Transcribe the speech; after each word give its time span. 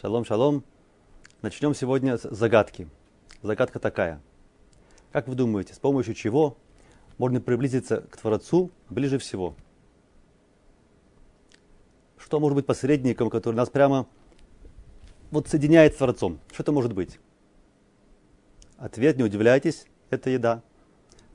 Шалом, 0.00 0.24
шалом. 0.24 0.64
Начнем 1.42 1.74
сегодня 1.74 2.16
с 2.16 2.22
загадки. 2.22 2.88
Загадка 3.42 3.78
такая. 3.78 4.22
Как 5.12 5.28
вы 5.28 5.34
думаете, 5.34 5.74
с 5.74 5.78
помощью 5.78 6.14
чего 6.14 6.56
можно 7.18 7.38
приблизиться 7.38 8.00
к 8.00 8.16
Творцу 8.16 8.70
ближе 8.88 9.18
всего? 9.18 9.54
Что 12.16 12.40
может 12.40 12.56
быть 12.56 12.64
посредником, 12.64 13.28
который 13.28 13.56
нас 13.56 13.68
прямо 13.68 14.06
вот 15.30 15.48
соединяет 15.48 15.92
с 15.92 15.96
Творцом? 15.98 16.40
Что 16.50 16.62
это 16.62 16.72
может 16.72 16.94
быть? 16.94 17.18
Ответ, 18.78 19.18
не 19.18 19.22
удивляйтесь, 19.22 19.84
это 20.08 20.30
еда. 20.30 20.62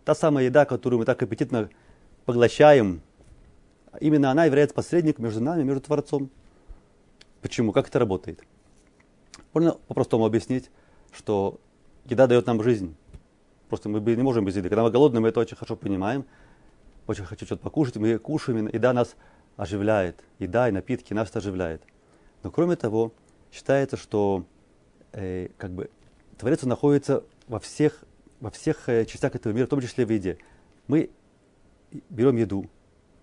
Та 0.06 0.16
самая 0.16 0.46
еда, 0.46 0.66
которую 0.66 0.98
мы 0.98 1.06
так 1.06 1.22
аппетитно 1.22 1.70
поглощаем, 2.26 3.04
именно 4.02 4.32
она 4.32 4.46
является 4.46 4.74
посредником 4.74 5.26
между 5.26 5.40
нами 5.40 5.62
между 5.62 5.82
Творцом. 5.82 6.32
Почему? 7.44 7.72
Как 7.72 7.90
это 7.90 8.00
работает? 8.00 8.44
Можно 9.55 9.72
по-простому 9.88 10.26
объяснить, 10.26 10.70
что 11.14 11.62
еда 12.04 12.27
дает 12.27 12.45
нам 12.45 12.62
жизнь. 12.62 12.94
Просто 13.70 13.88
мы 13.88 14.02
не 14.02 14.22
можем 14.22 14.44
без 14.44 14.58
еды. 14.58 14.68
Когда 14.68 14.84
мы 14.84 14.91
голодны, 14.91 15.22
мы 15.22 15.30
это 15.30 15.40
очень 15.40 15.55
хорошо 15.55 15.78
понимаем. 15.78 16.26
Очень 17.08 17.23
хочу 17.23 17.45
что-то 17.45 17.64
покушать, 17.64 17.95
мы 17.95 18.18
кушаем, 18.18 18.68
еда 18.68 18.91
нас 18.91 19.16
оживляет. 19.55 20.22
Еда 20.40 20.68
и 20.68 20.73
напитки 20.73 21.14
нас 21.14 21.34
оживляет. 21.34 21.81
Но 22.44 22.52
кроме 22.52 22.76
того, 22.76 23.14
считается, 23.50 23.95
что 23.95 24.45
э, 25.14 25.48
как 25.58 25.72
бы, 25.72 25.90
Творец 26.38 26.64
находится 26.64 27.23
во 27.48 27.59
всех, 27.62 28.03
во 28.42 28.52
всех 28.52 28.90
э, 28.90 29.06
частях 29.06 29.36
этого 29.36 29.53
мира, 29.53 29.67
в 29.67 29.70
том 29.70 29.80
числе 29.80 30.06
в 30.06 30.12
еде. 30.12 30.38
Мы 30.88 31.12
берем 32.09 32.36
еду, 32.36 32.70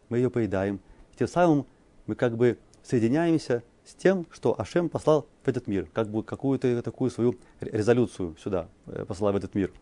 мы 0.09 0.17
ее 0.17 0.31
поедаем, 0.31 0.81
и 1.13 1.17
тем 1.19 1.29
самым 1.29 1.67
мы 2.07 2.15
как 2.15 2.39
бы 2.39 2.59
соединяемся 2.83 3.63
с 3.85 3.95
тем, 3.95 4.27
что 4.31 4.59
Ашем 4.61 4.89
послал 4.89 5.27
в 5.43 5.49
этот 5.49 5.67
мир, 5.67 5.89
как 5.93 6.09
бы 6.09 6.23
какую-то 6.23 6.83
такую 6.83 7.11
свою 7.11 7.37
резолюцию 7.61 8.37
сюда 8.43 8.69
э, 8.87 9.05
послал 9.05 9.33
в 9.33 9.37
этот 9.37 9.55
мир. 9.55 9.73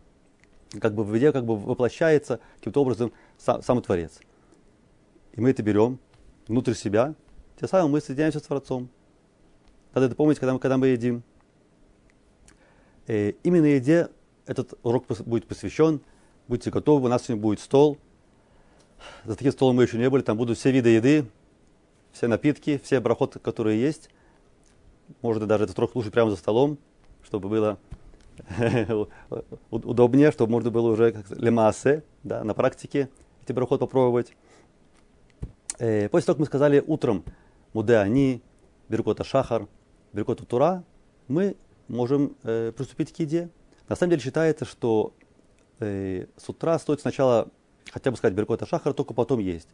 Как 0.79 0.93
бы 0.93 1.03
в 1.03 1.13
еде 1.13 1.31
как 1.31 1.45
бы 1.45 1.57
воплощается 1.57 2.39
каким-то 2.57 2.81
образом 2.81 3.11
сам, 3.37 3.61
сам 3.61 3.81
Творец. 3.81 4.19
И 5.33 5.41
мы 5.41 5.51
это 5.51 5.63
берем 5.63 5.99
внутрь 6.47 6.73
себя, 6.73 7.13
тем 7.59 7.69
самым 7.69 7.91
мы 7.91 8.01
соединяемся 8.01 8.39
с 8.39 8.43
Творцом. 8.43 8.89
Надо 9.93 10.07
это 10.07 10.15
помнить, 10.15 10.39
когда 10.39 10.53
мы, 10.53 10.59
когда 10.59 10.77
мы 10.77 10.87
едим. 10.87 11.23
И 13.07 13.13
э, 13.13 13.33
именно 13.43 13.65
еде 13.65 14.09
этот 14.45 14.73
урок 14.83 15.05
будет 15.25 15.45
посвящен. 15.47 16.01
Будьте 16.47 16.71
готовы, 16.71 17.05
у 17.05 17.09
нас 17.09 17.23
сегодня 17.23 17.41
будет 17.41 17.59
стол. 17.59 17.97
За 19.25 19.35
таким 19.35 19.51
столом 19.51 19.75
мы 19.75 19.83
еще 19.83 19.97
не 19.97 20.09
были, 20.09 20.21
там 20.21 20.37
будут 20.37 20.57
все 20.57 20.71
виды 20.71 20.89
еды, 20.89 21.25
все 22.11 22.27
напитки, 22.27 22.79
все 22.83 22.99
брахоты, 22.99 23.39
которые 23.39 23.81
есть. 23.81 24.09
Можно 25.21 25.45
даже 25.45 25.65
этот 25.65 25.77
урок 25.77 25.91
слушать 25.91 26.13
прямо 26.13 26.29
за 26.31 26.37
столом, 26.37 26.77
чтобы 27.23 27.49
было 27.49 27.77
удобнее, 29.71 30.31
чтобы 30.31 30.51
можно 30.51 30.71
было 30.71 30.91
уже 30.91 31.11
как 31.11 31.29
лемасе, 31.31 32.03
да, 32.23 32.43
на 32.43 32.53
практике 32.53 33.09
эти 33.43 33.51
брахот 33.51 33.79
попробовать. 33.79 34.33
Э, 35.79 36.09
после 36.09 36.27
того, 36.27 36.35
как 36.35 36.39
мы 36.39 36.45
сказали 36.45 36.83
утром 36.85 37.23
муде 37.73 37.97
они, 37.97 38.41
беркота 38.89 39.23
шахар, 39.23 39.67
беркота 40.13 40.45
тура, 40.45 40.83
мы 41.27 41.55
можем 41.87 42.35
э, 42.43 42.71
приступить 42.75 43.13
к 43.13 43.19
еде. 43.19 43.49
На 43.89 43.95
самом 43.95 44.11
деле 44.11 44.21
считается, 44.21 44.65
что 44.65 45.13
э, 45.79 46.27
с 46.37 46.49
утра 46.49 46.77
стоит 46.79 47.01
сначала 47.01 47.49
хотя 47.91 48.11
бы 48.11 48.17
сказать 48.17 48.35
беркота 48.35 48.65
шахар, 48.65 48.93
только 48.93 49.13
потом 49.13 49.39
есть. 49.39 49.67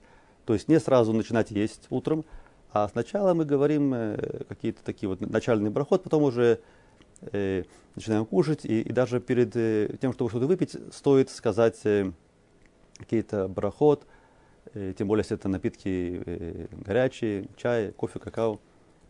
То 0.48 0.54
есть 0.54 0.70
не 0.70 0.80
сразу 0.80 1.12
начинать 1.12 1.52
есть 1.52 1.88
утром, 1.90 2.24
а 2.72 2.88
сначала 2.88 3.34
мы 3.34 3.44
говорим 3.44 3.94
э, 3.94 4.46
какие-то 4.48 4.82
такие 4.82 5.10
вот 5.10 5.20
начальный 5.20 5.70
брахот, 5.70 6.04
потом 6.04 6.24
уже 6.24 6.62
э, 7.34 7.64
начинаем 7.96 8.26
кушать, 8.26 8.64
и, 8.64 8.80
и 8.80 8.94
даже 8.94 9.20
перед 9.20 9.54
э, 9.58 9.98
тем, 10.00 10.14
чтобы 10.14 10.30
что-то 10.30 10.48
выпить, 10.48 10.78
стоит 10.94 11.30
сказать 11.30 11.82
э, 11.84 12.14
какие-то 12.98 13.50
брахот, 13.50 14.08
э, 14.74 14.94
тем 14.98 15.10
более, 15.10 15.24
если 15.24 15.36
это 15.36 15.50
напитки 15.50 16.24
э, 16.26 16.68
горячие, 16.72 17.50
чай, 17.58 17.92
кофе, 17.92 18.20
какао 18.20 18.62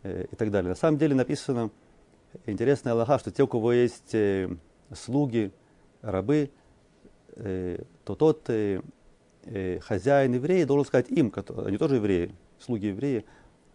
э, 0.02 0.26
и 0.32 0.34
так 0.34 0.50
далее. 0.50 0.70
На 0.70 0.74
самом 0.74 0.98
деле 0.98 1.14
написано, 1.14 1.70
интересная 2.46 2.94
Аллаха, 2.94 3.20
что 3.20 3.30
те, 3.30 3.44
у 3.44 3.46
кого 3.46 3.72
есть 3.72 4.12
э, 4.12 4.48
слуги, 4.92 5.52
рабы, 6.02 6.50
э, 7.36 7.84
то 8.04 8.16
тот 8.16 8.50
э, 8.50 8.82
э, 9.48 9.80
хозяин 9.80 10.34
евреи 10.34 10.64
должен 10.64 10.86
сказать 10.86 11.10
им, 11.10 11.30
которые, 11.30 11.68
они 11.68 11.78
тоже 11.78 11.96
евреи, 11.96 12.34
слуги 12.58 12.86
евреи, 12.86 13.24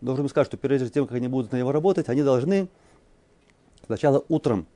должен 0.01 0.25
им 0.25 0.29
сказать, 0.29 0.47
что 0.47 0.57
прежде 0.57 0.89
чем, 0.89 1.07
как 1.07 1.17
они 1.17 1.27
будут 1.27 1.51
на 1.51 1.57
него 1.57 1.71
работать, 1.71 2.09
они 2.09 2.23
должны 2.23 2.67
сначала 3.85 4.23
утром 4.29 4.67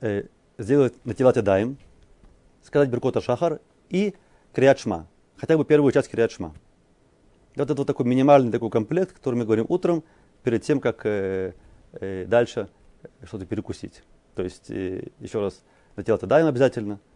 э, 0.00 0.24
сделать 0.58 0.94
натилат 1.04 1.42
даим, 1.42 1.78
сказать 2.62 2.88
Беркота 2.88 3.20
Шахар 3.20 3.60
и 3.88 4.14
Крият 4.52 4.78
Шма. 4.78 5.06
Хотя 5.36 5.56
бы 5.56 5.64
первую 5.64 5.92
часть 5.92 6.10
Крият 6.10 6.32
Шма. 6.32 6.54
Вот 7.56 7.64
это 7.64 7.74
вот 7.74 7.86
такой 7.86 8.06
минимальный 8.06 8.50
такой 8.50 8.70
комплект, 8.70 9.12
который 9.12 9.34
мы 9.34 9.44
говорим 9.44 9.66
утром, 9.68 10.04
перед 10.42 10.62
тем, 10.62 10.80
как 10.80 11.04
э, 11.04 11.52
э, 11.92 12.24
дальше 12.26 12.68
что-то 13.24 13.46
перекусить. 13.46 14.02
То 14.34 14.42
есть, 14.42 14.70
э, 14.70 15.08
еще 15.20 15.40
раз, 15.40 15.62
натилат 15.96 16.26
даим 16.26 16.46
обязательно, 16.46 16.94
да, 16.94 17.11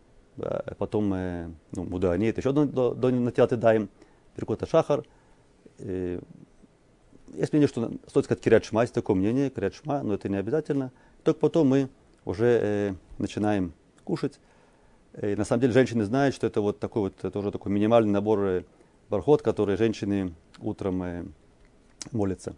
потом 0.78 1.08
ну, 1.08 1.84
Мудани, 1.84 2.28
это 2.28 2.40
еще 2.40 2.52
до, 2.52 2.64
до, 2.64 2.94
до 2.94 3.10
натилат 3.10 3.58
даим, 3.58 3.88
Беркота 4.36 4.66
Шахар. 4.66 5.04
Э, 5.78 6.20
есть 7.34 7.52
мнение, 7.52 7.68
что 7.68 7.90
стоит 8.06 8.24
сказать 8.24 8.42
Кирят 8.42 8.64
есть 8.64 8.94
такое 8.94 9.16
мнение, 9.16 9.50
Кирят 9.50 9.74
но 9.84 10.14
это 10.14 10.28
не 10.28 10.36
обязательно. 10.36 10.92
Только 11.24 11.40
потом 11.40 11.68
мы 11.68 11.88
уже 12.24 12.60
э, 12.62 12.94
начинаем 13.18 13.72
кушать. 14.04 14.38
И 15.20 15.34
на 15.34 15.44
самом 15.44 15.62
деле 15.62 15.72
женщины 15.72 16.04
знают, 16.04 16.34
что 16.34 16.46
это 16.46 16.60
вот 16.60 16.78
такой 16.78 17.02
вот 17.02 17.32
тоже 17.32 17.50
такой 17.50 17.72
минимальный 17.72 18.12
набор 18.12 18.40
э, 18.40 18.62
бархот, 19.08 19.42
который 19.42 19.76
женщины 19.76 20.34
утром 20.58 21.02
э, 21.02 21.24
молятся. 22.12 22.54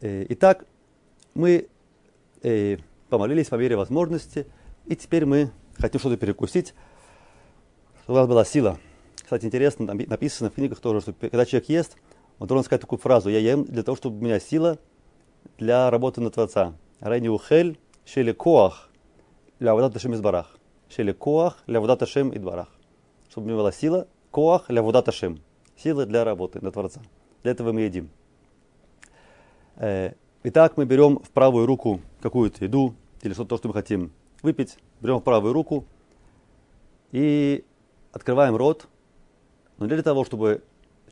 Э, 0.00 0.24
итак, 0.28 0.64
мы 1.34 1.68
э, 2.42 2.76
помолились 3.08 3.48
по 3.48 3.56
мере 3.56 3.76
возможности, 3.76 4.46
и 4.86 4.96
теперь 4.96 5.26
мы 5.26 5.50
хотим 5.78 6.00
что-то 6.00 6.16
перекусить, 6.16 6.74
чтобы 8.02 8.18
у 8.18 8.20
нас 8.20 8.28
была 8.28 8.44
сила. 8.44 8.78
Кстати, 9.16 9.44
интересно, 9.46 9.86
там 9.86 9.96
написано 9.96 10.50
в 10.50 10.54
книгах 10.54 10.80
тоже, 10.80 11.00
что 11.00 11.12
когда 11.12 11.46
человек 11.46 11.68
ест, 11.68 11.96
он 12.38 12.48
должен 12.48 12.64
сказать 12.64 12.80
такую 12.80 12.98
фразу, 12.98 13.28
я 13.28 13.38
ем 13.38 13.64
для 13.64 13.82
того, 13.82 13.96
чтобы 13.96 14.18
у 14.18 14.24
меня 14.24 14.40
сила 14.40 14.78
для 15.58 15.90
работы 15.90 16.20
на 16.20 16.30
Творца. 16.30 16.74
Рейни 17.00 17.28
ухель, 17.28 17.78
шели 18.04 18.32
коах, 18.32 18.90
для 19.58 19.74
водата 19.74 19.98
шем 19.98 20.14
избарах. 20.14 20.58
Шели 20.88 21.12
коах, 21.12 21.62
для 21.66 21.80
водата 21.80 22.06
шем 22.06 22.34
идбарах. 22.34 22.68
Чтобы 23.30 23.44
у 23.44 23.48
меня 23.48 23.58
была 23.58 23.72
сила, 23.72 24.08
коах, 24.30 24.66
для 24.68 24.82
водата 24.82 25.12
шем. 25.12 25.40
Сила 25.76 26.06
для 26.06 26.24
работы 26.24 26.60
на 26.60 26.72
Творца. 26.72 27.00
Для 27.42 27.52
этого 27.52 27.72
мы 27.72 27.82
едим. 27.82 28.10
Э, 29.76 30.12
итак, 30.42 30.76
мы 30.76 30.84
берем 30.84 31.18
в 31.18 31.30
правую 31.30 31.66
руку 31.66 32.00
какую-то 32.20 32.64
еду 32.64 32.94
или 33.22 33.32
что-то, 33.32 33.56
что 33.58 33.68
мы 33.68 33.74
хотим 33.74 34.12
выпить. 34.42 34.78
Берем 35.00 35.18
в 35.18 35.22
правую 35.22 35.52
руку 35.52 35.86
и 37.12 37.64
открываем 38.12 38.56
рот. 38.56 38.88
Но 39.78 39.86
для 39.86 40.02
того, 40.02 40.24
чтобы 40.24 40.62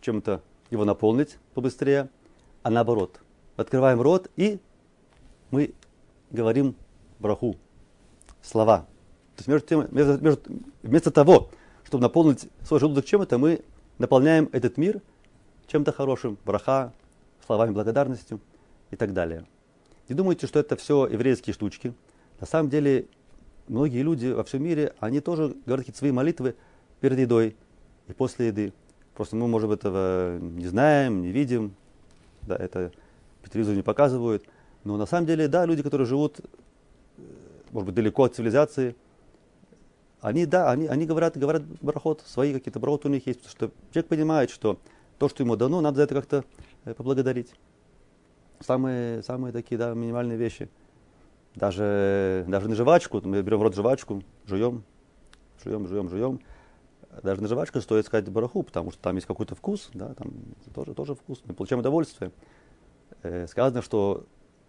чем-то 0.01 0.43
его 0.71 0.85
наполнить 0.85 1.39
побыстрее, 1.55 2.09
а 2.63 2.71
наоборот. 2.71 3.21
Открываем 3.57 4.01
рот 4.01 4.31
и 4.37 4.61
мы 5.51 5.73
говорим 6.31 6.77
браху, 7.19 7.57
слова. 8.43 8.87
То 9.37 9.41
есть 9.41 9.49
между 9.49 9.67
тем, 9.67 9.89
между, 9.91 10.19
между, 10.23 10.43
вместо 10.83 11.11
того, 11.11 11.51
чтобы 11.85 12.03
наполнить 12.03 12.49
свой 12.63 12.81
желудок 12.81 13.05
чем-то, 13.05 13.39
мы 13.39 13.65
наполняем 13.99 14.49
этот 14.53 14.77
мир 14.77 15.01
чем-то 15.69 15.93
хорошим, 15.93 16.39
браха, 16.45 16.93
словами 17.47 17.73
благодарностью 17.73 18.41
и 18.91 18.97
так 18.97 19.13
далее. 19.13 19.47
Не 20.09 20.15
думайте, 20.15 20.47
что 20.47 20.59
это 20.59 20.77
все 20.77 21.07
еврейские 21.07 21.55
штучки. 21.55 21.95
На 22.41 22.47
самом 22.47 22.71
деле, 22.71 23.07
многие 23.69 24.03
люди 24.03 24.29
во 24.29 24.45
всем 24.45 24.63
мире, 24.63 24.95
они 25.01 25.21
тоже 25.21 25.55
говорят 25.67 25.85
какие-то 25.85 25.99
свои 25.99 26.13
молитвы 26.13 26.55
перед 27.01 27.19
едой 27.19 27.57
и 28.07 28.13
после 28.13 28.49
еды. 28.49 28.73
Просто 29.15 29.37
мы, 29.37 29.49
может 29.49 29.69
быть, 29.69 29.81
этого 29.81 30.39
не 30.39 30.67
знаем, 30.67 31.23
не 31.23 31.31
видим, 31.31 31.75
да, 32.43 32.57
это 32.57 32.93
по 33.43 33.49
телевизору 33.49 33.77
не 33.77 33.83
показывают. 33.83 34.45
Но 34.85 34.97
на 34.97 35.07
самом 35.07 35.27
деле, 35.27 35.49
да, 35.49 35.67
люди, 35.67 35.83
которые 35.83 36.07
живут, 36.07 36.41
э, 36.41 37.23
может 37.73 37.87
быть, 37.87 37.95
далеко 37.95 38.25
от 38.25 38.35
цивилизации, 38.35 38.95
они, 40.21 40.47
да, 40.47 40.71
они, 40.71 40.87
они 40.87 41.07
говорят, 41.07 41.37
говорят 41.37 41.63
барахот, 41.81 42.23
свои 42.27 42.53
какие-то 42.53 42.81
барахоты 42.81 43.09
у 43.09 43.11
них 43.11 43.27
есть, 43.27 43.41
потому 43.41 43.71
что 43.71 43.77
человек 43.93 44.09
понимает, 44.09 44.51
что 44.51 44.79
то, 45.19 45.29
что 45.29 45.43
ему 45.43 45.57
дано, 45.57 45.81
надо 45.81 45.97
за 45.97 46.03
это 46.05 46.15
как-то 46.15 46.45
э, 46.85 46.95
поблагодарить. 46.95 47.53
Самые, 48.61 49.23
самые 49.23 49.53
такие, 49.53 49.79
да, 49.79 49.95
минимальные 49.95 50.37
вещи. 50.37 50.69
Даже, 51.59 52.45
даже 52.47 52.69
на 52.69 52.77
жвачку, 52.77 53.21
мы 53.25 53.43
берем 53.43 53.59
в 53.59 53.63
рот 53.63 53.75
жвачку, 53.75 54.23
жуем, 54.47 54.85
жуем, 55.65 55.89
жуем, 55.89 56.09
жуем 56.09 56.41
даже 57.23 57.43
на 57.43 57.49
жвачку 57.49 57.81
стоит 57.81 58.07
сказать 58.07 58.29
бараху, 58.29 58.63
потому 58.63 58.93
что 58.93 59.01
там 59.03 59.17
есть 59.17 59.27
какой-то 59.27 59.55
вкус, 59.55 59.91
да, 59.93 60.15
там 60.15 60.33
тоже, 60.73 60.95
тоже 60.95 61.15
вкус, 61.15 61.43
мы 61.45 61.55
получаем 61.55 61.81
удовольствие. 61.81 62.31
Э, 63.23 63.49
сказано, 63.49 63.83
что 63.83 64.25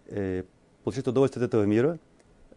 э, 0.06 0.42
получить 0.82 1.06
удовольствие 1.06 1.44
от 1.44 1.48
этого 1.48 1.64
мира, 1.64 2.00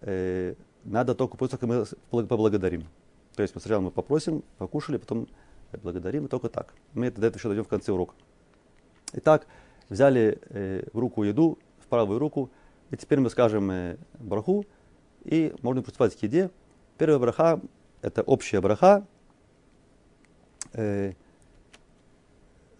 э, 0.02 0.56
надо 0.84 1.14
только 1.14 1.38
после 1.38 1.58
того, 1.58 1.86
как 1.86 1.96
мы 2.12 2.26
поблагодарим. 2.26 2.88
То 3.36 3.44
есть 3.44 3.54
сначала 3.54 3.82
мы 3.82 3.92
попросим, 3.92 4.44
покушали, 4.58 4.98
потом 4.98 5.28
благодарим, 5.82 6.26
и 6.26 6.28
только 6.28 6.50
так. 6.50 6.74
Мы 6.94 7.12
до 7.12 7.28
этого 7.28 7.38
еще 7.38 7.50
дойдем 7.50 7.66
в 7.66 7.68
конце 7.68 7.92
урока. 7.92 8.16
Итак, 9.14 9.46
взяли 9.90 10.40
э, 10.50 10.88
в 10.92 10.98
руку 11.00 11.24
еду, 11.24 11.60
в 11.80 11.88
правую 11.88 12.20
руку, 12.20 12.50
и 12.94 12.96
теперь 12.96 13.20
мы 13.20 13.32
скажем 13.32 13.72
э, 13.72 13.98
браху, 14.20 14.68
и 15.24 15.52
можно 15.64 15.82
приступать 15.82 16.16
к 16.16 16.22
еде. 16.22 16.52
Первая 17.00 17.18
браха– 17.18 17.60
это 18.04 18.22
общая 18.22 18.62
браха. 18.62 19.04
Э, 20.74 21.14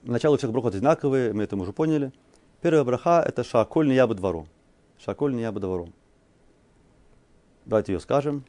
начало 0.04 0.38
всех 0.38 0.52
брахот 0.52 0.76
одинаковые, 0.76 1.34
мы 1.34 1.42
это 1.42 1.56
уже 1.56 1.74
поняли. 1.74 2.14
Первая 2.62 2.84
браха– 2.84 3.24
это 3.28 3.44
шаколь 3.44 3.88
не 3.88 3.96
ябы 3.96 4.14
двору. 4.14 4.46
Шаколь 5.00 5.34
не 5.34 5.42
ябы 5.42 5.60
двору. 5.60 5.90
Давайте 7.66 7.94
ее 7.94 8.00
скажем. 8.00 8.46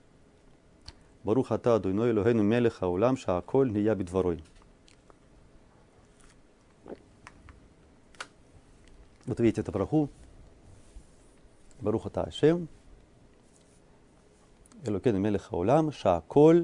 Барух 1.23 1.51
ата 1.51 1.79
дуйной 1.79 2.13
лохейну 2.13 2.43
мелех 2.43 2.75
хаулам 2.75 3.17
шааколь 3.17 3.73
не 3.73 3.81
ябы 3.81 4.05
дворой. 4.05 4.45
Вот 9.25 9.41
видите 9.41 9.63
это 9.63 9.73
браху. 9.73 10.11
Барух 11.82 12.06
ата 12.06 12.22
Ашем. 12.22 12.68
אלוקינו 14.88 15.20
מלך 15.20 15.54
העולם, 15.54 15.92
שהכל 15.92 16.64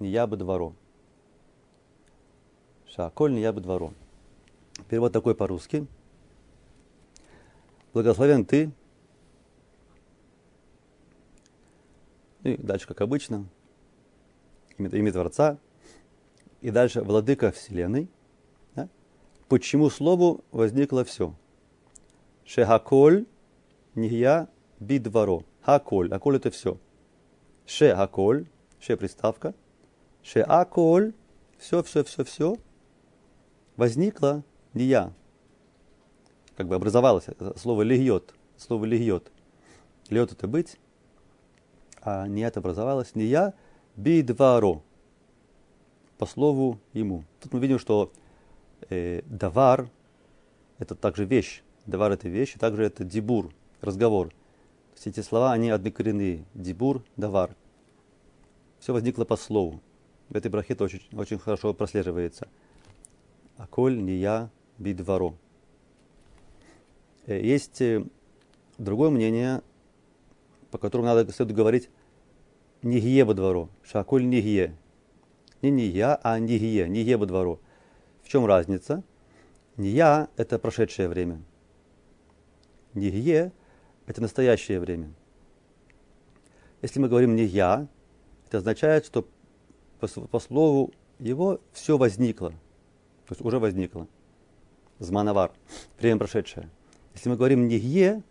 נהיה 0.00 0.26
בדברו. 0.26 0.72
שהכל 2.96 3.30
ния 3.30 3.52
бедворо. 3.52 3.92
Перевод 4.88 5.12
такой 5.12 5.34
по-русски. 5.34 5.86
Благословен 7.92 8.46
ты. 8.46 8.70
И 12.42 12.56
дальше, 12.56 12.86
как 12.86 13.00
обычно, 13.02 13.46
имя, 14.78 14.88
имя 14.88 15.12
Творца. 15.12 15.58
И 16.62 16.70
дальше 16.70 17.02
владыка 17.02 17.52
Вселенной. 17.52 18.08
Да? 18.74 18.88
Почему 19.48 19.90
слову 19.90 20.42
возникло 20.50 21.04
все? 21.04 21.34
Шехаколь 22.46 23.26
ния 23.95 24.47
бидворо. 24.79 25.43
Хаколь. 25.61 26.11
Аколь 26.13 26.37
это 26.37 26.51
все. 26.51 26.77
Ше 27.65 27.89
аколь. 27.89 28.47
Ше 28.79 28.97
приставка. 28.97 29.53
Ше 30.23 30.41
аколь. 30.41 31.13
Все, 31.57 31.83
все, 31.83 32.03
все, 32.03 32.23
все 32.23 32.57
возникла 33.81 34.43
не 34.75 34.83
я, 34.83 35.11
как 36.55 36.67
бы 36.67 36.75
образовалось 36.75 37.25
слово 37.55 37.81
легиот, 37.81 38.33
слово 38.55 38.85
легиот. 38.85 39.31
Легиот 40.09 40.33
это 40.33 40.47
быть, 40.47 40.77
а 42.01 42.27
не 42.27 42.41
это 42.41 42.59
образовалось 42.59 43.15
не 43.15 43.23
я, 43.23 43.55
бидваро, 43.95 44.83
по 46.19 46.27
слову 46.27 46.79
ему. 46.93 47.23
Тут 47.39 47.53
мы 47.53 47.59
видим, 47.59 47.79
что 47.79 48.11
э, 48.89 49.23
давар 49.25 49.89
это 50.77 50.93
также 50.93 51.25
вещь, 51.25 51.63
давар 51.87 52.11
это 52.11 52.29
вещь, 52.29 52.55
и 52.55 52.59
также 52.59 52.83
это 52.83 53.03
дибур, 53.03 53.51
разговор. 53.81 54.33
Есть 54.93 55.07
эти 55.07 55.19
слова, 55.21 55.51
они 55.51 55.69
однокоренные. 55.69 56.45
Дибур, 56.53 57.03
давар. 57.17 57.55
Все 58.79 58.93
возникло 58.93 59.25
по 59.25 59.35
слову. 59.35 59.81
В 60.29 60.35
этой 60.35 60.49
брахе 60.49 60.73
это 60.73 60.83
очень, 60.85 61.01
очень 61.13 61.37
хорошо 61.37 61.73
прослеживается– 61.73 62.47
Аколь 63.61 64.01
ния 64.01 64.49
бидваро. 64.79 65.35
Э, 67.27 67.39
есть 67.39 67.79
э, 67.79 68.03
другое 68.79 69.11
мнение, 69.11 69.61
по 70.71 70.79
которому 70.79 71.07
надо 71.07 71.31
следует 71.31 71.55
говорить 71.55 71.89
нигие 72.81 73.23
двору. 73.23 73.69
Шаколь 73.83 74.27
нигие. 74.27 74.75
Не 75.61 75.69
не 75.69 75.85
я, 75.85 76.19
а 76.23 76.39
нигие. 76.39 76.89
Нигие 76.89 77.19
двору. 77.19 77.59
В 78.23 78.29
чем 78.29 78.47
разница? 78.47 79.03
Не 79.77 79.89
я– 79.89 80.27
это 80.37 80.57
прошедшее 80.57 81.07
время. 81.07 81.39
Нигие– 82.95 83.51
это 84.11 84.21
настоящее 84.21 84.79
время. 84.79 85.11
Если 86.81 86.99
мы 86.99 87.07
говорим 87.07 87.35
не 87.35 87.45
я, 87.45 87.87
это 88.47 88.59
означает, 88.59 89.05
что 89.05 89.27
по, 89.99 90.07
по 90.07 90.39
слову 90.39 90.93
его 91.19 91.59
все 91.73 91.97
возникло– 91.97 92.53
то 93.31 93.33
есть 93.33 93.45
уже 93.45 93.59
возникло. 93.59 94.07
Зманавар, 94.99 95.53
время 95.97 96.19
прошедшее. 96.19 96.69
Если 97.13 97.29
мы 97.29 97.37
говорим 97.37 97.69
«нигье», 97.69 98.23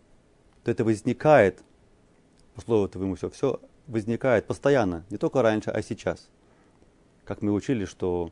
то 0.63 0.69
это 0.69 0.83
возникает, 0.83 1.63
по 2.53 2.61
слову 2.61 2.87
твоему 2.87 3.15
все, 3.15 3.31
все 3.31 3.59
возникает 3.87 4.45
постоянно, 4.45 5.03
не 5.09 5.17
только 5.17 5.41
раньше, 5.41 5.71
а 5.71 5.81
сейчас. 5.81 6.29
Как 7.25 7.41
мы 7.41 7.51
учили, 7.51 7.85
что 7.85 8.29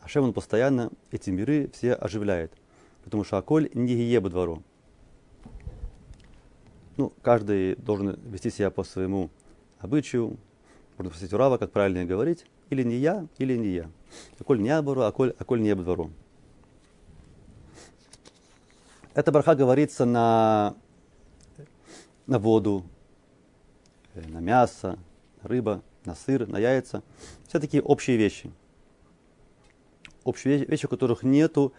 Ашем, 0.00 0.22
он 0.22 0.32
постоянно 0.32 0.92
эти 1.10 1.30
миры 1.30 1.68
все 1.74 1.94
оживляет. 1.94 2.52
Потому 3.02 3.24
что 3.24 3.36
Аколь 3.36 3.68
не 3.74 4.20
бы 4.20 4.30
двору. 4.30 4.62
Ну, 6.98 7.12
каждый 7.22 7.76
должен 7.76 8.18
вести 8.24 8.50
себя 8.50 8.72
по 8.72 8.82
своему 8.82 9.30
обычаю. 9.78 10.36
Можно 10.96 11.14
спросить 11.14 11.32
у 11.32 11.38
как 11.38 11.70
правильно 11.70 12.04
говорить. 12.04 12.44
Или 12.70 12.82
не 12.82 12.96
я, 12.96 13.24
или 13.38 13.56
не 13.56 13.68
я. 13.68 13.90
Аколь 14.40 14.60
не 14.60 14.70
абару, 14.70 15.02
аколь, 15.02 15.32
аколь 15.38 15.62
не 15.62 15.76
двору. 15.76 16.10
Эта 19.14 19.30
браха 19.30 19.54
говорится 19.54 20.06
на, 20.06 20.74
на 22.26 22.40
воду, 22.40 22.84
э, 24.14 24.26
на 24.28 24.38
мясо, 24.38 24.98
на 25.40 25.48
рыба, 25.48 25.82
на 26.04 26.16
сыр, 26.16 26.48
на 26.48 26.58
яйца. 26.58 27.04
Все 27.46 27.60
такие 27.60 27.80
общие 27.80 28.16
вещи. 28.16 28.50
Общие 30.24 30.64
вещи, 30.64 30.86
у 30.86 30.88
которых 30.88 31.22
нету 31.22 31.72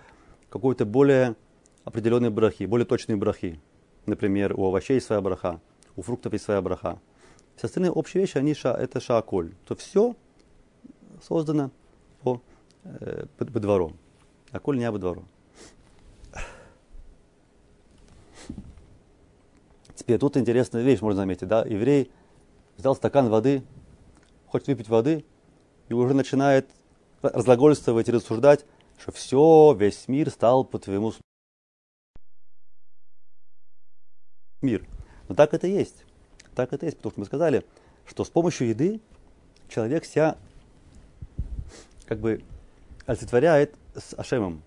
какой-то 0.50 0.86
более 0.86 1.36
определенной 1.84 2.30
брахи, 2.30 2.64
более 2.64 2.86
точной 2.86 3.18
брахи. 3.18 3.60
Например, 4.10 4.60
у 4.60 4.66
овощей 4.66 5.00
своя 5.00 5.22
браха, 5.22 5.62
у 5.96 6.02
фруктов 6.02 6.34
есть 6.34 6.46
своя 6.46 6.62
браха. 6.64 7.00
Все 7.56 7.68
остальные 7.68 7.92
общие 7.92 8.22
вещи, 8.22 8.38
они 8.40 8.56
ша, 8.56 8.74
это 8.74 9.00
шааколь. 9.00 9.54
То 9.68 9.76
все 9.76 10.16
создано 11.22 11.70
по, 12.24 12.42
э, 12.86 13.26
по, 13.38 13.46
по 13.46 13.60
двору. 13.60 13.94
А 14.52 14.60
коль 14.60 14.80
не 14.80 14.92
по 14.92 14.98
двору. 14.98 15.26
Теперь 19.94 20.18
тут 20.18 20.38
интересная 20.38 20.82
вещь 20.82 21.02
можно 21.02 21.22
заметить. 21.22 21.48
Да? 21.48 21.64
Еврей 21.66 22.10
взял 22.78 22.96
стакан 22.96 23.30
воды, 23.30 23.62
хочет 24.48 24.70
выпить 24.70 24.90
воды, 24.90 25.24
и 25.88 25.94
уже 25.94 26.16
начинает 26.16 26.68
разглагольствовать 27.22 28.10
и 28.10 28.12
рассуждать, 28.12 28.66
что 28.98 29.12
все, 29.12 29.76
весь 29.78 30.08
мир 30.08 30.32
стал 30.32 30.64
по 30.66 30.80
твоему 30.80 31.14
мир. 34.62 34.86
Но 35.28 35.36
так 35.36 35.54
это 35.54 35.68
есть. 35.68 36.06
Так 36.56 36.74
это 36.74 36.86
есть, 36.86 36.98
потому 36.98 37.12
что 37.12 37.20
мы 37.22 37.26
сказали, 37.26 37.66
что 38.06 38.24
с 38.24 38.30
помощью 38.30 38.68
еды 38.68 39.00
человек 39.68 40.06
себя 40.06 40.38
как 42.06 42.20
бы 42.20 42.42
олицетворяет 43.06 43.76
с 43.96 44.14
Ашемом. 44.18 44.62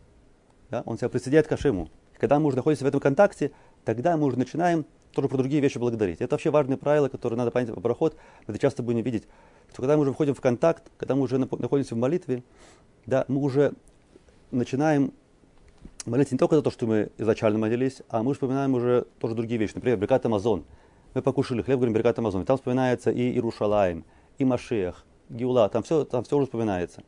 Да? 0.71 0.83
Он 0.87 0.97
себя 0.97 1.09
присоединяет 1.09 1.49
к 1.49 1.53
Ашему. 1.53 1.91
Когда 2.19 2.39
мы 2.39 2.47
уже 2.47 2.57
находимся 2.57 2.85
в 2.85 2.89
этом 2.89 3.01
контакте, 3.01 3.51
тогда 3.85 4.17
мы 4.17 4.27
уже 4.27 4.39
начинаем 4.39 4.87
тоже 5.13 5.29
про 5.29 5.37
другие 5.37 5.61
вещи 5.61 5.79
благодарить. 5.79 6.21
Это 6.21 6.35
вообще 6.35 6.51
важное 6.51 6.77
правило, 6.77 7.09
которое 7.09 7.37
надо 7.37 7.51
понять 7.51 7.71
в 7.71 7.81
проход. 7.81 8.17
Это 8.47 8.59
часто 8.59 8.83
будем 8.83 9.03
видеть. 9.03 9.25
Что 9.71 9.83
когда 9.83 9.97
мы 9.97 10.03
уже 10.03 10.13
входим 10.13 10.35
в 10.35 10.41
контакт, 10.41 10.91
когда 10.97 11.15
мы 11.15 11.23
уже 11.23 11.39
находимся 11.39 11.95
в 11.95 11.99
молитве, 11.99 12.43
да, 13.07 13.25
мы 13.29 13.41
уже 13.41 13.75
начинаем 14.51 15.13
молиться 16.07 16.35
не 16.35 16.39
только 16.39 16.57
за 16.57 16.63
то, 16.63 16.71
что 16.71 16.87
мы 16.87 17.11
изначально 17.19 17.59
молились, 17.59 18.03
а 18.09 18.23
мы 18.23 18.35
вспоминаем 18.35 18.75
уже 18.75 19.07
тоже 19.19 19.35
другие 19.35 19.59
вещи. 19.59 19.73
Например, 19.75 19.99
Беркат 19.99 20.27
Амазон. 20.27 20.65
Мы 21.15 21.23
покушали 21.23 21.63
хлеб, 21.63 21.77
говорим 21.77 21.95
Беркат 21.95 22.19
Амазон. 22.19 22.45
Там 22.45 22.57
вспоминается 22.57 23.11
и 23.11 23.37
Ирушалаем, 23.37 24.05
и 24.39 24.45
Машех, 24.45 25.05
Гиула. 25.29 25.69
Там 25.69 25.83
все, 25.83 26.05
там 26.05 26.25
все 26.25 26.37
уже 26.37 26.47
вспоминается. 26.47 27.03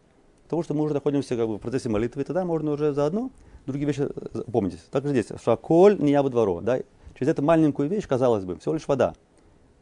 Потому 0.44 0.62
что 0.62 0.74
мы 0.74 0.84
уже 0.84 0.94
находимся 0.94 1.36
как 1.36 1.48
бы, 1.48 1.56
в 1.56 1.60
процессе 1.60 1.88
молитвы, 1.88 2.22
и 2.22 2.24
тогда 2.24 2.44
можно 2.44 2.72
уже 2.72 2.92
заодно 2.92 3.30
другие 3.66 3.86
вещи 3.86 4.02
э, 4.02 4.42
помнить. 4.50 4.78
Так 4.90 5.04
же 5.04 5.10
здесь. 5.10 5.28
Шаколь 5.42 5.98
не 5.98 6.12
я 6.12 6.22
бы 6.22 6.30
двору. 6.30 6.60
Да? 6.60 6.80
Через 7.18 7.32
эту 7.32 7.42
маленькую 7.42 7.88
вещь, 7.88 8.06
казалось 8.06 8.44
бы, 8.44 8.58
всего 8.58 8.74
лишь 8.74 8.86
вода. 8.86 9.14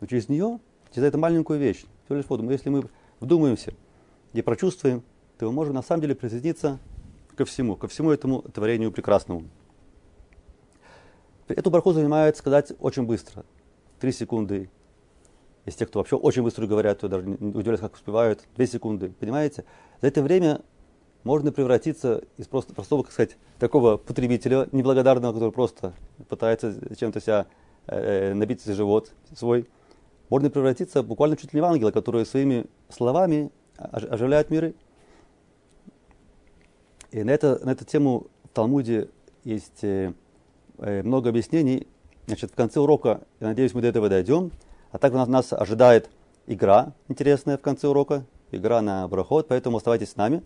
Но 0.00 0.06
через 0.06 0.28
нее, 0.28 0.60
через 0.94 1.08
эту 1.08 1.18
маленькую 1.18 1.58
вещь, 1.58 1.84
всего 2.04 2.16
лишь 2.16 2.28
воду. 2.28 2.42
Но 2.44 2.52
если 2.52 2.70
мы 2.70 2.84
вдумаемся 3.20 3.74
и 4.32 4.42
прочувствуем, 4.42 5.02
то 5.38 5.46
мы 5.46 5.52
можем 5.52 5.74
на 5.74 5.82
самом 5.82 6.02
деле 6.02 6.14
присоединиться 6.14 6.78
ко 7.36 7.44
всему, 7.44 7.76
ко 7.76 7.88
всему 7.88 8.10
этому 8.10 8.42
творению 8.42 8.92
прекрасному. 8.92 9.48
Эту 11.48 11.70
барху 11.70 11.92
занимает 11.92 12.36
сказать 12.36 12.72
очень 12.78 13.04
быстро. 13.04 13.44
Три 14.00 14.12
секунды. 14.12 14.70
Есть 15.66 15.78
те, 15.78 15.86
кто 15.86 16.00
вообще 16.00 16.16
очень 16.16 16.42
быстро 16.42 16.66
говорят, 16.66 17.00
то 17.00 17.08
даже 17.08 17.26
не 17.26 17.34
удивляются, 17.34 17.88
как 17.88 17.94
успевают. 17.94 18.44
Две 18.56 18.66
секунды. 18.66 19.12
Понимаете? 19.20 19.64
За 20.00 20.08
это 20.08 20.22
время 20.22 20.62
можно 21.24 21.52
превратиться 21.52 22.24
из 22.36 22.48
просто 22.48 22.74
простого, 22.74 23.02
как 23.02 23.12
сказать, 23.12 23.36
такого 23.58 23.96
потребителя 23.96 24.68
неблагодарного, 24.72 25.32
который 25.32 25.52
просто 25.52 25.92
пытается 26.28 26.74
чем-то 26.96 27.20
себя 27.20 27.46
э, 27.86 28.34
набить 28.34 28.64
живот 28.64 29.12
свой, 29.34 29.68
можно 30.32 30.50
превратиться 30.50 31.02
буквально 31.02 31.36
чуть 31.36 31.52
ли 31.52 31.58
не 31.58 31.60
в 31.60 31.64
ангела, 31.66 31.90
который 31.90 32.24
своими 32.24 32.64
словами 32.88 33.50
оживляет 33.76 34.50
миры. 34.50 34.74
И 37.12 37.22
на, 37.22 37.30
это, 37.30 37.60
на 37.62 37.70
эту 37.70 37.84
тему 37.84 38.28
в 38.44 38.48
Талмуде 38.48 39.08
есть 39.44 39.84
э, 39.84 40.14
э, 40.78 41.02
много 41.02 41.28
объяснений. 41.28 41.86
Значит, 42.26 42.52
в 42.52 42.54
конце 42.54 42.80
урока, 42.80 43.20
я 43.38 43.48
надеюсь, 43.48 43.74
мы 43.74 43.82
до 43.82 43.88
этого 43.88 44.08
дойдем. 44.08 44.50
А 44.90 44.98
так 44.98 45.12
у 45.12 45.16
нас, 45.16 45.28
нас 45.28 45.52
ожидает 45.52 46.08
игра 46.46 46.94
интересная 47.08 47.58
в 47.58 47.60
конце 47.60 47.86
урока, 47.88 48.24
игра 48.50 48.80
на 48.80 49.06
брахот, 49.08 49.48
поэтому 49.48 49.76
оставайтесь 49.76 50.10
с 50.10 50.16
нами. 50.16 50.42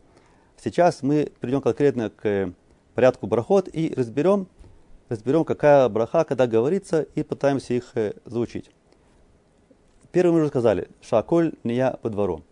Сейчас 0.57 1.03
мы 1.03 1.31
перейдем 1.41 1.61
конкретно 1.61 2.11
к 2.11 2.53
порядку 2.95 3.29
брахот 3.29 3.69
и 3.73 3.95
разберем, 3.97 4.49
разберем, 5.09 5.45
какая 5.45 5.89
браха, 5.89 6.25
когда 6.25 6.49
говорится, 6.49 7.03
и 7.15 7.23
пытаемся 7.23 7.75
их 7.75 7.93
э, 7.95 8.15
заучить. 8.25 8.71
Первый 10.11 10.33
мы 10.33 10.41
уже 10.41 10.49
сказали, 10.49 10.89
шаколь 11.01 11.53
не 11.63 11.75
я 11.75 11.93
по 11.93 12.11
двору. 12.11 12.43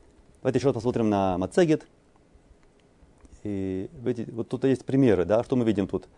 Давайте 0.41 0.59
еще 0.59 0.69
раз 0.69 0.75
посмотрим 0.75 1.11
на 1.11 1.37
Мацегет. 1.37 1.89
И 3.45 3.91
видите, 4.03 4.33
вот 4.33 4.49
тут 4.49 4.65
есть 4.65 4.85
примеры, 4.85 5.25
да, 5.25 5.45
что 5.45 5.55
мы 5.55 5.65
видим 5.65 5.87
тут. 5.87 6.09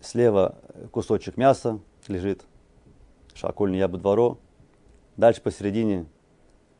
Слева 0.00 0.56
кусочек 0.90 1.36
мяса 1.36 1.80
лежит, 2.08 2.44
шаколь 3.34 3.70
не 3.70 3.78
я 3.78 3.88
по 3.88 3.96
двору. 3.96 4.38
Дальше 5.16 5.40
посередине, 5.40 6.06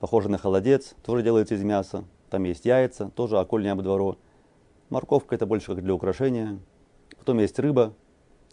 похоже 0.00 0.28
на 0.28 0.38
холодец, 0.38 0.94
тоже 1.04 1.22
делается 1.22 1.54
из 1.54 1.62
мяса. 1.62 2.04
Там 2.30 2.42
есть 2.44 2.64
яйца, 2.64 3.10
тоже 3.14 3.38
аколь 3.38 3.62
не 3.62 3.74
двору. 3.76 4.18
Морковка 4.90 5.36
это 5.36 5.46
больше 5.46 5.74
как 5.74 5.84
для 5.84 5.94
украшения. 5.94 6.58
Потом 7.16 7.38
есть 7.38 7.58
рыба, 7.60 7.94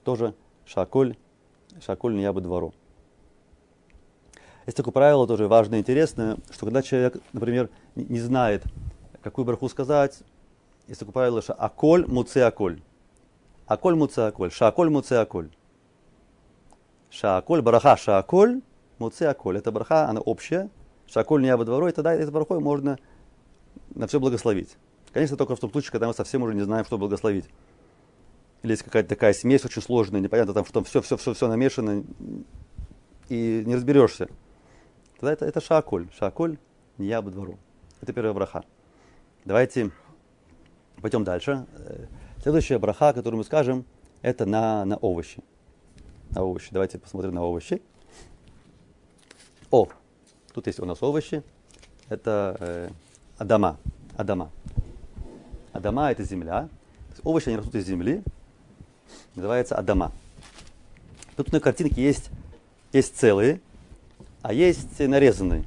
тоже 0.04 0.36
шаколь, 0.66 1.18
шаколь 1.84 2.16
не 2.16 2.32
двору. 2.32 2.74
Есть 4.68 4.78
такое 4.78 4.94
правило, 4.94 5.26
тоже 5.26 5.48
важное 5.48 5.80
и 5.80 5.82
интересное, 5.82 6.38
что 6.52 6.66
когда 6.66 6.84
человек, 6.84 7.18
например, 7.34 7.72
не 7.96 8.20
знает, 8.20 8.64
какую 9.22 9.46
браху 9.46 9.70
сказать, 9.70 10.24
такое 10.88 11.14
правило, 11.14 11.42
что 11.42 11.54
аколь 11.54 12.06
муце 12.08 12.40
аколь. 12.40 12.82
Аколь 13.66 13.96
муце 13.96 14.20
аколь, 14.20 14.52
шаколь 14.52 14.90
муце 14.90 15.14
аколь. 15.14 15.50
Шаколь, 17.10 17.62
браха 17.62 17.98
шаколь, 17.98 18.62
муце 19.00 19.24
аколь. 19.24 19.58
Это 19.58 19.72
браха, 19.72 20.08
она 20.08 20.22
общая. 20.22 20.70
Шаколь 21.08 21.42
не 21.42 21.56
двору, 21.58 21.88
и 21.88 21.92
тогда 21.92 22.14
этой 22.14 22.32
брахой 22.32 22.60
можно 22.60 22.98
на 23.96 24.08
все 24.08 24.20
благословить. 24.20 24.78
Конечно, 25.12 25.36
только 25.36 25.56
в 25.56 25.60
том 25.60 25.72
случае, 25.72 25.92
когда 25.92 26.08
мы 26.08 26.14
совсем 26.14 26.44
уже 26.44 26.54
не 26.54 26.62
знаем, 26.62 26.86
что 26.86 26.98
благословить. 26.98 27.46
Или 28.64 28.72
есть 28.72 28.84
какая-то 28.84 29.10
такая 29.10 29.34
смесь 29.34 29.66
очень 29.66 29.82
сложная, 29.82 30.22
непонятно, 30.22 30.54
там, 30.54 30.66
что 30.66 30.84
все, 30.84 31.02
все, 31.02 31.18
все, 31.18 31.34
все 31.34 31.48
намешано, 31.48 32.04
и 33.28 33.64
не 33.66 33.76
разберешься. 33.76 34.30
Тогда 35.20 35.34
это, 35.34 35.46
это 35.46 35.62
шаколь. 35.62 36.08
Шаколь 36.18 36.58
не 36.98 37.08
я 37.08 37.22
бы 37.22 37.32
двору. 37.32 37.58
Это 38.02 38.14
первая 38.14 38.34
браха. 38.34 38.64
Давайте 39.44 39.92
пойдем 41.02 41.24
дальше. 41.24 41.66
Следующая 42.44 42.78
браха, 42.78 43.12
которую 43.12 43.40
мы 43.40 43.44
скажем, 43.44 43.86
это 44.22 44.46
на, 44.46 44.86
на 44.86 44.98
овощи. 44.98 45.42
На 46.30 46.44
овощи. 46.44 46.70
Давайте 46.72 47.00
посмотрим 47.00 47.34
на 47.34 47.44
овощи. 47.44 47.82
О, 49.72 49.88
тут 50.54 50.68
есть 50.68 50.80
у 50.80 50.86
нас 50.86 51.02
овощи. 51.02 51.44
Это 52.08 52.56
э, 52.60 52.90
Адама. 53.40 53.80
Адама. 54.16 54.52
Адама 55.74 56.12
это 56.12 56.24
земля. 56.24 56.70
Овощи 57.24 57.48
они 57.48 57.58
растут 57.58 57.76
из 57.76 57.88
земли. 57.88 58.22
Называется 59.34 59.76
Адама. 59.76 60.12
Тут 61.36 61.52
на 61.52 61.60
картинке 61.60 62.04
есть, 62.04 62.30
есть 62.94 63.18
целые, 63.18 63.60
а 64.44 64.54
есть 64.54 65.00
нарезанные. 65.00 65.64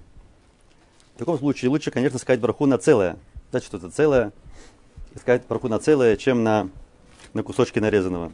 В 1.16 1.19
таком 1.19 1.38
случае 1.38 1.71
лучше, 1.71 1.90
конечно, 1.90 2.19
сказать 2.19 2.40
браху 2.40 2.66
на 2.66 2.78
целое. 2.78 3.16
Значит, 3.54 3.68
что 3.68 3.76
это 3.76 3.90
целое. 3.90 4.32
Сказать 5.16 5.46
браху 5.49 5.68
на 5.68 5.78
целое, 5.78 6.16
чем 6.16 6.42
на, 6.42 6.70
на 7.34 7.44
кусочки 7.44 7.78
нарезанного. 7.78 8.32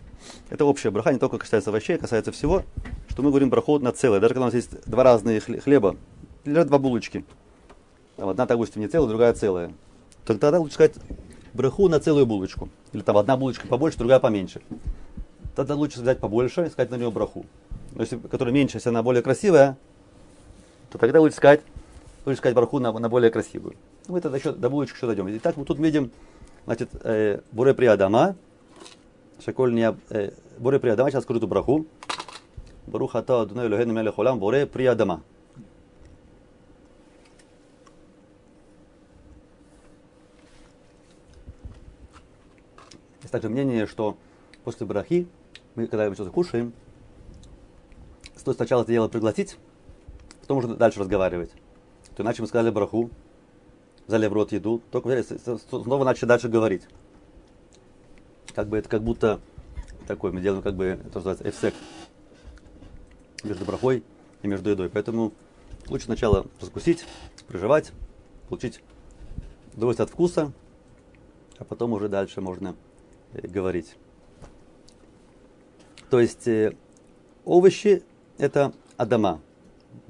Это 0.49 0.65
общая 0.65 0.91
браха, 0.91 1.13
не 1.13 1.19
только 1.19 1.37
касается 1.37 1.69
овощей, 1.69 1.99
касается 1.99 2.33
всего, 2.33 2.63
что 3.09 3.23
мы 3.23 3.29
говорим 3.29 3.51
браху 3.51 3.79
на 3.79 3.93
целое. 3.93 4.19
Даже 4.19 4.33
когда 4.33 4.45
у 4.45 4.47
нас 4.47 4.55
есть 4.55 4.71
два 4.89 5.05
разные 5.05 5.41
хлеба, 5.41 5.97
или 6.45 6.63
два 6.63 6.79
булочки– 6.79 7.25
там 8.21 8.29
одна, 8.29 8.45
допустим, 8.45 8.83
не 8.83 8.89
целая, 8.89 9.09
другая 9.09 9.33
целая, 9.33 9.73
то 10.27 10.37
тогда 10.39 10.59
лучше 10.59 10.75
сказать 10.75 10.95
браху 11.55 11.89
на 11.89 12.01
целую 12.01 12.27
булочку. 12.27 12.69
Или 12.93 13.01
там 13.01 13.17
одна 13.17 13.37
булочка 13.37 13.67
побольше, 13.67 13.97
другая 13.97 14.21
поменьше. 14.21 14.61
Тогда 15.57 15.75
лучше 15.75 16.01
взять 16.01 16.19
побольше 16.19 16.67
и 16.67 16.71
сказать 16.71 16.91
на 16.91 16.97
нее 16.97 17.11
браху. 17.11 17.47
Но 17.95 18.03
если 18.03 18.17
которая 18.17 18.53
меньше, 18.55 18.77
если 18.77 18.91
она 18.91 19.03
более 19.03 19.23
красивая, 19.23 19.77
то 20.91 20.99
тогда 20.99 21.21
лучше 21.21 21.37
сказать, 21.37 21.61
лучше 22.27 22.39
сказать 22.39 22.55
браху 22.55 22.79
на, 22.79 22.93
на 22.93 23.09
более 23.09 23.31
красивую. 23.31 23.75
Мы 24.11 24.21
тогда 24.21 24.39
еще 24.39 24.51
до 24.53 24.69
булочки 24.69 24.97
еще 24.97 25.07
дойдем. 25.07 25.29
Итак, 25.37 25.57
мы 25.57 25.65
тут 25.65 25.79
видим, 25.79 26.11
значит, 26.65 26.91
э, 27.05 27.43
буре 27.53 27.75
при 27.75 27.87
Адама, 27.87 28.35
шаколь 29.39 29.81
э, 29.81 30.33
буре 30.59 30.81
при 30.81 30.89
Адама, 30.89 31.11
сейчас 31.11 31.23
скажу 31.23 31.39
эту 31.39 31.47
браху. 31.47 31.87
Барухата 32.89 33.43
Адунай 33.43 33.69
Лохену 33.69 33.93
Мелехолам, 33.93 34.41
буре 34.41 34.67
при 34.67 34.87
Адама. 34.87 35.23
Есть 43.21 43.31
также 43.31 43.49
мнение, 43.49 43.87
что 43.87 44.17
после 44.65 44.87
брахи, 44.87 45.29
мы 45.77 45.87
когда 45.87 46.09
мы 46.09 46.17
что-то 46.17 46.33
кушаем, 46.33 46.73
стоит 48.35 48.57
сначала 48.57 48.83
это 48.83 48.91
дело 48.91 49.07
пригласить, 49.07 49.57
потом 50.41 50.59
уже 50.59 50.69
дальше 50.75 50.99
разговаривать. 50.99 51.53
То 52.17 52.25
иначе 52.25 52.43
мы 52.43 52.49
сказали 52.49 52.71
браху, 52.71 53.09
взяли 54.11 54.27
в 54.27 54.33
рот 54.33 54.53
еду, 54.53 54.83
только 54.91 55.23
снова 55.23 56.05
начали 56.05 56.29
дальше 56.29 56.49
говорить. 56.49 56.83
Как 58.55 58.69
бы 58.69 58.79
это 58.79 58.89
как 58.89 59.03
будто 59.03 59.41
такой, 60.07 60.33
мы 60.33 60.41
делаем 60.41 60.63
как 60.63 60.75
бы, 60.75 60.85
это 60.85 61.15
называется 61.15 61.49
эфсек 61.49 61.75
между 63.43 63.65
брахой 63.65 64.03
и 64.43 64.49
между 64.49 64.71
едой. 64.71 64.91
Поэтому 64.91 65.33
лучше 65.89 66.07
сначала 66.07 66.47
раскусить, 66.61 67.07
проживать, 67.47 67.93
получить 68.49 68.81
удовольствие 69.75 70.05
от 70.05 70.11
вкуса, 70.11 70.53
а 71.59 71.65
потом 71.65 71.93
уже 71.93 72.09
дальше 72.09 72.41
можно 72.41 72.75
Э, 73.33 73.47
говорить. 73.47 73.97
То 76.09 76.21
есть 76.21 76.49
э, 76.49 76.77
овощи 77.45 78.03
это 78.39 78.73
Адама. 78.97 79.41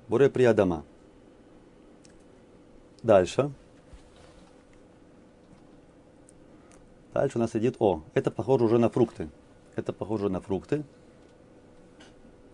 Буре 0.09 0.30
при 0.30 0.45
Адама. 0.45 0.85
Дальше. 3.02 3.52
Дальше 7.20 7.36
у 7.36 7.40
нас 7.42 7.54
идет 7.54 7.76
О. 7.80 8.02
Это 8.14 8.30
похоже 8.30 8.64
уже 8.64 8.78
на 8.78 8.88
фрукты. 8.88 9.28
Это 9.76 9.92
похоже 9.92 10.30
на 10.30 10.40
фрукты. 10.40 10.84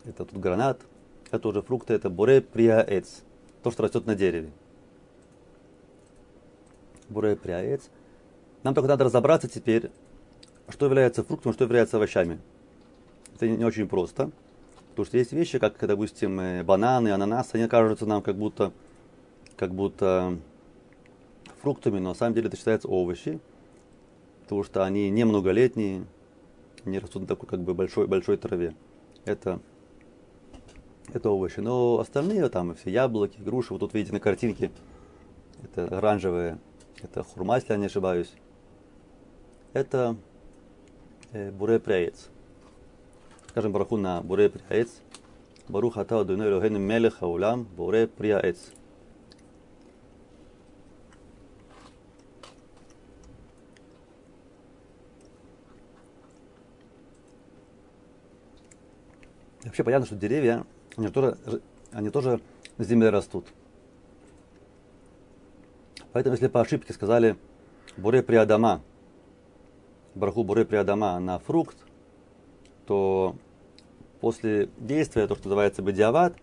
Это 0.04 0.25
тут 0.25 0.40
гранат. 0.40 0.80
Это 1.30 1.46
уже 1.46 1.62
фрукты. 1.62 1.94
Это 1.94 2.11
буре 2.11 2.40
приаэц. 2.40 3.23
То, 3.62 3.70
что 3.70 3.85
растет 3.85 4.06
на 4.06 4.16
дереве. 4.16 4.50
Буре 7.08 7.37
приаэц. 7.37 7.82
Нам 8.64 8.75
только 8.75 8.88
надо 8.88 9.04
разобраться 9.04 9.46
теперь, 9.46 9.92
что 10.68 10.87
является 10.87 11.23
фруктом, 11.23 11.52
что 11.52 11.62
является 11.62 11.99
овощами. 11.99 12.40
Это 13.37 13.49
не 13.49 13.64
очень 13.64 13.87
просто. 13.87 14.32
Потому 14.90 15.06
что 15.06 15.16
есть 15.16 15.30
вещи, 15.30 15.61
как, 15.61 15.78
допустим, 15.78 16.40
э, 16.40 16.64
бананы, 16.64 17.11
ананасы, 17.11 17.54
они 17.54 17.68
кажутся 17.68 18.04
нам 18.04 18.20
как 18.20 18.35
будто, 18.35 18.73
как 19.56 19.73
будто 19.73 20.37
фруктами, 21.62 22.00
но 22.00 22.08
на 22.08 22.14
самом 22.16 22.35
деле 22.35 22.49
это 22.49 22.56
считается 22.56 22.88
овощи, 22.88 23.38
потому 24.47 24.62
что 24.62 24.85
они 24.85 25.11
не 25.11 25.25
многолетние, 25.25 26.07
не 26.85 27.00
растут 27.00 27.23
на 27.23 27.29
такой 27.29 27.49
как 27.49 27.62
бы 27.62 27.75
большой, 27.75 28.07
большой 28.07 28.37
траве. 28.37 28.76
Это, 29.25 29.59
это 31.12 31.31
овощи. 31.31 31.59
Но 31.59 31.99
остальные 31.99 32.49
там 32.49 32.76
все 32.76 32.91
яблоки, 32.91 33.41
груши, 33.41 33.73
вот 33.73 33.81
тут 33.81 33.93
видите 33.93 34.12
на 34.12 34.21
картинке, 34.21 34.71
это 35.65 35.99
оранжевые, 35.99 36.59
это 37.03 37.25
хурма, 37.25 37.57
если 37.57 37.73
я 37.73 37.79
не 37.79 37.87
ошибаюсь. 37.87 38.33
Это 39.73 40.17
буре 41.33 41.81
пряец. 41.81 42.29
Скажем 43.49 43.73
бараху 43.73 43.97
на 43.97 44.23
буре 44.23 44.49
пряец. 44.49 45.00
Барух 45.69 45.97
ата 45.97 46.21
Адонai 46.21 46.49
Элохену 46.49 46.79
мелех 46.79 47.19
хаулам 47.19 47.67
Вообще 59.66 59.82
понятно, 59.82 60.06
что 60.06 60.14
деревья, 60.14 60.64
они 60.96 61.08
тоже, 61.08 61.37
они 61.90 62.11
тоже 62.11 62.40
на 62.78 62.85
земле 62.85 63.11
растут. 63.11 63.46
Поэтому, 66.12 66.35
если 66.35 66.46
по 66.46 66.61
ошибке 66.61 66.92
сказали 66.92 67.37
буре 67.96 68.23
приадама, 68.23 68.80
браху 70.14 70.44
буры 70.44 70.64
приадама 70.64 71.18
на 71.18 71.40
фрукт, 71.40 71.76
то 72.87 73.35
после 74.20 74.70
действия, 74.78 75.26
то, 75.26 75.35
что 75.35 75.49
называется 75.49 75.82
бадиават, 75.82 76.37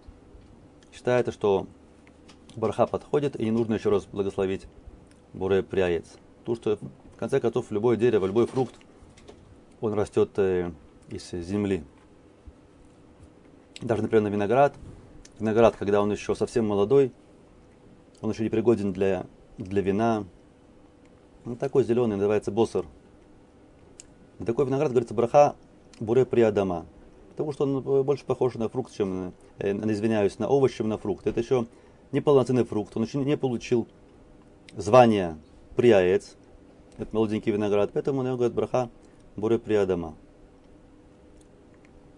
считается, 0.91 1.31
что 1.31 1.65
барха 2.57 2.87
подходит, 2.87 3.39
и 3.39 3.45
не 3.45 3.51
нужно 3.51 3.75
еще 3.75 3.89
раз 3.89 4.05
благословить 4.05 4.67
буре 5.31 5.63
пряец. 5.63 6.17
То, 6.43 6.55
что 6.55 6.77
в 7.15 7.17
конце 7.17 7.39
концов 7.39 7.71
любое 7.71 7.95
дерево, 7.95 8.25
любой 8.25 8.47
фрукт, 8.47 8.75
он 9.79 9.93
растет 9.93 10.31
э, 10.35 10.71
из 11.09 11.31
земли. 11.31 11.83
Даже, 13.83 14.01
например, 14.01 14.23
на 14.23 14.27
виноград. 14.29 14.73
Виноград, 15.39 15.75
когда 15.75 16.01
он 16.01 16.11
еще 16.11 16.35
совсем 16.35 16.65
молодой, 16.65 17.11
он 18.21 18.31
еще 18.31 18.43
не 18.43 18.49
пригоден 18.49 18.93
для, 18.93 19.25
для 19.57 19.81
вина. 19.81 20.23
Он 21.45 21.57
такой 21.57 21.83
зеленый, 21.83 22.15
называется 22.15 22.51
босер. 22.51 22.85
На 24.39 24.45
такой 24.45 24.65
виноград, 24.65 24.91
говорится, 24.91 25.13
браха 25.13 25.55
буре 25.99 26.25
приадама. 26.25 26.85
Потому 27.31 27.51
что 27.51 27.65
он 27.65 28.05
больше 28.05 28.23
похож 28.23 28.53
на 28.55 28.69
фрукт, 28.69 28.95
чем, 28.95 29.25
на, 29.25 29.33
э, 29.59 29.73
извиняюсь, 29.91 30.39
на 30.39 30.47
овощ, 30.47 30.77
чем 30.77 30.87
на 30.87 30.97
фрукт. 30.97 31.27
Это 31.27 31.41
еще 31.41 31.65
неполноценный 32.13 32.63
фрукт. 32.63 32.95
Он 32.95 33.03
еще 33.03 33.17
не 33.17 33.35
получил 33.35 33.87
звание 34.77 35.35
приаец. 35.75 36.37
Это 36.97 37.13
молоденький 37.13 37.51
виноград. 37.51 37.89
Поэтому 37.93 38.21
он 38.21 38.35
говорит 38.35 38.53
браха 38.53 38.89
буре 39.35 39.59
приадама. 39.59 40.15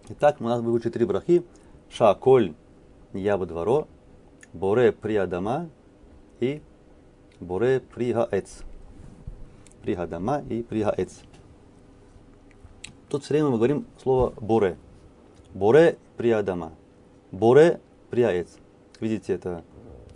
Итак, 0.08 0.36
у 0.40 0.44
нас 0.44 0.60
выучили 0.60 0.92
три 0.92 1.04
брахи. 1.04 1.44
Шаколь 1.90 2.54
ябдваро, 3.12 3.88
боре 4.52 4.92
приадама 4.92 5.68
и 6.38 6.62
боре 7.40 7.80
пригаэц. 7.80 8.62
Пригадама 9.82 10.42
и 10.48 10.62
пригаэц. 10.62 11.22
Тут 13.08 13.24
все 13.24 13.34
время 13.34 13.48
мы 13.48 13.56
говорим 13.56 13.84
слово 14.00 14.32
боре. 14.40 14.76
Боре 15.54 15.98
приадама. 16.16 16.72
Боре 17.32 17.80
приаэц. 18.10 18.58
Видите, 19.00 19.32
это 19.34 19.64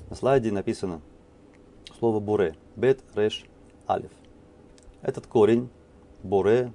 на 0.09 0.15
слайде 0.15 0.53
написано 0.53 1.01
слово 1.99 2.21
боре. 2.21 2.55
Бет, 2.77 3.01
реш, 3.17 3.45
алиф. 3.89 4.13
Этот 5.03 5.27
корень, 5.27 5.69
боре, 6.23 6.73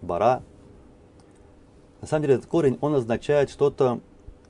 бара, 0.00 0.42
на 2.00 2.06
самом 2.06 2.22
деле 2.22 2.34
этот 2.34 2.46
корень, 2.46 2.78
он 2.80 2.94
означает 2.94 3.50
что-то 3.50 4.00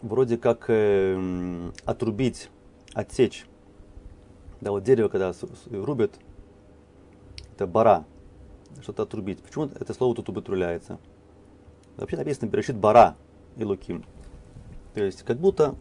вроде 0.02 0.38
как 0.38 0.66
э, 0.68 1.70
отрубить, 1.84 2.48
отсечь. 2.94 3.44
Да, 4.60 4.70
вот 4.70 4.84
дерево, 4.84 5.08
когда 5.08 5.32
рубят, 5.70 6.12
это 7.54 7.66
бара, 7.66 8.04
что-то 8.82 9.02
отрубить. 9.02 9.42
Почему 9.42 9.66
это 9.66 9.92
слово 9.94 10.14
тут 10.14 10.28
употребляется? 10.28 10.98
Вообще 11.96 12.16
написано 12.16 12.48
Берешит 12.48 12.76
бара 12.76 13.16
и 13.56 13.64
луким. 13.64 14.04
То 14.94 15.02
есть 15.02 15.22
как 15.22 15.38
будто, 15.38 15.74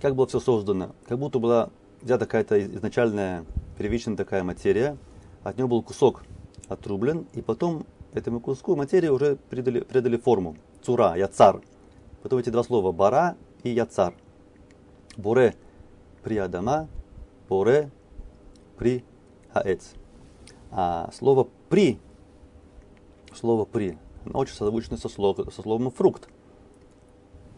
как 0.00 0.14
было 0.14 0.26
все 0.26 0.40
создано, 0.40 0.94
как 1.06 1.18
будто 1.18 1.38
была 1.38 1.70
взята 2.02 2.26
какая-то 2.26 2.60
изначальная 2.64 3.44
первичная 3.76 4.16
такая 4.16 4.42
материя, 4.44 4.96
от 5.42 5.56
нее 5.56 5.66
был 5.66 5.82
кусок 5.82 6.22
отрублен, 6.68 7.26
и 7.34 7.42
потом 7.42 7.86
этому 8.12 8.40
куску 8.40 8.76
материи 8.76 9.08
уже 9.08 9.36
придали, 9.48 9.80
придали 9.80 10.16
форму. 10.16 10.56
Цура, 10.82 11.16
яцар. 11.16 11.60
Потом 12.22 12.38
эти 12.38 12.50
два 12.50 12.62
слова 12.62 12.92
бара 12.92 13.36
и 13.62 13.70
яцар. 13.70 14.14
Боре 15.16 15.54
при 16.22 16.36
Адама, 16.38 16.88
боре 17.48 17.90
при 18.76 19.04
Хаэц. 19.52 19.94
А 20.70 21.10
слово 21.12 21.48
при, 21.68 21.98
слово 23.34 23.64
при, 23.64 23.98
оно 24.24 24.38
очень 24.38 24.54
созвучно 24.54 24.96
со, 24.96 25.08
словом, 25.08 25.50
со 25.50 25.62
словом 25.62 25.90
фрукт. 25.90 26.28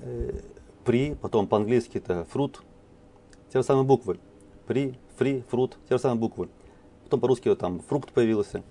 Э, 0.01 0.41
при, 0.85 1.15
потом 1.15 1.47
по-английски 1.47 1.99
это 1.99 2.25
фрут, 2.25 2.63
те 3.53 3.59
же 3.59 3.65
самые 3.65 3.85
буквы. 3.85 4.19
При, 4.67 4.99
фри, 5.17 5.45
фрут, 5.49 5.79
те 5.89 5.97
же 5.97 6.01
самые 6.01 6.21
буквы. 6.21 6.49
Потом 7.05 7.21
по-русски 7.21 7.49
вот 7.49 7.59
там 7.59 7.81
фрукт 7.81 8.13
появился. 8.13 8.63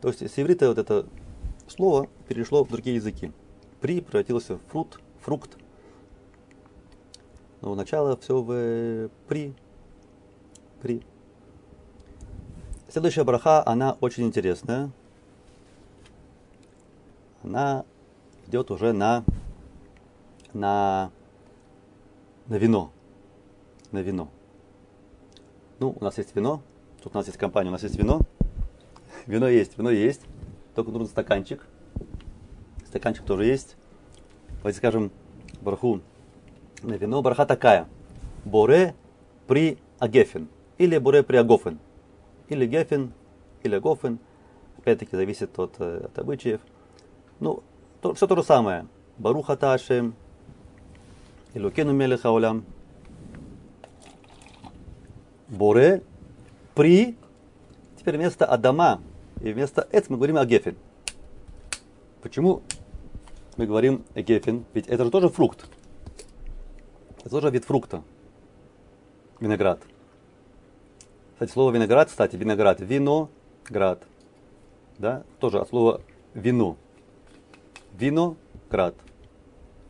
То 0.00 0.08
есть 0.08 0.22
с 0.22 0.38
иврита 0.38 0.68
вот 0.68 0.78
это 0.78 1.06
слово 1.66 2.08
перешло 2.28 2.64
в 2.64 2.70
другие 2.70 2.96
языки. 2.96 3.32
При 3.80 4.00
превратился 4.00 4.56
в 4.56 4.60
фрукт, 4.70 5.00
фрукт. 5.20 5.56
Но 7.62 7.74
начало 7.74 8.16
все 8.16 8.40
в 8.42 9.10
при. 9.26 9.54
При. 10.82 11.02
Следующая 12.88 13.24
браха, 13.24 13.66
она 13.66 13.96
очень 14.00 14.24
интересная. 14.24 14.90
Она 17.42 17.84
идет 18.46 18.70
уже 18.70 18.92
на, 18.92 19.24
на, 20.52 21.10
на 22.48 22.54
вино. 22.56 22.90
На 23.92 23.98
вино. 24.02 24.28
Ну, 25.78 25.96
у 25.98 26.04
нас 26.04 26.18
есть 26.18 26.34
вино. 26.36 26.62
Тут 27.02 27.14
у 27.14 27.18
нас 27.18 27.26
есть 27.26 27.38
компания, 27.38 27.70
у 27.70 27.72
нас 27.72 27.82
есть 27.82 27.96
вино. 27.96 28.20
Вино 29.26 29.48
есть, 29.48 29.78
вино 29.78 29.90
есть. 29.90 30.22
Только 30.74 30.90
нужен 30.90 31.08
стаканчик. 31.08 31.66
Стаканчик 32.90 33.24
тоже 33.24 33.44
есть. 33.44 33.76
Давайте 34.58 34.78
скажем 34.78 35.12
барху 35.60 36.00
на 36.82 36.94
вино. 36.94 37.22
Барха 37.22 37.46
такая. 37.46 37.86
Боре 38.44 38.96
при 39.46 39.78
агефен. 40.00 40.48
Или 40.76 40.98
боре 40.98 41.22
при 41.22 41.36
агофен. 41.36 41.78
Или 42.48 42.66
гефен, 42.66 43.12
или 43.62 43.76
агофен. 43.76 44.18
Опять-таки 44.78 45.14
зависит 45.14 45.56
от, 45.56 45.76
э, 45.78 46.06
от 46.06 46.18
обычаев. 46.18 46.60
Ну, 47.38 47.62
то, 48.00 48.12
все 48.14 48.26
то 48.26 48.34
же 48.34 48.42
самое. 48.42 48.86
Баруха 49.18 49.56
Ташем. 49.56 50.14
Илукену 51.54 51.92
Мелеха 51.92 52.36
Олям. 52.36 52.64
Боре 55.46 56.02
при. 56.74 57.16
Теперь 57.96 58.16
вместо 58.16 58.46
Адама 58.46 59.00
и 59.40 59.52
вместо 59.52 59.86
Эц 59.92 60.08
мы 60.08 60.16
говорим 60.16 60.38
Агефин. 60.38 60.76
Почему 62.22 62.62
мы 63.56 63.66
говорим 63.66 64.04
Агефин? 64.14 64.64
Ведь 64.74 64.86
это 64.86 65.04
же 65.04 65.10
тоже 65.10 65.28
фрукт. 65.28 65.66
Это 67.20 67.30
тоже 67.30 67.50
вид 67.50 67.64
фрукта. 67.64 68.02
Виноград. 69.40 69.80
Кстати, 71.34 71.52
слово 71.52 71.72
виноград, 71.72 72.08
кстати, 72.08 72.36
виноград, 72.36 72.80
вино, 72.80 73.30
град. 73.68 74.02
Да, 74.98 75.24
тоже 75.38 75.58
от 75.58 75.68
слова 75.68 76.02
вино. 76.34 76.76
Вино, 77.98 78.36
град. 78.70 78.94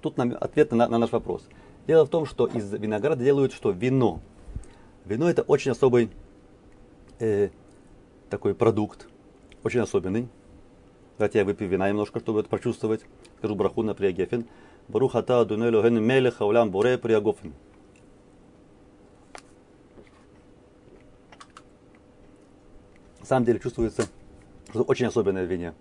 Тут 0.00 0.16
нам 0.16 0.36
ответ 0.40 0.70
на, 0.72 0.88
на 0.88 0.98
наш 0.98 1.10
вопрос. 1.10 1.42
Дело 1.86 2.04
в 2.06 2.08
том, 2.08 2.26
что 2.26 2.46
из 2.46 2.72
винограда 2.72 3.24
делают 3.24 3.52
что? 3.52 3.70
Вино. 3.70 4.20
Вино 5.04 5.28
это 5.28 5.42
очень 5.42 5.72
особый 5.72 6.10
э, 7.18 7.50
такой 8.28 8.54
продукт, 8.54 9.08
очень 9.64 9.80
особенный. 9.80 10.28
Давайте 11.18 11.40
я 11.40 11.44
выпью 11.44 11.68
вина 11.68 11.88
немножко, 11.88 12.20
чтобы 12.20 12.40
это 12.40 12.48
почувствовать. 12.48 13.02
Скажу 13.40 13.54
браху 13.54 13.82
на 13.82 13.94
приагефин. 13.94 14.46
Барухата 14.88 15.42
дунелю 15.46 15.82
ген 15.82 16.04
мелеха 16.04 16.44
улям 16.44 16.70
боре 16.70 16.98
приагофин. 16.98 17.54
На 23.20 23.24
самом 23.24 23.46
деле 23.46 23.58
чувствуется, 23.58 24.08
что 24.68 24.82
очень 24.82 25.06
особенное 25.06 25.46
вино. 25.46 25.72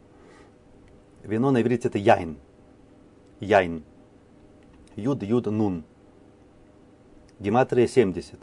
Вино 1.24 1.52
на 1.52 1.62
иврите 1.62 1.90
это 1.90 1.98
яин. 1.98 2.38
Яин. 3.42 3.84
Юд, 4.96 5.22
юд, 5.24 5.48
нун. 5.48 5.84
Гематрия 7.40 7.88
70. 7.88 8.40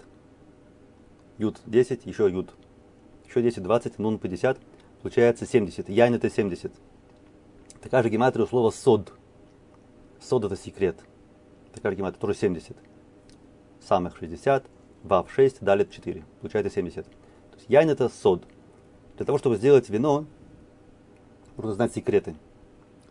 Юд 1.38 1.58
10, 1.64 2.04
еще 2.04 2.28
юд. 2.30 2.54
Еще 3.26 3.40
10, 3.40 3.62
20, 3.62 3.98
нун 3.98 4.18
50 4.18 4.58
получается 5.00 5.46
70. 5.46 5.88
Яйн 5.88 6.14
это 6.16 6.28
70. 6.28 6.70
Такая 7.86 8.02
же 8.02 8.08
гематрия 8.08 8.44
у 8.44 8.48
слова 8.48 8.72
сод. 8.72 9.12
Сод 10.20 10.44
это 10.44 10.56
секрет. 10.56 10.98
Такая 11.72 11.92
же 11.92 11.98
гематрия, 11.98 12.20
тоже 12.20 12.34
70. 12.34 12.76
Самых 13.80 14.16
60, 14.16 14.66
вав 15.04 15.30
6, 15.30 15.62
далее 15.62 15.86
4. 15.88 16.24
Получается 16.40 16.74
70. 16.74 17.04
То 17.04 17.10
есть 17.54 17.70
яйн 17.70 17.88
это 17.88 18.08
сод. 18.08 18.42
Для 19.16 19.24
того, 19.24 19.38
чтобы 19.38 19.54
сделать 19.54 19.88
вино, 19.88 20.24
нужно 21.56 21.74
знать 21.74 21.94
секреты. 21.94 22.34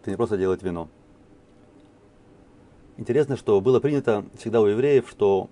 Это 0.02 0.10
не 0.10 0.18
просто 0.18 0.38
делать 0.38 0.62
вино. 0.62 0.90
Интересно, 2.98 3.38
что 3.38 3.62
было 3.62 3.80
принято 3.80 4.26
всегда 4.38 4.60
у 4.60 4.66
евреев, 4.66 5.10
что 5.10 5.50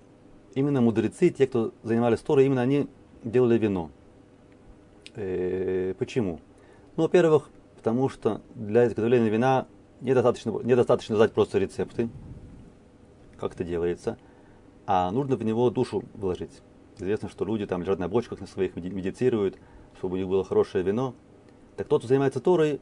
именно 0.54 0.82
мудрецы, 0.82 1.30
те, 1.30 1.46
кто 1.46 1.72
занимались 1.82 2.20
Торой, 2.20 2.44
именно 2.44 2.60
они 2.60 2.88
делали 3.22 3.56
вино. 3.56 3.90
Э, 5.14 5.94
почему? 5.98 6.40
Ну, 6.96 7.04
во-первых, 7.04 7.48
потому 7.84 8.08
что 8.08 8.40
для 8.54 8.86
изготовления 8.86 9.28
вина 9.28 9.66
недостаточно, 10.00 10.58
недостаточно 10.62 11.16
знать 11.16 11.32
просто 11.32 11.58
рецепты, 11.58 12.08
как 13.36 13.52
это 13.52 13.62
делается, 13.62 14.16
а 14.86 15.10
нужно 15.10 15.36
в 15.36 15.44
него 15.44 15.68
душу 15.68 16.02
вложить. 16.14 16.62
Известно, 16.96 17.28
что 17.28 17.44
люди 17.44 17.66
там 17.66 17.82
лежат 17.82 17.98
на 17.98 18.08
бочках 18.08 18.40
на 18.40 18.46
своих, 18.46 18.74
медицируют, 18.74 19.58
чтобы 19.98 20.14
у 20.14 20.16
них 20.16 20.26
было 20.26 20.44
хорошее 20.44 20.82
вино. 20.82 21.14
Так 21.76 21.86
тот, 21.86 22.00
кто 22.00 22.08
занимается 22.08 22.40
Торой, 22.40 22.80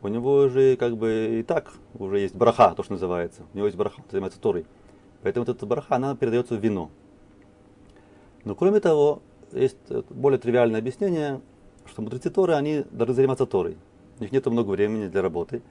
у 0.00 0.08
него 0.08 0.48
же 0.48 0.76
как 0.76 0.96
бы 0.96 1.40
и 1.40 1.42
так 1.42 1.74
уже 1.92 2.20
есть 2.20 2.34
браха, 2.34 2.72
то, 2.74 2.82
что 2.82 2.94
называется. 2.94 3.42
У 3.52 3.58
него 3.58 3.66
есть 3.66 3.76
браха, 3.76 4.00
он 4.00 4.06
занимается 4.10 4.40
Торой. 4.40 4.64
Поэтому 5.20 5.44
вот 5.44 5.54
эта 5.54 5.66
браха, 5.66 5.96
она 5.96 6.16
передается 6.16 6.54
в 6.54 6.60
вино. 6.60 6.90
Но 8.44 8.54
кроме 8.54 8.80
того, 8.80 9.20
есть 9.52 9.76
более 10.08 10.38
тривиальное 10.38 10.80
объяснение, 10.80 11.42
что 11.84 12.00
мудрецы 12.00 12.30
Торы, 12.30 12.54
они 12.54 12.86
должны 12.90 13.16
заниматься 13.16 13.44
Торой. 13.44 13.76
У 14.18 14.22
них 14.22 14.32
нет 14.32 14.46
много 14.46 14.70
времени 14.70 15.08
для 15.08 15.22
работы. 15.22 15.62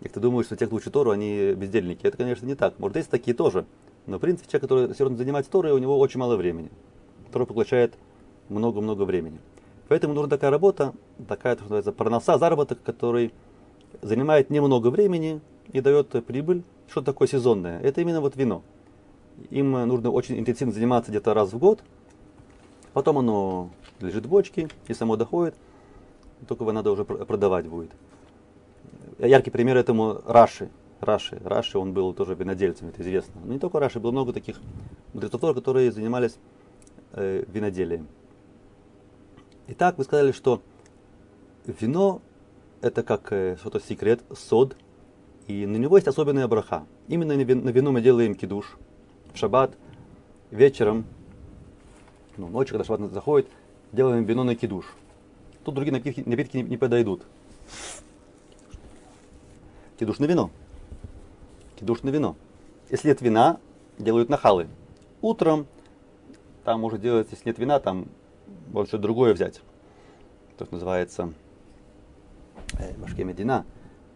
И 0.00 0.08
кто 0.08 0.20
думает, 0.20 0.46
что 0.46 0.56
те, 0.56 0.66
кто 0.66 0.76
учит 0.76 0.92
Тору, 0.92 1.10
они 1.10 1.54
бездельники. 1.54 2.06
Это, 2.06 2.16
конечно, 2.16 2.44
не 2.44 2.54
так. 2.54 2.78
Может, 2.78 2.96
есть 2.96 3.10
такие 3.10 3.34
тоже. 3.34 3.64
Но, 4.06 4.18
в 4.18 4.20
принципе, 4.20 4.50
человек, 4.50 4.62
который 4.62 4.94
все 4.94 5.04
равно 5.04 5.16
занимается 5.16 5.50
Торой, 5.50 5.72
у 5.72 5.78
него 5.78 5.98
очень 5.98 6.18
мало 6.18 6.36
времени. 6.36 6.70
Тора 7.30 7.46
поглощает 7.46 7.94
много-много 8.48 9.02
времени. 9.02 9.38
Поэтому 9.88 10.14
нужна 10.14 10.28
такая 10.28 10.50
работа, 10.50 10.92
такая, 11.28 11.54
что 11.54 11.64
называется, 11.64 11.92
проноса, 11.92 12.38
заработок, 12.38 12.82
который 12.82 13.32
занимает 14.00 14.50
немного 14.50 14.88
времени 14.88 15.40
и 15.72 15.80
дает 15.80 16.08
прибыль. 16.24 16.62
Что 16.88 17.00
такое 17.00 17.28
сезонное? 17.28 17.80
Это 17.80 18.00
именно 18.00 18.20
вот 18.20 18.36
вино. 18.36 18.62
Им 19.50 19.72
нужно 19.72 20.10
очень 20.10 20.38
интенсивно 20.38 20.72
заниматься 20.72 21.10
где-то 21.10 21.32
раз 21.32 21.52
в 21.52 21.58
год. 21.58 21.82
Потом 22.92 23.18
оно 23.18 23.70
лежит 24.00 24.26
в 24.26 24.28
бочке 24.28 24.68
и 24.88 24.94
само 24.94 25.16
доходит. 25.16 25.54
Только 26.48 26.64
его 26.64 26.72
надо 26.72 26.90
уже 26.90 27.04
продавать 27.04 27.66
будет. 27.66 27.90
Яркий 29.18 29.50
пример 29.50 29.76
этому 29.76 30.20
Раши. 30.26 30.70
Раши. 31.00 31.40
Раши, 31.44 31.78
он 31.78 31.92
был 31.92 32.12
тоже 32.14 32.34
винодельцем, 32.34 32.88
это 32.88 33.02
известно. 33.02 33.40
Но 33.44 33.52
не 33.52 33.58
только 33.58 33.80
Раши, 33.80 34.00
было 34.00 34.12
много 34.12 34.32
таких 34.32 34.60
мудрецов, 35.12 35.54
которые 35.54 35.90
занимались 35.90 36.36
э, 37.12 37.44
виноделием. 37.48 38.06
Итак, 39.68 39.98
вы 39.98 40.04
сказали, 40.04 40.32
что 40.32 40.62
вино 41.66 42.20
это 42.80 43.02
как 43.02 43.32
э, 43.32 43.56
что-то 43.56 43.80
секрет, 43.80 44.22
сод, 44.36 44.76
и 45.46 45.66
на 45.66 45.76
него 45.76 45.96
есть 45.96 46.08
особенная 46.08 46.48
браха. 46.48 46.84
Именно 47.08 47.34
на 47.34 47.70
вино 47.70 47.92
мы 47.92 48.00
делаем 48.00 48.34
кидуш 48.34 48.76
в 49.32 49.38
шаббат, 49.38 49.76
вечером, 50.50 51.04
ну, 52.36 52.48
ночью, 52.48 52.74
когда 52.74 52.84
шаббат 52.84 53.12
заходит, 53.12 53.48
делаем 53.92 54.24
вино 54.24 54.44
на 54.44 54.54
кидуш. 54.54 54.84
Тут 55.64 55.74
другие 55.74 55.92
напитки, 55.92 56.22
напитки 56.26 56.56
не, 56.56 56.62
не 56.62 56.76
подойдут. 56.76 57.22
На 60.00 60.24
вино. 60.24 60.50
Кидуш 61.76 62.02
на 62.02 62.10
вино. 62.10 62.34
Если 62.90 63.08
нет 63.08 63.20
вина, 63.20 63.60
делают 63.98 64.28
нахалы. 64.28 64.66
Утром 65.20 65.66
там 66.64 66.80
может 66.80 67.00
делать, 67.00 67.28
если 67.30 67.48
нет 67.48 67.58
вина, 67.58 67.78
там 67.78 68.08
можно 68.72 68.88
что-то 68.88 69.02
другое 69.02 69.32
взять. 69.32 69.60
То, 70.58 70.64
что 70.64 70.74
называется 70.74 71.32
э, 72.78 72.94
Башке 72.98 73.22
Медина. 73.22 73.64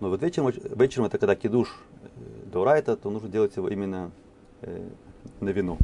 Но 0.01 0.09
вот 0.09 0.23
вечером, 0.23 0.53
вечером 0.77 1.07
это 1.07 1.19
когда 1.19 1.37
кидуш 1.37 1.69
э, 2.03 2.07
Дурайта, 2.53 2.97
то 2.97 3.09
нужно 3.11 3.29
делать 3.29 3.57
его 3.57 3.69
именно 3.69 4.11
э, 4.63 4.89
на 5.41 5.51
вино. 5.51 5.79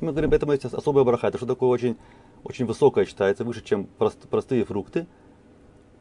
Мы 0.00 0.12
говорим, 0.12 0.30
поэтому 0.30 0.52
есть 0.52 0.64
особая 0.64 1.04
браха. 1.04 1.26
Это 1.26 1.38
что 1.38 1.46
такое 1.46 1.68
очень, 1.68 1.96
очень 2.44 2.66
высокое 2.66 3.04
считается, 3.04 3.44
выше, 3.44 3.62
чем 3.64 3.84
прост, 3.84 4.18
простые 4.28 4.64
фрукты. 4.64 5.06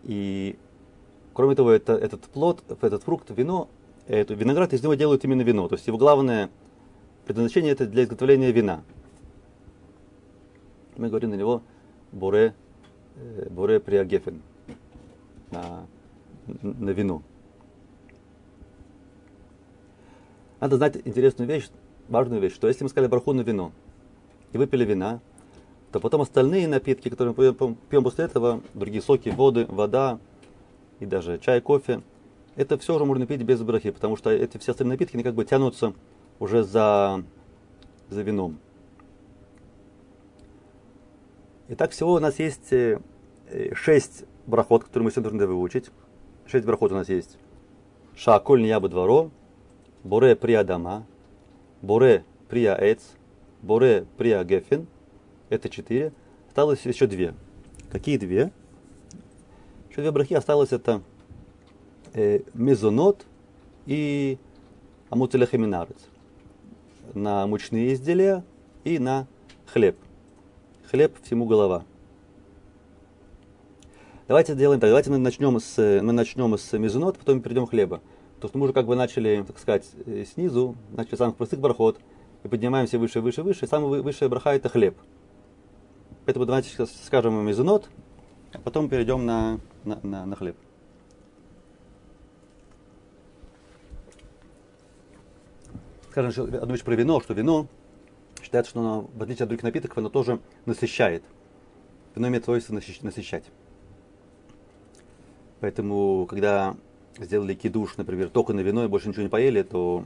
И 0.04 0.58
кроме 1.34 1.56
того, 1.56 1.71
это, 1.71 1.93
этот 1.93 2.21
плод, 2.23 2.63
этот 2.82 3.04
фрукт, 3.04 3.30
вино, 3.30 3.69
это, 4.08 4.34
виноград 4.34 4.73
из 4.73 4.84
него 4.84 4.93
делают 4.93 5.23
именно 5.23 5.41
вино. 5.41 5.67
То 5.67 5.76
есть 5.76 5.88
его 5.88 5.97
главное 5.97 6.50
предназначение 7.26 7.73
это 7.73 7.86
для 7.86 8.04
изготовления 8.04 8.52
вина 8.52 8.84
мы 10.97 11.10
говорим 11.10 11.30
на 11.30 11.36
него 11.36 11.62
буре, 12.12 12.54
э, 13.15 13.47
буре 13.50 13.80
приагефен, 13.80 14.41
на, 15.52 15.86
на 16.62 16.89
вино. 16.89 17.21
Надо 20.60 20.78
знать 20.78 20.97
интересную 21.06 21.47
вещь, 21.47 21.69
важную 22.10 22.41
вещь, 22.41 22.56
что 22.56 22.67
если 22.67 22.84
мы 22.84 22.89
сказали 22.89 23.10
браху 23.10 23.34
на 23.34 23.41
вино 23.41 23.71
и 24.54 24.58
выпили 24.58 24.86
вина, 24.86 25.19
то 25.91 26.00
потом 26.00 26.21
остальные 26.21 26.67
напитки, 26.67 27.10
которые 27.10 27.34
мы 27.38 27.76
пьем 27.89 28.04
после 28.04 28.26
этого, 28.26 28.62
другие 28.73 29.02
соки, 29.02 29.30
воды, 29.30 29.65
вода 29.69 30.19
и 31.00 31.06
даже 31.06 31.39
чай, 31.39 31.62
кофе, 31.62 32.02
это 32.56 32.78
все 32.78 32.95
уже 32.95 33.06
можно 33.06 33.26
пить 33.26 33.43
без 33.43 33.62
брахи, 33.62 33.91
потому 33.91 34.17
что 34.17 34.32
эти 34.32 34.58
все 34.58 34.71
остальные 34.71 34.95
напитки, 34.95 35.15
они 35.15 35.23
как 35.23 35.36
бы 35.36 35.45
тянутся 35.45 35.93
уже 36.39 36.63
за, 36.63 37.23
за 38.10 38.21
вином. 38.21 38.60
Итак, 41.69 41.91
всего 41.91 42.13
у 42.13 42.19
нас 42.19 42.39
есть 42.39 42.71
э, 42.71 43.00
шесть 43.73 44.26
брахот, 44.45 44.86
которые 44.86 45.06
мы 45.06 45.12
сегодня 45.12 45.32
должны 45.32 45.47
выучить. 45.47 45.91
Шесть 46.45 46.65
брахот 46.65 46.91
у 46.91 46.95
нас 46.95 47.10
есть. 47.10 47.38
Шааколь 48.15 48.65
ябы 48.65 48.89
дворо, 48.89 49.32
боре 50.04 50.36
прия 50.36 50.63
дама, 50.63 51.06
боре 51.82 52.23
прия 52.50 52.76
эц, 52.76 53.04
боре 53.62 54.06
прия 54.17 54.43
гефин. 54.43 54.88
Это 55.50 55.70
четыре. 55.70 56.14
Осталось 56.48 56.86
еще 56.86 57.08
две. 57.08 57.34
Какие 57.92 58.18
две? 58.18 58.52
Еще 59.90 60.02
две 60.02 60.12
брахи 60.12 60.34
осталось 60.34 60.72
это 60.72 61.02
э, 62.14 62.42
мезонот 62.54 63.26
и 63.86 64.38
амуцелехеминарец. 65.10 65.98
На 67.14 67.48
мучные 67.48 67.94
изделия 67.94 68.44
и 68.84 69.00
на 69.00 69.28
хлеб 69.66 69.98
хлеб 70.90 71.14
всему 71.22 71.46
голова. 71.46 71.84
Давайте 74.28 74.54
сделаем 74.54 74.80
так. 74.80 74.90
Давайте 74.90 75.10
мы 75.10 75.18
начнем 75.18 75.60
с, 75.60 75.78
мы 76.02 76.14
начнем 76.14 76.58
с 76.58 76.78
мизунот, 76.78 77.18
потом 77.18 77.42
перейдем 77.42 77.66
к 77.66 77.72
хлеба. 77.72 78.02
То, 78.42 78.48
что 78.48 78.58
мы 78.58 78.66
уже 78.66 78.74
как 78.74 78.86
бы 78.86 78.96
начали, 78.96 79.44
так 79.46 79.58
сказать, 79.58 79.86
э, 80.06 80.26
снизу, 80.26 80.76
начали 80.92 81.16
с 81.16 81.18
самых 81.18 81.36
простых 81.36 81.60
бархот, 81.60 82.00
и 82.44 82.48
поднимаемся 82.48 83.00
выше, 83.00 83.22
выше, 83.22 83.44
выше. 83.44 83.68
Самый 83.68 84.02
высшая 84.02 84.30
браха 84.30 84.52
это 84.52 84.70
хлеб. 84.70 84.98
Поэтому 86.28 86.46
давайте 86.46 86.86
скажем 87.06 87.36
мизунот, 87.48 87.90
а 88.52 88.60
потом 88.60 88.90
перейдем 88.90 89.26
на, 89.26 89.62
на, 89.86 89.98
на, 90.04 90.26
на 90.26 90.36
хлеб. 90.36 90.58
Скажем 96.10 96.54
одну 96.56 96.74
вещь 96.74 96.84
про 96.84 96.96
вино, 96.96 97.22
что 97.22 97.34
вино 97.34 97.68
считается, 98.44 98.72
что 98.72 98.82
оно, 98.82 99.10
в 99.16 99.24
отличие 99.24 99.44
от 99.44 99.48
других 99.48 99.63
напитков, 99.63 99.98
оно 99.98 100.10
тоже 100.10 100.42
насыщает. 100.66 101.24
Вино 102.13 102.28
имеет 102.28 102.44
свойство 102.44 102.74
насыщать. 102.74 103.46
Поэтому, 105.62 106.26
когда 106.26 106.76
сделали 107.20 107.54
кидуш, 107.54 107.96
например, 107.96 108.28
только 108.32 108.52
на 108.52 108.60
вино 108.60 108.84
и 108.84 108.90
больше 108.90 109.08
ничего 109.08 109.24
не 109.24 109.30
поели, 109.30 109.62
то, 109.62 110.04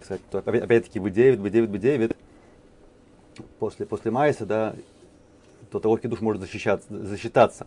кстати, 0.00 0.22
то 0.32 0.38
опять-таки 0.38 0.98
B9, 0.98 1.36
B9, 1.36 1.66
B9, 1.68 2.16
после, 3.60 3.86
после 3.86 4.10
майса, 4.10 4.46
да, 4.46 4.74
то 5.72 5.80
того 5.80 5.96
кидуш 5.96 6.20
может 6.20 6.40
защищаться, 6.40 6.86
засчитаться. 6.88 7.66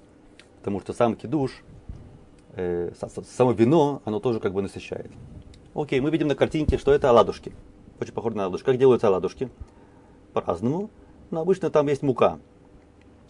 Потому 0.60 0.80
что 0.80 0.94
сам 0.94 1.16
кидуш, 1.16 1.52
э, 2.54 2.94
само 3.28 3.52
вино, 3.52 4.02
оно 4.06 4.20
тоже 4.20 4.40
как 4.40 4.54
бы 4.54 4.62
насыщает. 4.62 5.12
Окей, 5.74 6.00
мы 6.00 6.10
видим 6.12 6.28
на 6.28 6.36
картинке, 6.36 6.78
что 6.78 6.94
это 6.94 7.10
оладушки 7.10 7.52
очень 8.00 8.14
похоже 8.14 8.36
на 8.38 8.46
ладушки. 8.46 8.66
Как 8.66 8.78
делаются 8.78 9.10
ладушки? 9.10 9.50
По-разному. 10.34 10.90
Но 11.32 11.42
обычно 11.42 11.70
там 11.70 11.88
есть 11.88 12.04
мука. 12.04 12.40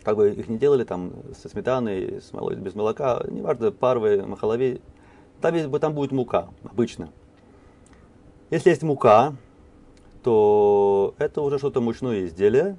Как 0.04 0.18
бы 0.18 0.30
их 0.32 0.48
не 0.48 0.58
делали 0.58 0.84
там 0.84 1.14
со 1.34 1.50
сметаной, 1.50 2.22
с 2.22 2.32
молоком, 2.32 2.62
без 2.62 2.76
молока, 2.76 3.24
неважно, 3.30 3.72
парвы, 3.72 4.24
махалови. 4.26 4.82
Там, 5.42 5.56
есть, 5.56 5.72
там 5.80 5.94
будет 5.94 6.12
мука, 6.12 6.50
обычно. 6.64 7.10
Если 8.52 8.70
есть 8.70 8.84
мука, 8.84 9.36
то 10.24 11.16
это 11.18 11.42
уже 11.42 11.58
что-то 11.58 11.82
мучное 11.82 12.26
изделие 12.26 12.78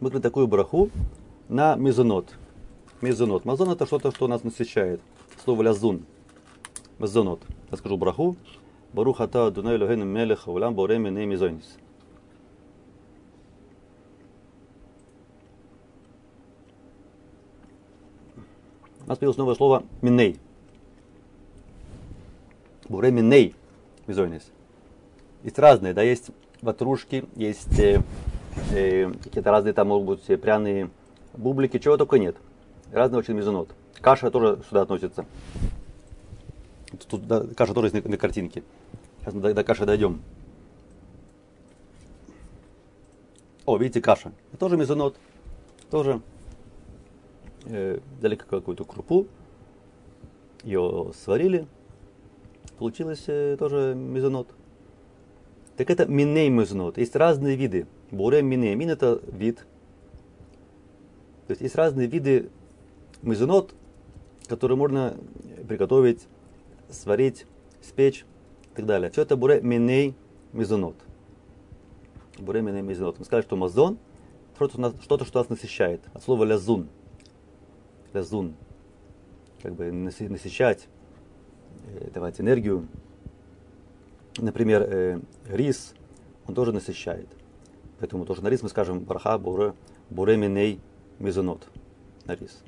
выкрыть 0.00 0.22
такую 0.22 0.46
браху 0.46 0.90
на 1.48 1.76
мезонот. 1.76 2.34
Мезонот. 3.00 3.44
Мазон 3.44 3.70
это 3.70 3.86
что-то, 3.86 4.10
что 4.10 4.28
нас 4.28 4.44
насыщает. 4.44 5.00
Слово 5.44 5.62
лязун. 5.62 6.04
Мезонот. 6.98 7.40
Я 7.70 7.76
скажу 7.76 7.96
браху. 7.96 8.36
Барух 8.92 9.20
ата 9.20 9.50
дунай 9.50 9.78
лохен 9.78 10.06
мелех 10.06 10.48
улам 10.48 10.74
бореми 10.74 11.10
не 11.10 11.26
мезонис. 11.26 11.76
У 19.06 19.08
нас 19.08 19.18
появилось 19.18 19.36
новое 19.36 19.54
слово 19.54 19.84
миней. 20.02 20.36
Буреми 22.88 23.20
миней 23.20 23.54
мезонис. 24.08 24.50
Есть 25.44 25.58
разные, 25.60 25.94
да, 25.94 26.02
есть 26.02 26.30
ватрушки, 26.60 27.24
есть 27.36 27.78
э, 27.78 28.02
какие-то 28.56 29.50
разные 29.50 29.72
там 29.72 29.88
могут 29.88 30.18
быть 30.18 30.30
э, 30.30 30.36
пряные 30.36 30.90
бублики, 31.34 31.78
чего 31.78 31.96
только 31.96 32.18
нет. 32.18 32.36
Разный 32.92 33.18
очень 33.18 33.34
мизонот. 33.34 33.68
Каша 34.00 34.30
тоже 34.30 34.62
сюда 34.68 34.82
относится. 34.82 35.26
Тут 37.08 37.26
да, 37.26 37.44
каша 37.56 37.74
тоже 37.74 37.88
есть 37.88 38.04
на, 38.04 38.10
на 38.10 38.16
картинке. 38.16 38.62
Сейчас 39.20 39.34
мы 39.34 39.40
до, 39.40 39.54
до 39.54 39.64
каши 39.64 39.84
дойдем. 39.84 40.22
О, 43.64 43.76
видите, 43.76 44.00
каша. 44.00 44.32
Это 44.50 44.58
тоже 44.58 44.76
мезонот. 44.76 45.16
Тоже 45.90 46.20
э, 47.64 48.00
взяли 48.18 48.36
какую-то 48.36 48.84
крупу, 48.84 49.26
ее 50.62 51.12
сварили, 51.22 51.66
получилось 52.78 53.24
э, 53.26 53.56
тоже 53.58 53.94
мезонот. 53.94 54.48
Так 55.76 55.90
это 55.90 56.06
миней 56.06 56.48
мезонот. 56.48 56.98
Есть 56.98 57.16
разные 57.16 57.56
виды. 57.56 57.86
Буре 58.10 58.42
миней. 58.42 58.74
Мин 58.74 58.90
это 58.90 59.20
вид. 59.26 59.58
То 61.46 61.52
есть 61.52 61.62
есть 61.62 61.74
разные 61.74 62.06
виды 62.06 62.50
мезонот, 63.22 63.74
которые 64.48 64.76
можно 64.76 65.16
приготовить, 65.68 66.26
сварить, 66.90 67.46
спечь 67.82 68.24
и 68.72 68.76
так 68.76 68.86
далее. 68.86 69.10
Все 69.10 69.22
это 69.22 69.36
буре 69.36 69.60
миней 69.60 70.14
мезонот. 70.52 70.96
Буре 72.38 72.62
миней 72.62 72.82
мезонот. 72.82 73.18
Мы 73.18 73.24
сказали, 73.24 73.44
что 73.44 73.56
мазон 73.56 73.98
что-то, 74.56 75.24
что 75.24 75.38
нас 75.38 75.48
насыщает. 75.48 76.00
От 76.14 76.22
слова 76.22 76.44
лязун. 76.44 76.88
Лязун. 78.12 78.54
Как 79.62 79.74
бы 79.74 79.90
насыщать, 79.92 80.88
э, 81.86 82.10
давать 82.10 82.40
энергию. 82.40 82.88
Например, 84.38 84.82
э, 84.82 85.20
рис, 85.48 85.94
он 86.46 86.54
тоже 86.54 86.72
насыщает. 86.72 87.28
Поэтому 87.98 88.26
тоже 88.26 88.42
на 88.42 88.48
рис 88.48 88.62
мы 88.62 88.68
скажем 88.68 89.00
браха 89.00 89.38
буре, 89.38 89.74
буре 90.10 90.36
миней 90.36 90.80
мезонот. 91.18 91.66
На 92.24 92.34
рис. 92.34 92.62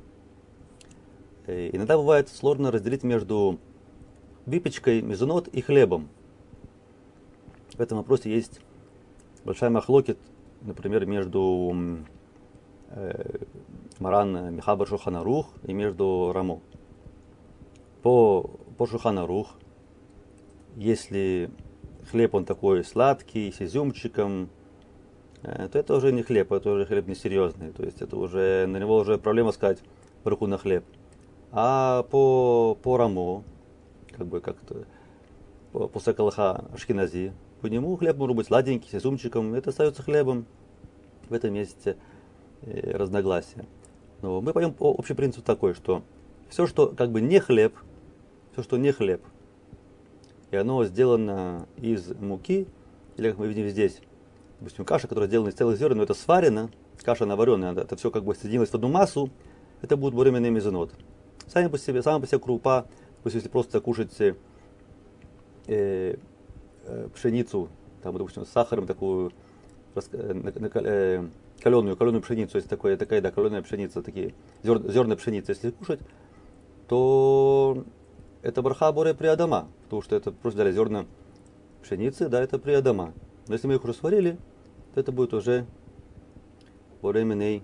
Э, 1.47 1.71
иногда 1.73 1.97
бывает 1.97 2.29
сложно 2.29 2.71
разделить 2.71 3.03
между 3.03 3.59
выпечкой, 4.47 5.03
мезонот 5.03 5.49
и 5.49 5.61
хлебом. 5.61 6.09
В 7.75 7.81
этом 7.81 7.99
вопросе 7.99 8.31
есть 8.33 8.61
большая 9.45 9.71
махлокет 9.71 10.19
например, 10.63 11.07
между 11.07 11.75
э, 12.91 13.39
Маран 13.99 14.55
Михабар 14.55 14.87
Шуханарух 14.87 15.49
и 15.65 15.73
между 15.73 16.33
Рамо. 16.35 16.61
По, 18.03 18.43
по 18.77 18.87
Шуханарух, 18.87 19.55
если 20.77 21.51
хлеб 22.11 22.35
он 22.35 22.45
такой 22.45 22.85
сладкий, 22.85 23.53
с 23.53 23.61
изюмчиком, 23.61 24.49
то 25.43 25.79
это 25.79 25.95
уже 25.95 26.13
не 26.13 26.23
хлеб, 26.23 26.53
это 26.53 26.71
уже 26.71 26.87
хлеб 26.87 27.07
несерьезный. 27.07 27.73
То 27.73 27.85
есть 27.85 28.03
это 28.03 28.17
уже 28.17 28.67
на 28.67 28.79
него 28.79 28.97
уже 28.97 29.19
проблема 29.19 29.53
сказать 29.53 29.79
руку 30.25 30.47
на 30.47 30.59
хлеб. 30.59 30.85
А 31.53 32.03
по, 32.05 32.77
по 32.83 32.97
Рамо, 32.97 33.45
как 34.17 34.27
бы 34.27 34.41
как-то 34.41 34.85
по, 35.73 35.89
по 35.89 36.01
Сакалаха 36.01 36.65
Ашкинази, 36.73 37.33
по 37.61 37.67
нему 37.67 37.97
хлеб 37.97 38.17
может 38.17 38.37
быть 38.37 38.47
сладенький, 38.47 38.91
с 38.91 38.95
изюмчиком, 38.95 39.55
это 39.55 39.71
остается 39.71 40.03
хлебом. 40.03 40.47
В 41.29 41.33
этом 41.33 41.55
есть 41.55 41.87
э, 41.87 41.97
разногласия. 42.97 43.67
Но 44.23 44.41
мы 44.41 44.53
пойдем 44.53 44.73
по 44.73 44.91
общий 44.93 45.15
принцип 45.15 45.45
такой, 45.45 45.75
что 45.75 46.03
все, 46.49 46.67
что 46.67 46.89
как 46.89 47.11
бы 47.11 47.21
не 47.21 47.39
хлеб, 47.39 47.75
все, 48.53 48.63
что 48.63 48.77
не 48.77 48.93
хлеб, 48.93 49.23
и 50.51 50.57
оно 50.57 50.85
сделано 50.85 51.67
из 51.77 52.09
муки, 52.15 52.67
или 53.17 53.31
как 53.31 53.39
мы 53.39 53.49
видим 53.49 53.69
здесь, 53.69 54.01
допустим, 54.61 54.85
каша, 54.85 55.09
которая 55.09 55.29
сделана 55.29 55.49
из 55.49 55.55
целых 55.55 55.79
зерен, 55.79 55.99
но 55.99 56.03
это 56.03 56.15
сварено, 56.15 56.71
каша 57.03 57.27
наваренная, 57.27 57.73
это 57.75 57.97
все 57.97 58.11
как 58.11 58.25
бы 58.25 58.35
соединилось 58.35 58.71
в 58.71 58.75
одну 58.75 58.89
массу, 58.89 59.31
это 59.83 59.97
будет 59.97 60.15
буременный 60.15 60.51
мезонот. 60.51 60.93
Сами 61.47 61.69
по 61.69 61.79
себе, 61.79 62.03
сама 62.03 62.21
по 62.21 62.27
себе 62.27 62.39
крупа, 62.39 62.87
есть 63.29 63.37
если 63.37 63.49
просто 63.49 63.81
кушать 63.81 64.21
э, 64.21 64.35
э, 65.67 66.17
пшеницу, 67.15 67.69
там, 68.03 68.17
допустим, 68.17 68.45
с 68.45 68.49
сахаром 68.49 68.87
такую 68.87 69.33
каленую, 71.63 71.97
каленую 71.97 72.23
пшеницу, 72.23 72.57
если 72.57 72.69
такое, 72.69 72.97
такая, 72.97 73.21
да, 73.21 73.31
каленая 73.31 73.63
пшеница, 73.63 74.03
такие 74.03 74.35
зер, 74.63 74.81
зерна 74.91 75.17
пшеницы, 75.17 75.53
если 75.53 75.71
кушать, 75.71 76.01
то 76.87 77.85
это 78.43 78.63
барха 78.63 78.93
боре 78.93 79.15
приадама, 79.15 79.69
потому 79.85 80.03
что 80.03 80.17
это 80.17 80.31
просто 80.33 80.59
дали 80.59 80.73
зерна 80.73 81.07
пшеницы, 81.83 82.29
да, 82.29 82.41
это 82.41 82.59
приадама. 82.59 83.13
Но 83.49 83.55
если 83.55 83.67
мы 83.67 83.75
их 83.75 83.85
уже 83.85 83.95
сварили, 83.95 84.39
то 84.95 85.01
это 85.01 85.11
будет 85.11 85.33
уже 85.33 85.67
боременный 87.01 87.63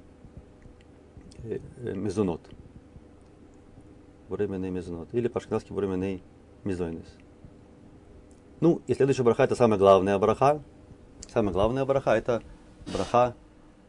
э, 1.42 1.59
э, 1.77 1.94
мезонот. 1.94 2.40
Боременный 4.31 4.70
мезонот. 4.70 5.09
Или 5.12 5.29
по-шкински 5.29 5.73
боременный 5.73 6.23
мезойнес. 6.64 7.07
Ну, 8.61 8.81
и 8.87 8.94
следующая 8.94 9.25
браха 9.25 9.44
это 9.44 9.57
самая 9.57 9.79
главная 9.79 10.18
браха. 10.18 10.62
Самая 11.31 11.53
главная 11.53 11.85
браха 11.85 12.16
это 12.16 12.42
браха 12.90 13.35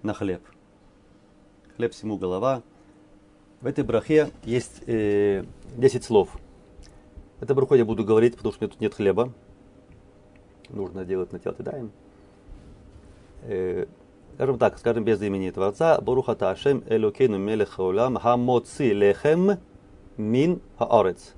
на 0.03 0.13
хлеб. 0.13 0.41
Хлеб 1.77 1.93
всему 1.93 2.17
голова. 2.17 2.61
В 3.61 3.67
этой 3.67 3.85
брахе 3.85 4.31
есть 4.43 4.83
э, 4.85 5.45
10 5.77 6.03
слов. 6.03 6.37
Это 7.39 7.55
браху 7.55 7.75
я 7.75 7.85
буду 7.85 8.03
говорить, 8.03 8.35
потому 8.35 8.53
что 8.53 8.65
у 8.65 8.67
меня 8.67 8.71
тут 8.71 8.81
нет 8.81 8.93
хлеба. 8.93 9.33
Нужно 10.75 11.05
делать 11.05 11.31
на 11.31 11.39
тело 11.39 11.55
даем. 11.57 11.91
Э, 13.43 13.85
скажем 14.35 14.59
так, 14.59 14.77
скажем 14.77 15.05
без 15.05 15.21
имени 15.21 15.49
Творца. 15.49 15.99
Баруха 16.01 16.33
Ашем 16.33 16.83
Элокейну 16.87 17.37
Мелех 17.37 17.69
Хаулам 17.69 18.17
Хамоци 18.17 18.91
Лехем 18.91 19.57
Мин 20.17 20.61
Хаарец. 20.77 21.33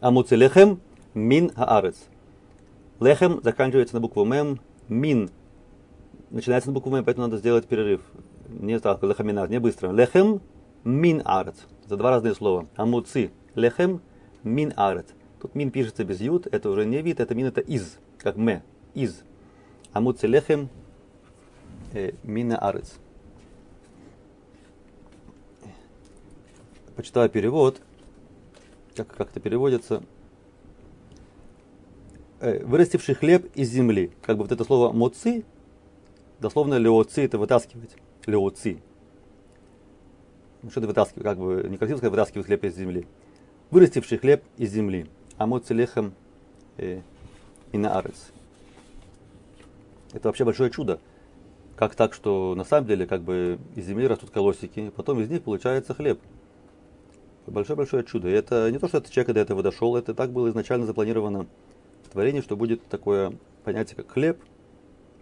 Амуци 0.00 0.36
Лехем 0.36 0.80
Мин 1.14 1.50
Хаарец. 1.50 1.96
Лехем 3.00 3.40
заканчивается 3.42 3.94
на 3.94 4.00
букву 4.00 4.26
Мем. 4.26 4.60
Мин 4.88 5.30
начинается 6.28 6.68
на 6.68 6.74
букву 6.74 6.90
Мем, 6.90 7.04
поэтому 7.04 7.26
надо 7.26 7.38
сделать 7.38 7.66
перерыв. 7.66 8.02
Не 8.48 8.78
так, 8.80 9.02
лехамина, 9.02 9.46
не 9.46 9.60
быстро. 9.60 9.92
Лехем 9.92 10.42
мин 10.84 11.22
арец. 11.24 11.56
Это 11.86 11.96
два 11.96 12.10
разные 12.10 12.34
слова. 12.34 12.66
Амуци. 12.76 13.30
Лехем 13.54 14.02
мин 14.42 14.74
арец. 14.76 15.06
Тут 15.40 15.54
мин 15.54 15.70
пишется 15.70 16.04
без 16.04 16.20
ют, 16.20 16.46
это 16.46 16.68
уже 16.68 16.84
не 16.84 17.00
вид, 17.00 17.20
это 17.20 17.34
мин 17.34 17.46
это 17.46 17.60
из, 17.60 17.98
как 18.18 18.36
ме, 18.36 18.62
из. 18.94 19.22
Амуци 19.92 20.26
лехем 20.26 20.68
э, 21.92 22.12
мина 22.24 22.58
арец. 22.58 22.94
Почитаю 26.96 27.30
перевод, 27.30 27.80
как, 28.96 29.14
как 29.14 29.30
это 29.30 29.38
переводится 29.38 30.02
э, 32.40 32.64
вырастивший 32.64 33.14
хлеб 33.14 33.48
из 33.54 33.70
земли. 33.70 34.10
Как 34.22 34.36
бы 34.36 34.42
вот 34.42 34.52
это 34.52 34.64
слово 34.64 34.92
моци, 34.92 35.44
дословно 36.40 36.74
леоци 36.74 37.22
это 37.22 37.38
вытаскивать. 37.38 37.96
Леоци. 38.26 38.78
Ну, 40.62 40.70
что 40.70 40.80
это 40.80 40.88
вытаскивать, 40.88 41.22
как 41.22 41.38
бы 41.38 41.64
некрасиво 41.68 41.98
сказать, 41.98 42.10
вытаскивать 42.10 42.46
хлеб 42.46 42.64
из 42.64 42.74
земли. 42.74 43.06
Вырастивший 43.70 44.18
хлеб 44.18 44.42
из 44.56 44.72
земли. 44.72 45.06
А 45.38 45.46
моци 45.46 45.72
лехем 45.72 46.14
э, 46.78 47.00
и 47.72 47.78
на 47.78 47.96
арец. 47.96 48.32
Это 50.12 50.28
вообще 50.28 50.44
большое 50.44 50.70
чудо. 50.70 50.98
Как 51.76 51.94
так, 51.94 52.12
что 52.12 52.54
на 52.56 52.64
самом 52.64 52.88
деле 52.88 53.06
как 53.06 53.22
бы 53.22 53.60
из 53.76 53.86
земли 53.86 54.08
растут 54.08 54.30
колосики, 54.30 54.90
потом 54.96 55.20
из 55.20 55.30
них 55.30 55.42
получается 55.42 55.94
хлеб. 55.94 56.18
Большое-большое 57.46 58.02
чудо. 58.04 58.28
И 58.28 58.32
это 58.32 58.70
не 58.70 58.78
то, 58.78 58.88
что 58.88 58.98
этот 58.98 59.12
человек 59.12 59.32
до 59.32 59.40
этого 59.40 59.62
дошел, 59.62 59.96
это 59.96 60.12
так 60.12 60.32
было 60.32 60.48
изначально 60.48 60.86
запланировано 60.86 61.46
творение, 62.10 62.42
что 62.42 62.56
будет 62.56 62.84
такое 62.88 63.32
понятие, 63.64 63.96
как 63.96 64.10
хлеб, 64.10 64.38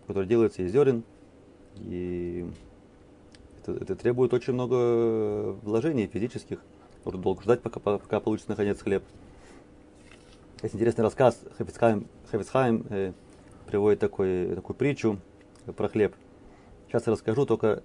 который 0.06 0.26
делается 0.26 0.62
из 0.62 0.72
зерен. 0.72 1.04
И 1.76 2.46
это, 3.60 3.72
это 3.72 3.96
требует 3.96 4.32
очень 4.32 4.54
много 4.54 5.52
вложений 5.62 6.08
физических. 6.10 6.60
Нужно 7.04 7.20
долго 7.20 7.42
ждать, 7.42 7.60
пока, 7.60 7.80
пока 7.80 8.18
получится 8.18 8.50
наконец 8.50 8.80
хлеб. 8.80 9.04
Есть 10.66 10.74
интересный 10.74 11.04
рассказ. 11.04 11.38
Хевицхайм, 11.58 12.08
Хевицхайм 12.32 12.86
э, 12.90 13.12
приводит 13.68 14.00
такой, 14.00 14.52
такую 14.52 14.74
притчу 14.74 15.20
про 15.76 15.88
хлеб. 15.88 16.12
Сейчас 16.88 17.06
я 17.06 17.12
расскажу, 17.12 17.46
только 17.46 17.84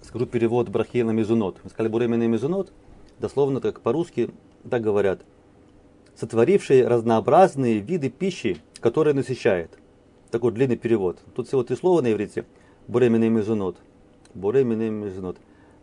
скажу 0.00 0.24
перевод 0.24 0.70
брахи 0.70 1.02
на 1.02 1.10
мезунот. 1.10 1.58
Мы 1.62 1.68
сказали 1.68 1.92
буременный 1.92 2.26
мезунот. 2.26 2.72
Дословно, 3.18 3.60
так 3.60 3.82
по-русски, 3.82 4.30
так 4.70 4.80
говорят– 4.80 5.20
сотворивший 6.16 6.88
разнообразные 6.88 7.80
виды 7.80 8.08
пищи, 8.08 8.62
которые 8.80 9.12
насыщает. 9.12 9.70
Такой 10.30 10.52
длинный 10.52 10.78
перевод. 10.78 11.18
Тут 11.34 11.48
всего 11.48 11.64
три 11.64 11.76
слова 11.76 12.00
на 12.00 12.10
иврите. 12.10 12.46
Буременный 12.86 13.28
мезунот. 13.28 13.76
Буременный 14.32 14.88
мезунот. 14.88 15.36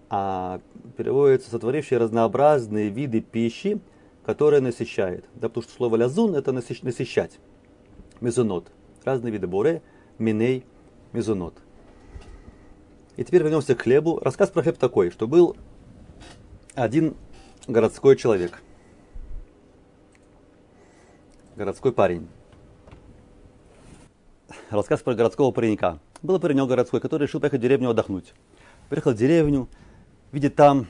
А 0.09 0.61
переводится 0.97 1.51
сотворивший 1.51 1.99
разнообразные 1.99 2.89
виды 2.89 3.21
пищи, 3.21 3.79
которые 4.25 4.61
насыщает. 4.61 5.25
Да, 5.35 5.49
потому 5.49 5.63
что 5.63 5.73
слово 5.73 5.95
лязун 5.97 6.35
это 6.35 6.51
насыщать. 6.51 7.39
Мезунот. 8.21 8.71
Разные 9.03 9.31
виды 9.31 9.47
буре, 9.47 9.81
миней, 10.17 10.65
мезунот. 11.13 11.53
И 13.17 13.23
теперь 13.23 13.43
вернемся 13.43 13.75
к 13.75 13.81
хлебу. 13.81 14.19
Рассказ 14.19 14.49
про 14.49 14.63
хлеб 14.63 14.77
такой, 14.77 15.11
что 15.11 15.27
был 15.27 15.55
один 16.73 17.15
городской 17.67 18.15
человек– 18.15 18.61
городской 21.55 21.93
парень. 21.93 22.27
Рассказ 24.69 25.01
про 25.01 25.15
городского 25.15 25.51
паренька. 25.51 25.99
Был 26.21 26.39
паренек 26.39 26.67
городской, 26.67 26.99
который 26.99 27.23
решил 27.23 27.39
поехать 27.39 27.59
в 27.59 27.63
деревню 27.63 27.89
отдохнуть. 27.91 28.33
Приехал 28.89 29.11
в 29.11 29.15
деревню, 29.15 29.67
видит 30.31 30.55
там 30.55 30.88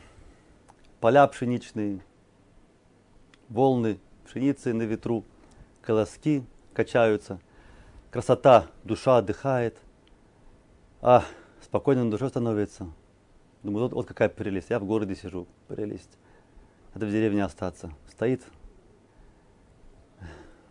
поля 1.00 1.28
пшеничные, 1.28 2.02
волны 3.50 4.00
пшеницы 4.26 4.74
на 4.74 4.84
ветру, 4.84 5.24
колоски 5.82 6.44
качаются, 6.74 7.40
красота, 8.12 8.68
душа 8.84 9.18
отдыхает, 9.18 9.78
а 11.02 11.24
спокойно 11.62 12.04
на 12.04 12.12
душе 12.12 12.30
становится. 12.30 12.88
Думаю, 13.64 13.84
вот, 13.84 13.94
вот 13.94 14.06
какая 14.08 14.30
прелесть, 14.30 14.70
я 14.70 14.80
в 14.80 14.86
городе 14.86 15.16
сижу, 15.16 15.48
прелесть. 15.68 16.18
Надо 16.94 17.08
в 17.08 17.12
деревне 17.12 17.44
остаться. 17.44 17.92
Стоит, 18.10 18.42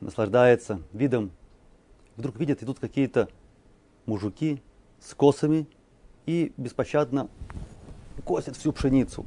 наслаждается 0.01 0.81
видом. 0.93 1.31
Вдруг 2.17 2.39
видит, 2.39 2.63
идут 2.63 2.79
какие-то 2.79 3.29
мужики 4.07 4.63
с 5.01 5.15
косами 5.15 5.67
и 6.27 6.53
беспощадно 6.57 7.29
косят 8.25 8.57
всю 8.57 8.73
пшеницу. 8.73 9.27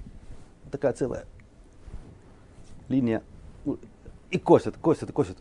Такая 0.71 0.93
целая 0.93 1.25
линия. 2.87 3.23
И 4.31 4.37
косят, 4.37 4.77
косят, 4.77 5.11
косят. 5.11 5.37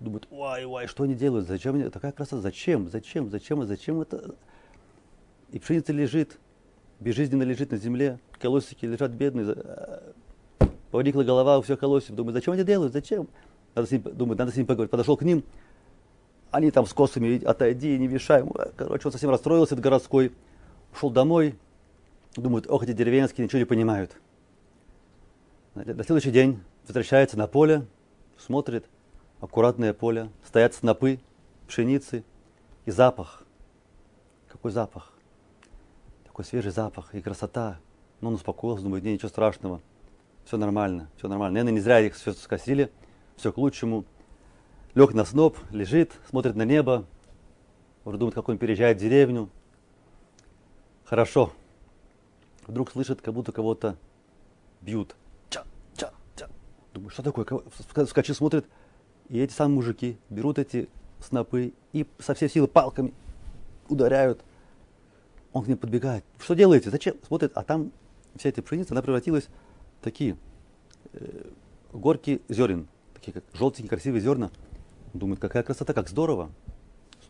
Думают, 0.00 0.26
ой, 0.30 0.64
ой, 0.64 0.86
что 0.86 1.04
они 1.04 1.14
делают? 1.14 1.46
Зачем 1.46 1.74
они? 1.74 1.88
Такая 1.88 2.12
красота. 2.12 2.42
Зачем? 2.42 2.90
Зачем? 2.90 3.30
Зачем? 3.30 3.64
Зачем 3.66 4.00
это? 4.00 4.34
И 5.50 5.58
пшеница 5.58 5.92
лежит, 5.92 6.38
безжизненно 6.98 7.42
лежит 7.42 7.70
на 7.70 7.76
земле. 7.76 8.18
Колосики 8.40 8.86
лежат 8.86 9.12
бедные. 9.12 9.54
Поникла 10.90 11.22
голова 11.22 11.58
у 11.58 11.62
всех 11.62 11.78
колосиков. 11.78 12.16
Думаю, 12.16 12.32
зачем 12.32 12.54
они 12.54 12.64
делают? 12.64 12.92
Зачем? 12.92 13.28
Надо 13.74 13.88
с 13.88 13.90
ним, 13.90 14.02
думаю, 14.02 14.36
надо 14.36 14.52
с 14.52 14.56
ним 14.56 14.66
поговорить. 14.66 14.90
Подошел 14.90 15.16
к 15.16 15.22
ним, 15.22 15.44
они 16.50 16.70
там 16.70 16.86
с 16.86 16.92
косами, 16.92 17.42
отойди, 17.42 17.98
не 17.98 18.08
мешай. 18.08 18.44
Короче, 18.76 19.08
он 19.08 19.12
совсем 19.12 19.30
расстроился, 19.30 19.74
этот 19.74 19.82
городской. 19.82 20.32
Ушел 20.92 21.10
домой, 21.10 21.54
думают, 22.36 22.66
ох, 22.68 22.82
эти 22.84 22.92
деревенские 22.92 23.46
ничего 23.46 23.60
не 23.60 23.64
понимают. 23.64 24.16
На 25.74 26.04
следующий 26.04 26.30
день 26.30 26.60
возвращается 26.86 27.38
на 27.38 27.46
поле, 27.46 27.86
смотрит, 28.36 28.84
аккуратное 29.40 29.94
поле, 29.94 30.28
стоят 30.44 30.74
снопы 30.74 31.18
пшеницы 31.66 32.24
и 32.84 32.90
запах. 32.90 33.44
Какой 34.48 34.70
запах? 34.70 35.14
Такой 36.24 36.44
свежий 36.44 36.72
запах 36.72 37.14
и 37.14 37.22
красота. 37.22 37.80
Но 38.20 38.28
он 38.28 38.34
успокоился, 38.34 38.84
думает, 38.84 39.02
нет, 39.02 39.14
ничего 39.14 39.30
страшного, 39.30 39.80
все 40.44 40.58
нормально, 40.58 41.08
все 41.16 41.26
нормально. 41.26 41.54
Наверное, 41.54 41.72
не 41.72 41.80
зря 41.80 42.00
их 42.00 42.16
все 42.16 42.34
скосили, 42.34 42.92
все 43.36 43.50
к 43.50 43.56
лучшему 43.56 44.04
лег 44.94 45.14
на 45.14 45.24
сноп, 45.24 45.56
лежит, 45.70 46.12
смотрит 46.28 46.54
на 46.54 46.66
небо, 46.66 47.06
уже 48.04 48.18
думает, 48.18 48.34
как 48.34 48.50
он 48.50 48.58
переезжает 48.58 48.98
в 48.98 49.00
деревню. 49.00 49.48
Хорошо. 51.06 51.50
Вдруг 52.66 52.90
слышит, 52.90 53.22
как 53.22 53.32
будто 53.32 53.52
кого-то 53.52 53.96
бьют. 54.82 55.16
Думаю, 56.92 57.10
что 57.10 57.22
такое? 57.22 57.46
Вскочил, 58.04 58.34
смотрит, 58.34 58.66
и 59.28 59.38
эти 59.38 59.52
самые 59.52 59.76
мужики 59.76 60.18
берут 60.28 60.58
эти 60.58 60.88
снопы 61.20 61.72
и 61.92 62.06
со 62.18 62.34
всей 62.34 62.48
силы 62.48 62.66
палками 62.68 63.14
ударяют. 63.88 64.40
Он 65.52 65.64
к 65.64 65.68
ним 65.68 65.78
подбегает. 65.78 66.24
Что 66.38 66.54
делаете? 66.54 66.90
Зачем? 66.90 67.16
Смотрит, 67.26 67.52
а 67.54 67.62
там 67.62 67.92
вся 68.36 68.48
эта 68.48 68.62
пшеница, 68.62 68.92
она 68.92 69.02
превратилась 69.02 69.44
в 70.00 70.04
такие 70.04 70.36
э, 71.12 71.44
горки 71.92 72.42
зерен, 72.48 72.88
такие 73.14 73.32
как 73.32 73.44
желтенькие 73.54 73.88
красивые 73.88 74.20
зерна. 74.20 74.50
Думает, 75.14 75.40
какая 75.40 75.62
красота, 75.62 75.92
как 75.92 76.08
здорово. 76.08 76.50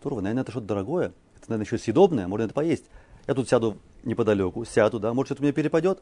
Здорово, 0.00 0.20
наверное, 0.20 0.42
это 0.42 0.52
что-то 0.52 0.66
дорогое. 0.66 1.12
Это, 1.36 1.50
наверное, 1.50 1.66
еще 1.66 1.78
съедобное, 1.78 2.28
можно 2.28 2.44
это 2.44 2.54
поесть. 2.54 2.84
Я 3.26 3.34
тут 3.34 3.48
сяду 3.48 3.78
неподалеку, 4.04 4.64
сяду, 4.64 4.98
да, 5.00 5.12
может, 5.14 5.28
что-то 5.28 5.42
мне 5.42 5.52
перепадет. 5.52 6.00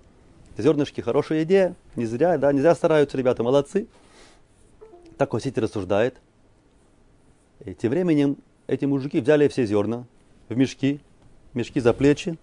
Зернышки, 0.56 1.00
хорошая 1.00 1.44
идея, 1.44 1.74
не 1.96 2.06
зря, 2.06 2.36
да, 2.38 2.52
не 2.52 2.60
зря 2.60 2.74
стараются, 2.74 3.16
ребята, 3.16 3.42
молодцы. 3.42 3.86
Так 5.16 5.32
Васити 5.32 5.60
рассуждает. 5.60 6.20
И 7.64 7.74
тем 7.74 7.90
временем 7.90 8.36
эти 8.66 8.84
мужики 8.84 9.20
взяли 9.20 9.48
все 9.48 9.66
зерна 9.66 10.04
в 10.48 10.56
мешки, 10.56 11.00
мешки 11.54 11.80
за 11.80 11.92
плечи 11.92 12.38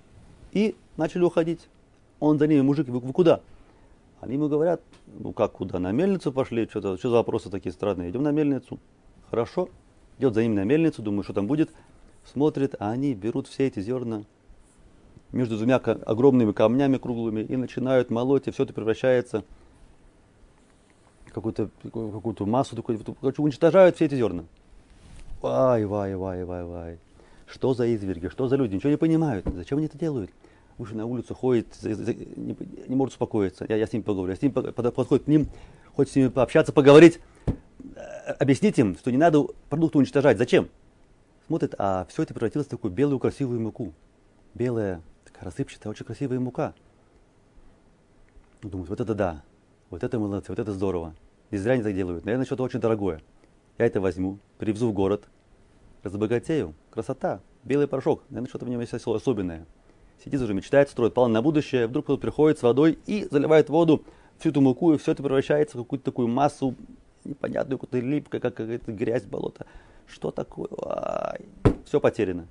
и 0.52 0.76
начали 0.96 1.24
уходить. 1.24 1.68
Он 2.20 2.40
за 2.40 2.48
ними, 2.48 2.62
мужики, 2.62 2.92
вы, 2.92 3.02
куда? 3.14 3.42
Они 4.20 4.34
ему 4.34 4.48
говорят, 4.48 4.82
ну 5.08 5.32
как 5.32 5.54
куда, 5.54 5.80
на 5.80 5.92
мельницу 5.92 6.32
пошли, 6.32 6.68
что-то, 6.68 6.98
что 6.98 7.10
за 7.10 7.16
вопросы 7.18 7.50
такие 7.50 7.72
странные, 7.72 8.10
идем 8.10 8.24
на 8.24 8.32
мельницу. 8.32 8.80
Хорошо. 9.30 9.70
Идет 10.18 10.34
за 10.34 10.42
ним 10.42 10.56
на 10.56 10.64
мельницу, 10.64 11.04
думаю, 11.04 11.24
что 11.24 11.34
там 11.34 11.46
будет. 11.46 11.70
Смотрит, 12.26 12.76
а 12.80 12.92
они 12.92 13.14
берут 13.14 13.48
все 13.48 13.68
эти 13.68 13.80
зерна 13.80 14.24
между 15.32 15.58
двумя 15.58 15.78
огромными 15.78 16.52
камнями 16.52 16.98
круглыми 16.98 17.42
и 17.42 17.56
начинают 17.56 18.10
молоть, 18.10 18.48
и 18.48 18.52
все 18.52 18.64
это 18.64 18.74
превращается 18.74 19.44
в 21.26 21.34
какую-то 21.34 21.70
какую 21.84 22.36
массу, 22.48 22.76
такую, 22.76 23.00
короче, 23.00 23.42
уничтожают 23.42 23.96
все 23.96 24.06
эти 24.06 24.16
зерна. 24.16 24.46
Вай, 25.42 25.86
вай, 25.86 26.16
вай, 26.16 26.44
вай, 26.44 26.64
вай. 26.64 27.00
Что 27.46 27.74
за 27.74 27.88
изверги, 27.88 28.30
что 28.30 28.48
за 28.48 28.56
люди, 28.56 28.76
ничего 28.76 28.90
не 28.90 28.98
понимают. 28.98 29.46
Зачем 29.54 29.78
они 29.78 29.88
это 29.88 29.98
делают? 29.98 30.32
Вышли 30.78 30.96
на 30.96 31.06
улицу, 31.06 31.34
ходит, 31.34 31.68
не, 31.84 32.56
не 32.88 32.96
может 32.96 33.14
успокоиться. 33.14 33.66
Я, 33.68 33.78
я 33.78 33.88
с 33.88 33.94
ним 33.94 34.04
поговорю. 34.04 34.32
Я 34.32 34.38
с 34.38 34.42
ним 34.42 34.52
подходит 34.52 35.26
к 35.26 35.28
ним, 35.28 35.48
хочет 35.96 36.14
с 36.14 36.16
ними 36.16 36.28
пообщаться, 36.28 36.72
поговорить 36.74 37.20
объяснить 38.40 38.78
им, 38.78 38.96
что 38.98 39.12
не 39.12 39.18
надо 39.18 39.46
продукты 39.70 39.98
уничтожать. 39.98 40.38
Зачем? 40.38 40.70
Смотрит, 41.48 41.76
а 41.78 42.06
все 42.10 42.24
это 42.24 42.34
превратилось 42.34 42.68
в 42.68 42.70
такую 42.70 42.92
белую 42.92 43.20
красивую 43.20 43.62
муку. 43.62 43.94
Белая, 44.54 45.02
рассыпчатая, 45.42 45.92
очень 45.92 46.06
красивая 46.06 46.40
мука. 46.40 46.74
Думают, 48.62 48.90
вот 48.90 49.00
это 49.00 49.14
да, 49.14 49.44
вот 49.90 50.04
это 50.04 50.20
молодцы, 50.20 50.52
вот 50.52 50.60
это 50.60 50.72
здорово. 50.72 51.14
Не 51.52 51.58
зря 51.58 51.74
они 51.74 51.84
так 51.84 51.94
делают. 51.94 52.26
Наверное, 52.26 52.46
что-то 52.46 52.64
очень 52.64 52.80
дорогое. 52.80 53.22
Я 53.78 53.86
это 53.86 54.02
возьму, 54.02 54.40
привезу 54.58 54.90
в 54.90 54.94
город, 54.94 55.26
разбогатею. 56.04 56.74
Красота, 56.90 57.42
белый 57.64 57.88
порошок. 57.88 58.24
Наверное, 58.30 58.50
что-то 58.50 58.66
в 58.66 58.70
нем 58.70 58.82
есть 58.82 58.94
особенное. 58.94 59.66
Сидит 60.24 60.42
уже, 60.42 60.54
мечтает, 60.54 60.90
строит 60.90 61.14
план 61.14 61.32
на 61.32 61.42
будущее. 61.42 61.88
Вдруг 61.88 62.06
кто-то 62.06 62.22
приходит 62.22 62.58
с 62.58 62.64
водой 62.64 62.98
и 63.06 63.28
заливает 63.30 63.70
воду, 63.70 64.04
всю 64.40 64.50
эту 64.50 64.62
муку, 64.62 64.94
и 64.94 64.98
все 64.98 65.12
это 65.12 65.24
превращается 65.24 65.78
в 65.78 65.82
какую-то 65.82 66.06
такую 66.06 66.28
массу 66.28 66.76
непонятную, 67.24 67.78
какую-то 67.78 68.06
липкую, 68.06 68.42
как 68.42 68.56
какая-то 68.56 68.92
грязь, 68.92 69.24
болото. 69.24 69.66
Что 70.08 70.32
такое? 70.32 70.70
Ай. 70.86 71.46
Все 71.86 72.00
потеряно. 72.00 72.48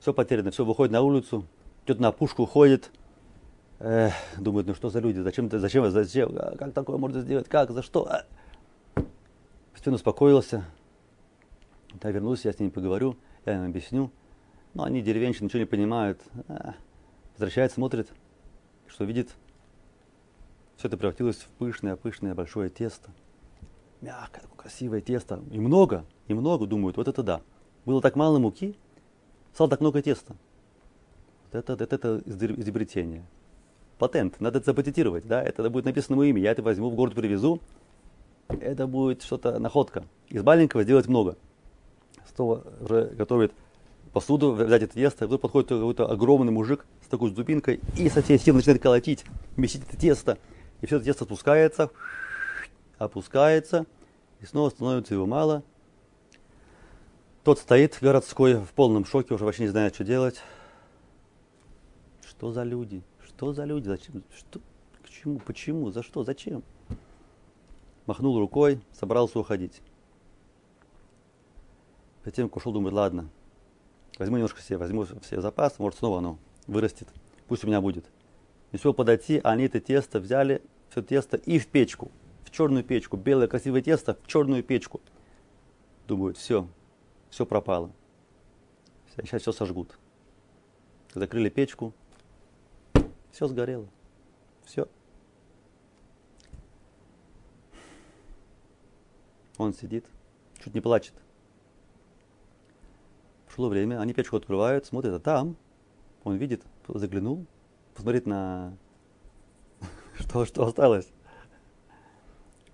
Все 0.00 0.12
потеряно, 0.12 0.50
все 0.50 0.64
выходит 0.64 0.92
на 0.92 1.02
улицу, 1.02 1.46
идет 1.84 2.00
на 2.00 2.12
пушку, 2.12 2.46
ходит, 2.46 2.90
Эх, 3.78 4.14
думает, 4.38 4.66
ну 4.66 4.74
что 4.74 4.88
за 4.88 5.00
люди, 5.00 5.18
зачем 5.18 5.46
это, 5.46 5.58
зачем, 5.58 5.90
зачем, 5.90 6.30
а 6.36 6.56
как 6.56 6.72
такое 6.72 6.96
можно 6.96 7.20
сделать, 7.20 7.48
как, 7.48 7.70
за 7.70 7.82
что? 7.82 8.08
А? 8.08 8.24
Постепенно 9.72 9.96
успокоился, 9.96 10.64
да, 11.94 12.10
вернулся, 12.10 12.48
я 12.48 12.54
с 12.54 12.58
ними 12.58 12.70
поговорю, 12.70 13.16
я 13.44 13.56
им 13.56 13.64
объясню. 13.64 14.10
Но 14.72 14.84
они, 14.84 15.02
деревенщины, 15.02 15.46
ничего 15.46 15.60
не 15.60 15.66
понимают. 15.66 16.20
А, 16.48 16.74
возвращается, 17.34 17.76
смотрит, 17.76 18.08
что 18.86 19.04
видит, 19.04 19.30
все 20.76 20.88
это 20.88 20.96
превратилось 20.96 21.36
в 21.36 21.48
пышное, 21.58 21.96
пышное 21.96 22.34
большое 22.34 22.70
тесто 22.70 23.10
мягкое, 24.00 24.42
такое 24.42 24.56
красивое 24.56 25.00
тесто. 25.00 25.42
И 25.50 25.58
много, 25.58 26.04
и 26.28 26.34
много 26.34 26.66
думают, 26.66 26.96
вот 26.96 27.08
это 27.08 27.22
да. 27.22 27.42
Было 27.84 28.00
так 28.00 28.16
мало 28.16 28.38
муки, 28.38 28.76
стало 29.56 29.70
так 29.70 29.80
много 29.80 30.02
теста. 30.02 30.36
Это, 31.50 31.72
это, 31.72 31.94
это 31.94 32.22
изобретение. 32.26 33.24
Патент, 33.98 34.38
надо 34.38 34.58
это 34.58 34.66
запатентировать, 34.66 35.26
да, 35.26 35.42
это 35.42 35.70
будет 35.70 35.86
написано 35.86 36.18
мое 36.18 36.28
имя, 36.28 36.42
я 36.42 36.50
это 36.50 36.62
возьму, 36.62 36.90
в 36.90 36.94
город 36.94 37.14
привезу, 37.14 37.62
это 38.48 38.86
будет 38.86 39.22
что-то 39.22 39.58
находка. 39.58 40.04
Из 40.28 40.42
маленького 40.42 40.82
сделать 40.82 41.08
много. 41.08 41.38
Снова 42.34 42.64
уже 42.82 43.06
готовит 43.16 43.54
посуду, 44.12 44.52
взять 44.52 44.82
это 44.82 44.92
тесто, 44.92 45.24
и 45.24 45.26
вдруг 45.26 45.40
подходит 45.40 45.70
какой-то 45.70 46.06
огромный 46.06 46.52
мужик 46.52 46.84
с 47.02 47.08
такой 47.08 47.30
дубинкой 47.30 47.80
и 47.96 48.10
со 48.10 48.20
всей 48.20 48.38
силы 48.38 48.58
начинает 48.58 48.82
колотить, 48.82 49.24
месить 49.56 49.84
это 49.88 49.96
тесто. 49.96 50.36
И 50.82 50.86
все 50.86 50.96
это 50.96 51.06
тесто 51.06 51.24
спускается, 51.24 51.90
опускается, 52.98 53.86
и 54.42 54.44
снова 54.44 54.68
становится 54.68 55.14
его 55.14 55.24
мало. 55.24 55.62
Тот 57.46 57.60
стоит 57.60 57.96
городской 58.00 58.54
в 58.56 58.72
полном 58.72 59.04
шоке, 59.04 59.32
уже 59.32 59.44
вообще 59.44 59.62
не 59.62 59.68
знает, 59.68 59.94
что 59.94 60.02
делать. 60.02 60.42
Что 62.26 62.50
за 62.50 62.64
люди? 62.64 63.04
Что 63.24 63.52
за 63.52 63.62
люди? 63.62 63.86
Зачем? 63.86 64.24
Что? 64.36 64.58
К 65.04 65.08
чему? 65.08 65.38
Почему? 65.38 65.92
За 65.92 66.02
что? 66.02 66.24
Зачем? 66.24 66.64
Махнул 68.06 68.40
рукой, 68.40 68.80
собрался 68.92 69.38
уходить. 69.38 69.80
Затем 72.24 72.50
ушел, 72.52 72.72
думает, 72.72 72.94
ладно, 72.96 73.30
возьму 74.18 74.38
немножко 74.38 74.60
себе, 74.60 74.78
возьму 74.78 75.06
все 75.22 75.40
запас, 75.40 75.78
может 75.78 76.00
снова 76.00 76.18
оно 76.18 76.40
вырастет, 76.66 77.06
пусть 77.46 77.62
у 77.62 77.68
меня 77.68 77.80
будет. 77.80 78.06
Не 78.72 78.78
успел 78.78 78.92
подойти, 78.92 79.40
а 79.44 79.52
они 79.52 79.66
это 79.66 79.78
тесто 79.78 80.18
взяли, 80.18 80.62
все 80.90 81.00
тесто 81.00 81.36
и 81.36 81.60
в 81.60 81.68
печку 81.68 82.10
черную 82.56 82.82
печку, 82.82 83.16
белое 83.16 83.48
красивое 83.48 83.82
тесто 83.82 84.18
в 84.22 84.26
черную 84.26 84.64
печку. 84.64 85.00
Думают, 86.08 86.38
все, 86.38 86.66
все 87.36 87.44
пропало. 87.44 87.92
Сейчас 89.14 89.42
все 89.42 89.52
сожгут. 89.52 89.98
Закрыли 91.12 91.50
печку, 91.50 91.92
все 93.30 93.46
сгорело. 93.46 93.86
Все. 94.64 94.88
Он 99.58 99.74
сидит, 99.74 100.06
чуть 100.64 100.72
не 100.72 100.80
плачет. 100.80 101.12
Прошло 103.44 103.68
время, 103.68 104.00
они 104.00 104.14
печку 104.14 104.38
открывают, 104.38 104.86
смотрят, 104.86 105.12
а 105.12 105.20
там 105.20 105.58
он 106.24 106.36
видит, 106.36 106.62
заглянул, 106.88 107.44
посмотрит 107.94 108.24
на 108.24 108.78
что, 110.14 110.46
что 110.46 110.64
осталось. 110.64 111.08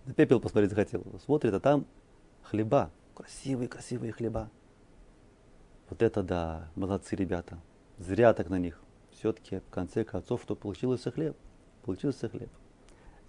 На 0.06 0.14
пепел 0.14 0.38
посмотреть 0.38 0.70
захотел. 0.70 1.04
Смотрит, 1.24 1.52
а 1.52 1.58
там 1.58 1.84
хлеба 2.44 2.92
Красивые, 3.14 3.68
красивые 3.68 4.12
хлеба. 4.12 4.50
Вот 5.90 6.02
это 6.02 6.22
да, 6.22 6.70
молодцы 6.74 7.14
ребята. 7.16 7.58
Зря 7.98 8.32
так 8.32 8.48
на 8.48 8.58
них. 8.58 8.80
Все-таки 9.12 9.60
в 9.60 9.70
конце 9.70 10.04
концов, 10.04 10.42
что 10.42 10.56
получился 10.56 11.10
хлеб. 11.10 11.36
Получился 11.82 12.28
хлеб. 12.28 12.50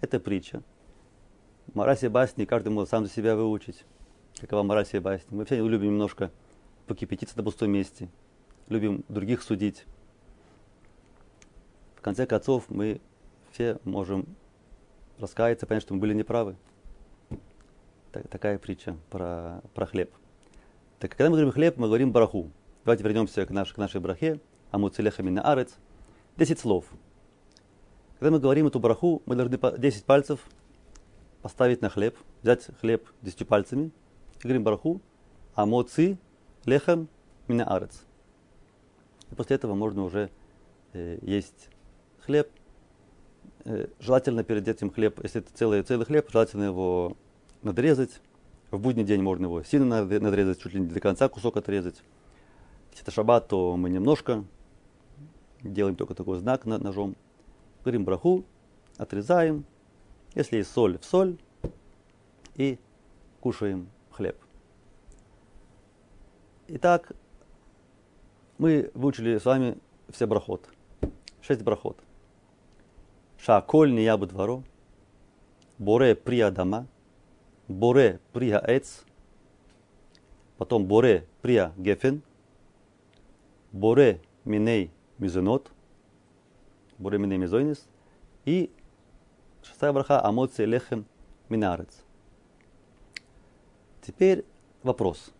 Это 0.00 0.18
притча. 0.18 0.62
Мораль 1.72 2.08
басни 2.08 2.44
каждый 2.44 2.68
может 2.68 2.90
сам 2.90 3.04
за 3.04 3.12
себя 3.12 3.36
выучить. 3.36 3.84
Какова 4.40 4.62
мораль 4.62 4.86
басни. 5.00 5.34
Мы 5.34 5.44
все 5.44 5.56
любим 5.56 5.88
немножко 5.88 6.30
покипятиться 6.86 7.36
на 7.36 7.44
пустом 7.44 7.70
месте, 7.70 8.08
любим 8.68 9.04
других 9.08 9.42
судить. 9.42 9.84
В 11.96 12.00
конце 12.00 12.26
концов, 12.26 12.68
мы 12.68 13.00
все 13.52 13.78
можем 13.84 14.26
раскаяться, 15.18 15.66
понять, 15.66 15.82
что 15.82 15.94
мы 15.94 16.00
были 16.00 16.14
неправы. 16.14 16.56
Так, 18.14 18.28
такая 18.28 18.58
притча 18.60 18.96
про, 19.10 19.60
про 19.74 19.86
хлеб. 19.86 20.08
Так 21.00 21.10
когда 21.10 21.30
мы 21.30 21.32
говорим 21.32 21.50
хлеб, 21.50 21.78
мы 21.78 21.88
говорим 21.88 22.12
браху. 22.12 22.48
Давайте 22.84 23.02
вернемся 23.02 23.44
к, 23.44 23.50
наш, 23.50 23.72
к 23.72 23.76
нашей 23.76 24.00
брахе. 24.00 24.38
Амуцелехами 24.70 25.30
на 25.30 25.42
арец. 25.42 25.74
Десять 26.36 26.60
слов. 26.60 26.84
Когда 28.20 28.30
мы 28.30 28.38
говорим 28.38 28.68
эту 28.68 28.78
браху, 28.78 29.20
мы 29.26 29.34
должны 29.34 29.58
10 29.58 30.04
пальцев 30.04 30.38
поставить 31.42 31.82
на 31.82 31.88
хлеб, 31.88 32.16
взять 32.42 32.68
хлеб 32.78 33.04
десятью 33.20 33.48
пальцами 33.48 33.90
и 34.38 34.42
говорим 34.44 34.62
браху. 34.62 35.00
Амоци 35.56 36.16
лехам 36.66 37.08
мина 37.48 37.64
арец. 37.64 38.04
И 39.32 39.34
после 39.34 39.56
этого 39.56 39.74
можно 39.74 40.04
уже 40.04 40.30
э, 40.92 41.18
есть 41.20 41.68
хлеб. 42.20 42.48
Э, 43.64 43.88
желательно 43.98 44.44
перед 44.44 44.68
этим 44.68 44.92
хлеб, 44.92 45.18
если 45.24 45.40
это 45.40 45.52
целый, 45.52 45.82
целый 45.82 46.06
хлеб, 46.06 46.30
желательно 46.30 46.62
его 46.62 47.16
надрезать. 47.64 48.20
В 48.70 48.78
будний 48.78 49.04
день 49.04 49.22
можно 49.22 49.46
его 49.46 49.62
сильно 49.62 50.04
надрезать, 50.04 50.60
чуть 50.60 50.74
ли 50.74 50.80
не 50.80 50.86
до 50.86 51.00
конца 51.00 51.28
кусок 51.28 51.56
отрезать. 51.56 52.02
Если 52.90 53.04
это 53.04 53.10
шаббат, 53.10 53.48
то 53.48 53.76
мы 53.76 53.90
немножко 53.90 54.44
делаем 55.62 55.96
только 55.96 56.14
такой 56.14 56.38
знак 56.38 56.64
ножом. 56.66 57.16
Говорим 57.82 58.04
браху, 58.04 58.44
отрезаем. 58.96 59.64
Если 60.34 60.58
есть 60.58 60.70
соль, 60.70 60.98
в 60.98 61.04
соль. 61.04 61.38
И 62.56 62.78
кушаем 63.40 63.88
хлеб. 64.10 64.36
Итак, 66.68 67.12
мы 68.58 68.90
выучили 68.94 69.38
с 69.38 69.44
вами 69.44 69.76
все 70.08 70.26
брахот. 70.26 70.68
Шесть 71.40 71.62
брахот. 71.62 71.98
Шаколь 73.38 73.92
не 73.92 74.04
ябу 74.04 74.26
дворо. 74.26 74.62
Боре 75.78 76.14
прия 76.14 76.50
дама. 76.50 76.86
Боре 77.68 78.20
прия 78.32 78.58
эц. 78.58 79.04
Потом 80.58 80.86
боре 80.86 81.26
прия 81.40 81.72
гефен. 81.76 82.22
Боре 83.72 84.20
миней 84.44 84.90
мизонот. 85.18 85.72
Боре 86.98 87.18
миней 87.18 87.38
мизойнис. 87.38 87.88
И 88.44 88.70
шестая 89.62 89.92
браха 89.92 90.22
амоция 90.22 90.66
лехем 90.66 91.06
минарец. 91.48 92.04
Теперь 94.02 94.44
вопрос. 94.82 95.32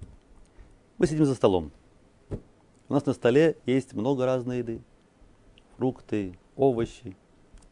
Мы 0.96 1.06
сидим 1.06 1.26
за 1.26 1.34
столом. 1.34 1.70
У 2.88 2.92
нас 2.94 3.04
на 3.04 3.12
столе 3.12 3.58
есть 3.66 3.92
много 3.92 4.24
разной 4.24 4.58
еды. 4.58 4.80
Фрукты, 5.76 6.38
овощи, 6.56 7.16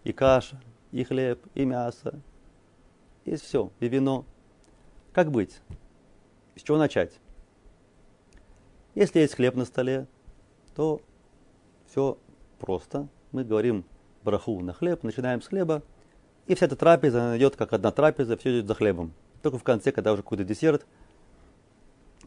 и 0.04 0.12
каша, 0.12 0.60
и 0.90 1.04
хлеб, 1.04 1.40
и 1.54 1.64
мясо. 1.64 2.20
Есть 3.24 3.44
все, 3.44 3.70
и 3.80 3.88
вино. 3.88 4.26
Как 5.12 5.30
быть? 5.30 5.60
С 6.56 6.62
чего 6.62 6.78
начать? 6.78 7.12
Если 8.94 9.20
есть 9.20 9.34
хлеб 9.34 9.54
на 9.54 9.64
столе, 9.64 10.06
то 10.74 11.00
все 11.86 12.18
просто. 12.58 13.08
Мы 13.30 13.44
говорим 13.44 13.84
браху 14.22 14.60
на 14.60 14.72
хлеб, 14.72 15.02
начинаем 15.02 15.42
с 15.42 15.48
хлеба, 15.48 15.82
и 16.46 16.54
вся 16.54 16.66
эта 16.66 16.76
трапеза 16.76 17.36
идет 17.36 17.56
как 17.56 17.72
одна 17.72 17.90
трапеза, 17.90 18.36
все 18.36 18.58
идет 18.58 18.66
за 18.66 18.74
хлебом. 18.74 19.12
Только 19.42 19.58
в 19.58 19.64
конце, 19.64 19.92
когда 19.92 20.12
уже 20.12 20.22
какой-то 20.22 20.44
десерт– 20.44 20.86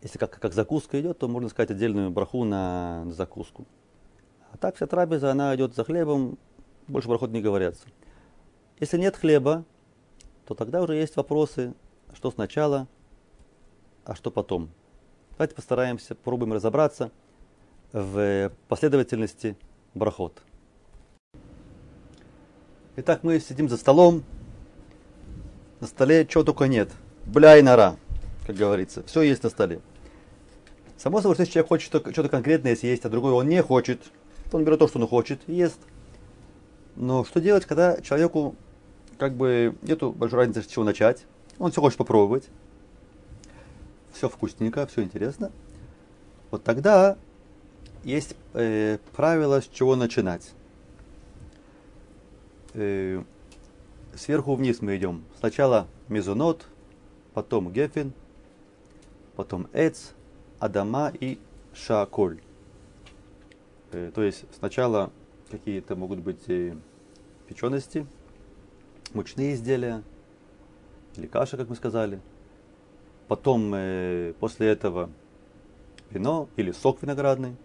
если 0.06 0.20
как, 0.20 0.40
как 0.40 0.54
закуска 0.54 1.02
идет, 1.02 1.18
то 1.18 1.28
можно 1.28 1.50
сказать 1.50 1.72
отдельную 1.72 2.12
браху 2.12 2.44
на, 2.44 3.06
на 3.06 3.12
закуску. 3.12 3.66
А 4.52 4.58
так 4.58 4.76
вся 4.76 4.86
трапеза, 4.86 5.32
она 5.32 5.56
идет 5.56 5.74
за 5.74 5.84
хлебом, 5.84 6.38
больше 6.88 7.08
брахот 7.10 7.32
не 7.32 7.42
говорятся. 7.42 7.88
Если 8.80 9.00
нет 9.00 9.16
хлеба, 9.16 9.66
то 10.46 10.54
тогда 10.54 10.84
уже 10.84 10.94
есть 10.94 11.16
вопросы, 11.16 11.74
что 12.16 12.32
сначала, 12.32 12.88
а 14.06 14.16
что 14.16 14.32
потом. 14.32 14.70
Давайте 15.38 15.56
постараемся, 15.56 16.16
попробуем 16.16 16.54
разобраться 16.54 17.12
в 17.92 18.52
последовательности 18.68 19.58
брахот. 19.94 20.42
Итак, 22.96 23.24
мы 23.24 23.40
сидим 23.40 23.68
за 23.68 23.78
столом, 23.78 24.24
на 25.82 25.88
столе 25.88 26.26
чего 26.26 26.44
только 26.44 26.66
нет. 26.66 26.90
Бля 27.26 27.58
и 27.58 27.62
нора, 27.62 27.98
как 28.48 28.56
говорится. 28.56 29.04
Все 29.04 29.22
есть 29.22 29.44
на 29.44 29.50
столе. 29.50 29.82
Само 30.98 31.20
собой, 31.22 31.36
если 31.38 31.52
человек 31.52 31.68
хочет 31.68 31.88
что-то 31.90 32.30
конкретное 32.30 32.76
съесть, 32.76 33.04
а 33.04 33.10
другой 33.10 33.34
он 33.34 33.50
не 33.50 33.62
хочет, 33.62 34.02
то 34.50 34.58
он 34.58 34.64
берет 34.64 34.80
то, 34.80 34.88
что 34.88 35.00
он 35.00 35.08
хочет, 35.08 35.42
и 35.48 35.54
ест. 35.54 35.80
Но 36.96 37.26
что 37.26 37.42
делать, 37.42 37.66
когда 37.66 38.00
человеку 38.00 38.56
как 39.18 39.36
бы 39.36 39.76
нету 39.82 40.14
большой 40.14 40.40
разницы, 40.40 40.62
с 40.62 40.68
чего 40.68 40.86
начать? 40.86 41.26
Он 41.60 41.72
все 41.72 41.82
хочет 41.82 41.98
попробовать. 41.98 42.50
Все 44.14 44.30
вкусненько, 44.30 44.86
все 44.88 45.04
интересно. 45.04 45.52
Вот 46.52 46.64
тогда 46.64 47.18
есть 48.04 48.36
э, 48.54 48.98
правило, 49.16 49.62
с 49.62 49.68
чего 49.68 49.96
начинать. 49.96 50.54
Э, 52.74 53.24
сверху 54.16 54.56
вниз 54.56 54.82
мы 54.82 54.98
идем. 54.98 55.24
Сначала 55.40 55.88
мезонот, 56.08 56.66
потом 57.34 57.72
гефин, 57.72 58.14
потом 59.36 59.68
эц, 59.74 60.12
Адама 60.60 61.12
и 61.20 61.40
Шааколь. 61.74 62.40
Э, 63.92 64.12
то 64.14 64.24
есть 64.24 64.46
сначала 64.58 65.12
какие-то 65.50 65.96
могут 65.96 66.20
быть 66.20 66.48
э, 66.48 66.76
печености, 67.48 68.06
мучные 69.14 69.56
изделия 69.56 70.04
или 71.18 71.28
каша, 71.28 71.58
как 71.58 71.70
мы 71.70 71.76
сказали. 71.76 72.20
Потом 73.28 73.74
э, 73.74 74.34
после 74.40 74.68
этого 74.68 75.10
вино 76.10 76.48
или 76.56 76.72
сок 76.72 77.02
виноградный. 77.02 77.56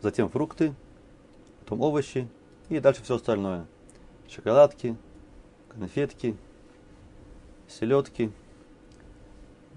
Затем 0.00 0.28
фрукты, 0.28 0.74
потом 1.60 1.80
овощи 1.80 2.28
и 2.68 2.80
дальше 2.80 3.02
все 3.02 3.16
остальное. 3.16 3.66
Шоколадки, 4.28 4.96
конфетки, 5.68 6.36
селедки– 7.68 8.30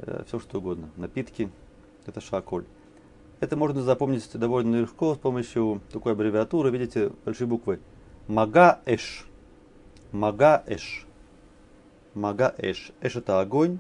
Э, 0.02 0.24
все 0.28 0.40
что 0.40 0.58
угодно, 0.58 0.90
напитки, 0.98 1.52
это 2.06 2.22
шаколь. 2.22 2.66
Это 3.40 3.56
можно 3.56 3.82
запомнить 3.82 4.28
довольно 4.34 4.78
легко 4.78 5.16
с 5.16 5.18
помощью 5.18 5.82
такой 5.92 6.14
аббревиатуры, 6.14 6.70
видите, 6.72 7.12
большие 7.26 7.48
буквы. 7.48 7.80
Мага-эш. 8.28 9.28
Мага-эш. 10.12 11.06
Мага-эш. 12.14 12.92
Эш 13.02 13.16
это 13.16 13.40
огонь. 13.40 13.80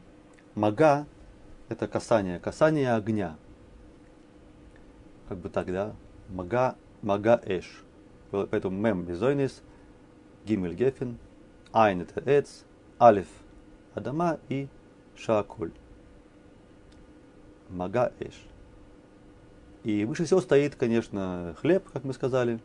Мага 0.56 1.06
это 1.70 1.88
касание, 1.88 2.40
касание 2.40 2.94
огня. 2.94 3.38
Как 5.30 5.38
бы 5.38 5.50
так, 5.50 5.68
да? 5.68 5.96
Мага, 6.30 6.76
мага-эш. 7.02 7.66
Поэтому 8.32 8.78
мем 8.78 9.04
безойнис, 9.04 9.62
гимель 10.46 10.74
гефин, 10.74 11.18
айн 11.74 12.02
это 12.02 12.22
эц, 12.30 12.64
алиф 13.00 13.28
адама 13.94 14.40
и 14.50 14.68
шаколь. 15.16 15.72
Мага 17.70 18.12
Эш. 18.20 18.34
И 19.84 20.06
выше 20.06 20.26
всего 20.26 20.42
стоит, 20.42 20.76
конечно, 20.76 21.56
хлеб, 21.60 21.90
как 21.92 22.04
мы 22.04 22.14
сказали. 22.14 22.60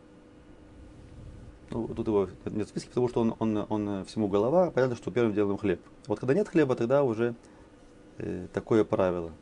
Ну, 1.71 1.89
тут 1.89 2.07
его 2.07 2.29
нет 2.45 2.67
в 2.67 2.71
списке, 2.71 2.91
потому 2.91 3.09
что 3.09 3.21
он, 3.21 3.35
он, 3.39 3.67
он 3.69 4.05
всему 4.05 4.29
голова. 4.29 4.71
Понятно, 4.71 4.97
что 4.97 5.11
первым 5.11 5.35
делаем 5.35 5.59
хлеб. 5.59 5.81
Вот 6.07 6.21
когда 6.21 6.35
нет 6.35 6.49
хлеба, 6.49 6.77
тогда 6.77 7.03
уже 7.03 7.35
э, 8.19 8.47
такое 8.53 8.85
правило. 8.85 9.33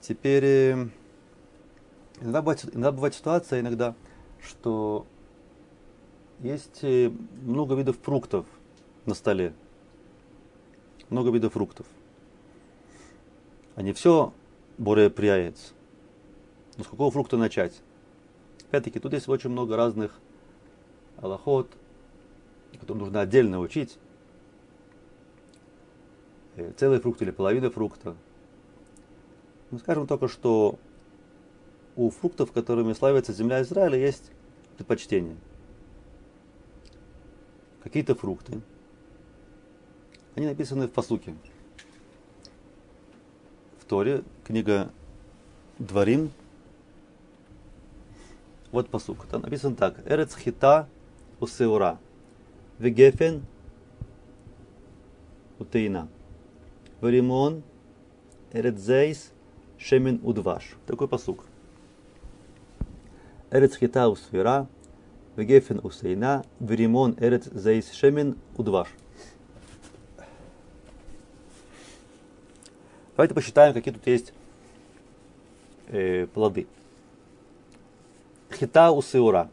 Теперь 0.00 0.44
э, 0.44 0.88
иногда, 2.20 2.40
бывает, 2.40 2.64
иногда 2.72 2.92
бывает 2.92 3.14
ситуация, 3.14 3.60
иногда, 3.60 3.94
что 4.42 5.06
есть 6.40 6.80
э, 6.82 7.10
много 7.42 7.74
видов 7.74 7.98
фруктов 8.02 8.46
на 9.04 9.14
столе. 9.14 9.52
Много 11.10 11.30
видов 11.30 11.52
фруктов. 11.52 11.86
Они 13.76 13.92
все 13.92 14.32
Боре 14.78 15.10
прияется. 15.10 15.72
Но 16.76 16.84
с 16.84 16.88
какого 16.88 17.10
фрукта 17.10 17.36
начать? 17.36 17.80
Опять-таки, 18.74 18.98
тут 18.98 19.12
есть 19.12 19.28
очень 19.28 19.50
много 19.50 19.76
разных 19.76 20.10
аллахот, 21.18 21.70
которые 22.80 23.04
нужно 23.04 23.20
отдельно 23.20 23.60
учить. 23.60 23.98
Э, 26.56 26.72
целый 26.76 26.98
фрукт 26.98 27.22
или 27.22 27.30
половина 27.30 27.70
фрукта. 27.70 28.16
Мы 29.70 29.78
скажем 29.78 30.08
только, 30.08 30.26
что 30.26 30.76
у 31.94 32.10
фруктов, 32.10 32.50
которыми 32.50 32.94
славится 32.94 33.32
земля 33.32 33.62
Израиля, 33.62 33.96
есть 33.96 34.32
предпочтение. 34.76 35.36
Какие-то 37.84 38.16
фрукты, 38.16 38.60
они 40.34 40.46
написаны 40.46 40.88
в 40.88 40.90
посуке. 40.90 41.36
В 43.78 43.84
Торе, 43.84 44.24
книга 44.42 44.90
Дворим, 45.78 46.32
вот 48.74 48.88
посук. 48.88 49.26
Там 49.26 49.42
написано 49.42 49.76
так. 49.76 49.94
Эрец 50.04 50.36
хита 50.36 50.88
усеура. 51.40 51.98
Вегефен 52.78 53.46
утеина. 55.60 56.08
Варимон 57.00 57.62
эрецзейс 58.52 59.30
шемен 59.78 60.20
удваш. 60.24 60.74
Такой 60.86 61.06
посук. 61.06 61.44
Эрец 63.52 63.76
хита 63.76 64.08
усеура. 64.08 64.66
Вегефен 65.36 65.80
усейна. 65.84 66.44
Варимон 66.58 67.16
эрецзейс 67.20 67.92
шемен 67.92 68.36
удваш. 68.56 68.88
Давайте 73.16 73.34
посчитаем, 73.34 73.72
какие 73.72 73.94
тут 73.94 74.04
есть 74.08 74.32
э, 75.86 76.26
плоды. 76.26 76.66
Хита 78.54 78.92
у 78.92 79.02
сеура. 79.02 79.50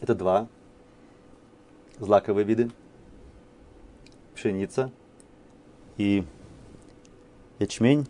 Это 0.00 0.14
два 0.14 0.46
злаковые 1.98 2.44
виды. 2.44 2.70
Пшеница 4.34 4.92
и 5.96 6.24
ячмень 7.58 8.06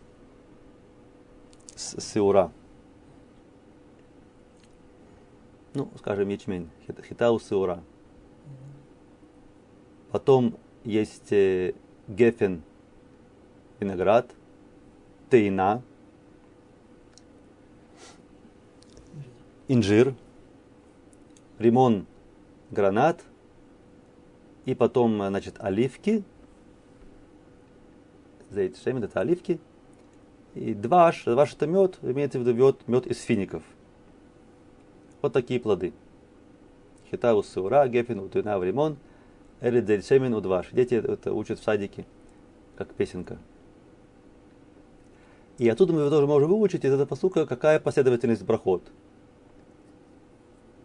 с 1.74 1.98
сеура. 2.00 2.52
Ну, 5.72 5.90
скажем, 5.98 6.28
ячмень. 6.28 6.70
Хита 7.08 7.32
у 7.32 7.40
сеура. 7.40 7.82
Потом 10.10 10.58
есть 10.84 11.32
э, 11.32 11.72
гефен, 12.06 12.62
виноград, 13.80 14.30
тейна– 15.30 15.82
инжир, 19.68 20.14
римон, 21.58 22.06
гранат, 22.70 23.22
и 24.64 24.74
потом, 24.74 25.16
значит, 25.16 25.56
оливки, 25.58 26.24
зейт 28.50 28.76
шемет, 28.78 29.04
это 29.04 29.20
оливки, 29.20 29.60
и 30.54 30.74
дваш, 30.74 31.24
дваш 31.24 31.54
это 31.54 31.66
мед, 31.66 31.98
имеется 32.02 32.38
в 32.38 32.42
виду 32.42 32.54
мед, 32.54 32.76
мед 32.86 33.06
из 33.06 33.20
фиников. 33.20 33.62
Вот 35.22 35.32
такие 35.32 35.58
плоды. 35.58 35.92
Хитаву 37.10 37.42
саура, 37.42 37.86
гефин, 37.88 38.20
утуина, 38.20 38.60
римон, 38.62 38.96
эридзель 39.60 40.02
шемен, 40.02 40.34
удваш. 40.34 40.68
Дети 40.72 40.94
это 40.94 41.32
учат 41.32 41.58
в 41.58 41.62
садике, 41.62 42.04
как 42.76 42.92
песенка. 42.94 43.38
И 45.56 45.68
оттуда 45.68 45.92
мы 45.92 46.08
тоже 46.10 46.26
можем 46.26 46.50
выучить 46.50 46.84
из 46.84 46.92
этого 46.92 47.06
посука, 47.06 47.46
какая 47.46 47.80
последовательность 47.80 48.44
брахот– 48.44 48.82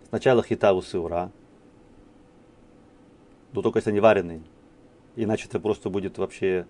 Сначала 0.10 0.42
хитаву 0.42 0.82
сыура, 0.82 1.32
но 3.54 3.62
только 3.62 3.78
если 3.78 3.92
они 3.92 4.00
вареные. 4.00 4.42
Иначе 5.16 5.48
это 5.48 5.60
просто 5.60 5.90
будет 5.90 6.18
вообще 6.18 6.66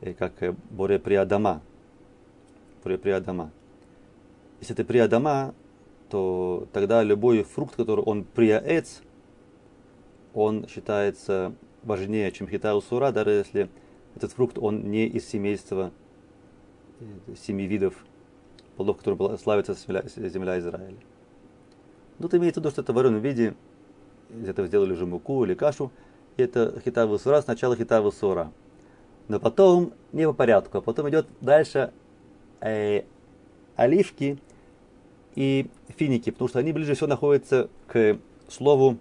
э, 0.00 0.14
как 0.14 0.42
э, 0.42 0.54
боре 0.70 0.98
приадама. 0.98 1.62
Боре 2.82 2.98
приадама. 2.98 3.50
Если 4.60 4.74
это 4.74 4.84
приадама, 4.84 5.54
то 6.08 6.66
тогда 6.72 7.02
любой 7.02 7.42
фрукт, 7.42 7.76
который 7.76 8.04
он 8.04 8.24
приаэц, 8.24 9.00
он 10.34 10.66
считается 10.68 11.54
важнее, 11.82 12.32
чем 12.32 12.48
хитау 12.48 12.80
сура, 12.80 13.12
даже 13.12 13.30
если 13.30 13.68
этот 14.14 14.32
фрукт, 14.32 14.58
он 14.58 14.90
не 14.90 15.06
из 15.06 15.28
семейства 15.28 15.92
э, 17.00 17.04
семи 17.36 17.66
видов 17.66 17.94
плодов, 18.76 18.98
которые 18.98 19.38
славится 19.38 19.74
земля, 19.74 20.02
земля 20.06 20.58
Израиля. 20.58 20.98
Тут 22.18 22.34
имеется 22.34 22.60
в 22.60 22.64
виду, 22.64 22.70
что 22.70 22.82
это 22.82 22.92
в 22.92 22.96
вареном 22.96 23.20
виде, 23.20 23.54
из 24.30 24.48
этого 24.48 24.66
сделали 24.66 24.92
уже 24.92 25.06
муку 25.06 25.44
или 25.44 25.54
кашу, 25.54 25.90
и 26.36 26.42
это 26.42 26.80
хитавы 26.84 27.18
сура, 27.18 27.42
сначала 27.42 27.76
хитавы 27.76 28.12
сура. 28.12 28.52
Но 29.28 29.40
потом 29.40 29.92
не 30.12 30.26
по 30.26 30.32
порядку, 30.32 30.78
а 30.78 30.80
потом 30.80 31.08
идет 31.08 31.26
дальше 31.40 31.92
э, 32.60 33.02
оливки 33.74 34.38
и 35.34 35.68
финики, 35.88 36.30
потому 36.30 36.48
что 36.48 36.58
они 36.58 36.72
ближе 36.72 36.94
всего 36.94 37.08
находятся 37.08 37.68
к 37.86 38.18
слову 38.48 38.98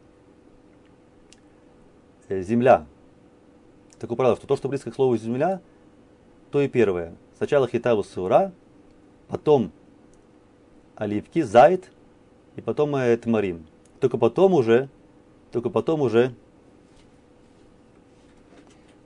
э, 2.28 2.42
земля. 2.42 2.86
Такое 4.00 4.18
правило, 4.18 4.36
что 4.36 4.48
то, 4.48 4.58
что 4.58 4.68
близко 4.68 4.92
к 4.92 4.96
слову 4.96 5.16
земля, 5.18 5.62
то 6.52 6.62
и 6.62 6.68
первое. 6.68 7.16
Сначала 7.38 7.68
хитаву 7.68 8.04
сура, 8.04 8.52
потом 9.28 9.72
оливки, 10.96 11.42
зайд, 11.42 11.92
и 12.56 12.62
потом 12.62 12.92
Тмарим. 12.92 13.66
Только 14.00 14.18
потом 14.18 14.54
уже, 14.54 14.90
только 15.52 15.70
потом 15.70 16.02
уже 16.02 16.34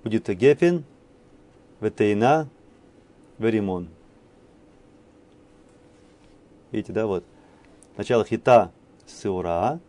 будет 0.03 0.27
Гефин, 0.29 0.83
Ветейна, 1.79 2.49
Веримон. 3.37 3.87
Видите, 6.71 6.93
да, 6.93 7.07
вот. 7.07 7.23
Сначала 7.95 8.23
хита 8.23 8.71
сыура, 9.05 9.79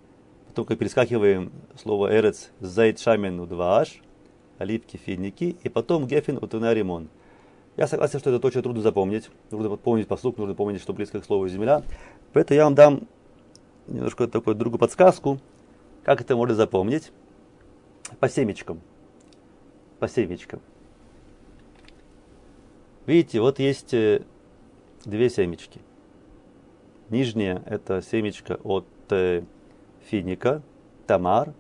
потом 0.49 0.65
как 0.65 0.79
перескакиваем 0.79 1.53
слово 1.77 2.17
эрец 2.17 2.51
зайд 2.61 2.99
шамен 2.99 3.39
удваш, 3.41 4.01
оливки, 4.59 4.97
финики, 4.97 5.57
и 5.63 5.69
потом 5.69 6.07
гефин 6.07 6.39
утуна 6.39 6.75
римон. 6.75 7.09
Я 7.77 7.87
согласен, 7.87 8.19
что 8.19 8.31
это 8.31 8.47
очень 8.47 8.63
трудно 8.63 8.83
запомнить. 8.83 9.31
Нужно 9.51 9.77
помнить 9.77 10.09
послуг, 10.09 10.39
нужно 10.39 10.55
помнить, 10.55 10.83
что 10.83 10.93
близко 10.93 11.21
к 11.21 11.25
слову 11.25 11.49
земля. 11.49 11.83
Поэтому 12.33 12.57
я 12.57 12.65
вам 12.65 12.75
дам 12.75 13.01
немножко 13.91 14.27
такую 14.27 14.57
другую 14.57 14.79
подсказку, 14.79 15.39
как 16.05 16.21
это 16.21 16.37
можно 16.37 16.55
запомнить. 16.55 17.13
По 18.19 18.29
семечкам. 18.29 18.81
По 19.99 20.09
семечкам. 20.09 20.61
Видите, 23.07 23.41
вот 23.41 23.59
есть 23.59 23.93
э, 23.95 24.23
две 25.05 25.31
семечки. 25.31 25.81
Нижняя 27.09 27.63
это 27.67 28.03
семечко 28.03 28.59
от 28.63 28.87
э, 29.11 29.43
финика, 30.03 30.63
тамар, 31.07 31.55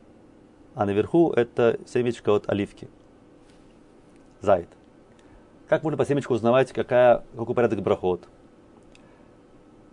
а 0.74 0.86
наверху 0.86 1.32
это 1.32 1.78
семечко 1.86 2.34
от 2.34 2.48
оливки, 2.48 2.88
зайд. 4.40 4.68
Как 5.68 5.82
можно 5.82 5.96
по 5.96 6.04
семечку 6.04 6.34
узнавать, 6.34 6.72
какая, 6.72 7.24
какой 7.36 7.54
порядок 7.54 7.82
брахот? 7.82 8.28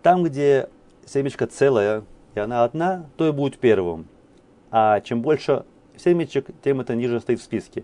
Там, 0.02 0.24
где 0.24 0.70
семечко 1.06 1.48
целое, 1.48 2.04
и 2.38 2.40
она 2.40 2.64
одна, 2.64 3.08
то 3.18 3.28
и 3.28 3.32
будет 3.32 3.58
первым. 3.58 4.06
А 4.70 5.02
чем 5.02 5.24
больше 5.24 5.66
семечек, 5.96 6.46
тем 6.64 6.80
это 6.80 6.94
ниже 6.96 7.20
стоит 7.20 7.40
в 7.40 7.44
списке. 7.44 7.84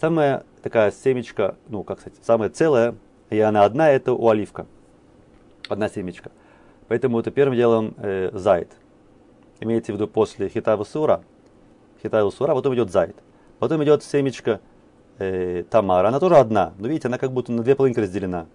Самая 0.00 0.44
такая 0.62 0.90
семечка, 0.90 1.56
ну 1.68 1.84
как 1.84 2.00
сказать, 2.00 2.18
самая 2.24 2.48
целая, 2.48 2.94
и 3.28 3.38
она 3.38 3.64
одна, 3.64 3.90
это 3.90 4.14
у 4.14 4.28
оливка. 4.28 4.66
Одна 5.68 5.90
семечка. 5.90 6.32
Поэтому 6.88 7.20
это 7.20 7.30
первым 7.30 7.54
делом 7.54 7.94
э, 7.98 8.30
зайд. 8.32 8.70
Имеется 9.60 9.92
в 9.92 9.96
виду 9.96 10.08
после 10.08 10.48
хитаву 10.48 10.86
сура. 10.86 11.22
Хитаву 12.02 12.30
сура, 12.30 12.54
потом 12.54 12.74
идет 12.74 12.90
зайд. 12.90 13.16
Потом 13.58 13.84
идет 13.84 14.02
семечка 14.02 14.60
э, 15.18 15.64
тамара. 15.68 16.08
Она 16.08 16.18
тоже 16.18 16.36
одна. 16.36 16.72
Но 16.78 16.88
видите, 16.88 17.08
она 17.08 17.18
как 17.18 17.32
будто 17.32 17.52
на 17.52 17.62
две 17.62 17.76
половинки 17.76 18.00
разделена. 18.00 18.46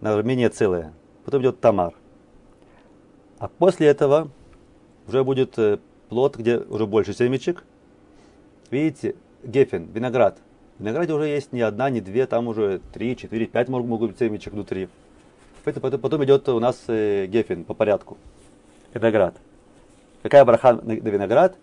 Она 0.00 0.20
менее 0.22 0.50
целая. 0.50 0.92
Потом 1.24 1.40
идет 1.40 1.60
тамар. 1.60 1.94
А 3.44 3.48
после 3.58 3.88
этого 3.88 4.30
уже 5.06 5.22
будет 5.22 5.58
э, 5.58 5.76
плод, 6.08 6.36
где 6.36 6.56
уже 6.56 6.86
больше 6.86 7.12
семечек. 7.12 7.62
Видите, 8.70 9.16
гефен, 9.42 9.90
виноград. 9.92 10.38
В 10.78 10.80
винограде 10.80 11.12
уже 11.12 11.26
есть 11.26 11.52
не 11.52 11.60
одна, 11.60 11.90
не 11.90 12.00
две, 12.00 12.26
там 12.26 12.48
уже 12.48 12.80
три, 12.94 13.14
четыре, 13.14 13.44
пять 13.44 13.68
могут 13.68 14.12
быть 14.12 14.18
семечек 14.18 14.54
внутри. 14.54 14.88
Потом, 15.62 16.00
потом 16.00 16.24
идет 16.24 16.48
у 16.48 16.58
нас 16.58 16.84
э, 16.86 17.26
гефен 17.26 17.64
по 17.64 17.74
порядку. 17.74 18.16
Виноград. 18.94 19.36
Какая 20.22 20.42
браха 20.46 20.80
на 20.82 20.92
виноград? 20.92 21.54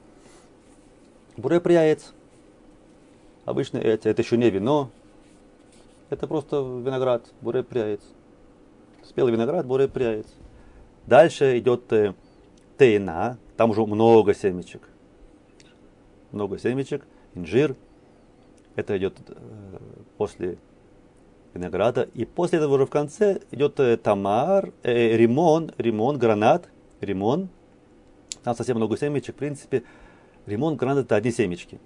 Буре 1.36 1.59
прияец. 1.59 2.13
Обычно 3.45 3.79
это, 3.79 4.07
это 4.07 4.21
еще 4.21 4.38
не 4.38 4.51
вино, 4.51 4.91
это 6.11 6.27
просто 6.27 6.57
виноград, 6.57 7.25
буре 7.41 7.63
прияец. 7.63 8.01
Спелый 9.03 9.34
виноград, 9.34 9.65
буре 9.65 9.88
прияец. 9.88 10.27
Дальше 11.08 11.58
идет 11.58 11.91
э, 11.91 12.14
тейна, 12.78 13.38
там 13.58 13.72
уже 13.72 13.86
много 13.86 14.34
семечек. 14.34 14.82
Много 16.32 16.58
семечек, 16.58 17.06
инжир. 17.36 17.76
Это 18.76 18.97
идет 18.97 19.18
э, 19.28 19.78
после 20.18 20.58
винограда. 21.54 22.08
И 22.14 22.26
после 22.26 22.60
этого 22.60 22.76
уже 22.76 22.86
в 22.86 22.89
конце 22.89 23.41
идет 23.52 23.80
э, 23.80 23.97
тамар, 23.97 24.72
э, 24.84 25.18
римон, 25.18 25.72
римон, 25.78 26.18
гранат, 26.18 26.70
римон. 27.02 27.49
Там 28.43 28.56
совсем 28.56 28.78
много 28.78 28.97
семечек. 28.97 29.36
В 29.36 29.39
принципе, 29.39 29.84
римон, 30.45 30.76
гранат 30.76 31.06
это 31.06 31.16
одни 31.16 31.32
семечки. 31.32 31.80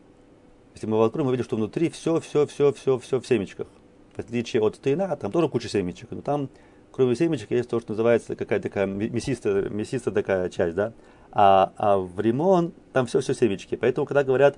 Если 0.74 0.88
мы 0.88 0.98
его 0.98 1.06
откроем, 1.06 1.28
мы 1.28 1.32
видим, 1.32 1.46
что 1.46 1.56
внутри 1.56 1.90
все, 1.90 2.20
все, 2.20 2.46
все, 2.46 2.74
все, 2.74 3.00
все 3.00 3.20
в 3.20 3.26
семечках. 3.26 3.68
В 4.16 4.20
отличие 4.20 4.62
от 4.62 4.80
тейна, 4.80 5.16
там 5.16 5.32
тоже 5.32 5.50
куча 5.50 5.70
семечек. 5.70 6.12
Но 6.12 6.22
там, 6.22 6.50
кроме 6.96 7.14
семечек, 7.14 7.52
есть 7.52 7.70
то, 7.70 7.82
что 7.82 7.92
называется 7.92 8.38
какая-то 8.38 8.70
такая 8.70 8.86
мясистая, 8.86 9.68
мясистая 9.68 10.14
такая 10.14 10.50
часть, 10.50 10.76
да. 10.76 10.94
А, 11.30 11.74
а 11.76 11.98
в 11.98 12.18
римон 12.22 12.72
там 12.94 13.06
все-все 13.06 13.34
семечки. 13.34 13.76
Поэтому, 13.76 14.08
когда 14.08 14.24
говорят, 14.24 14.58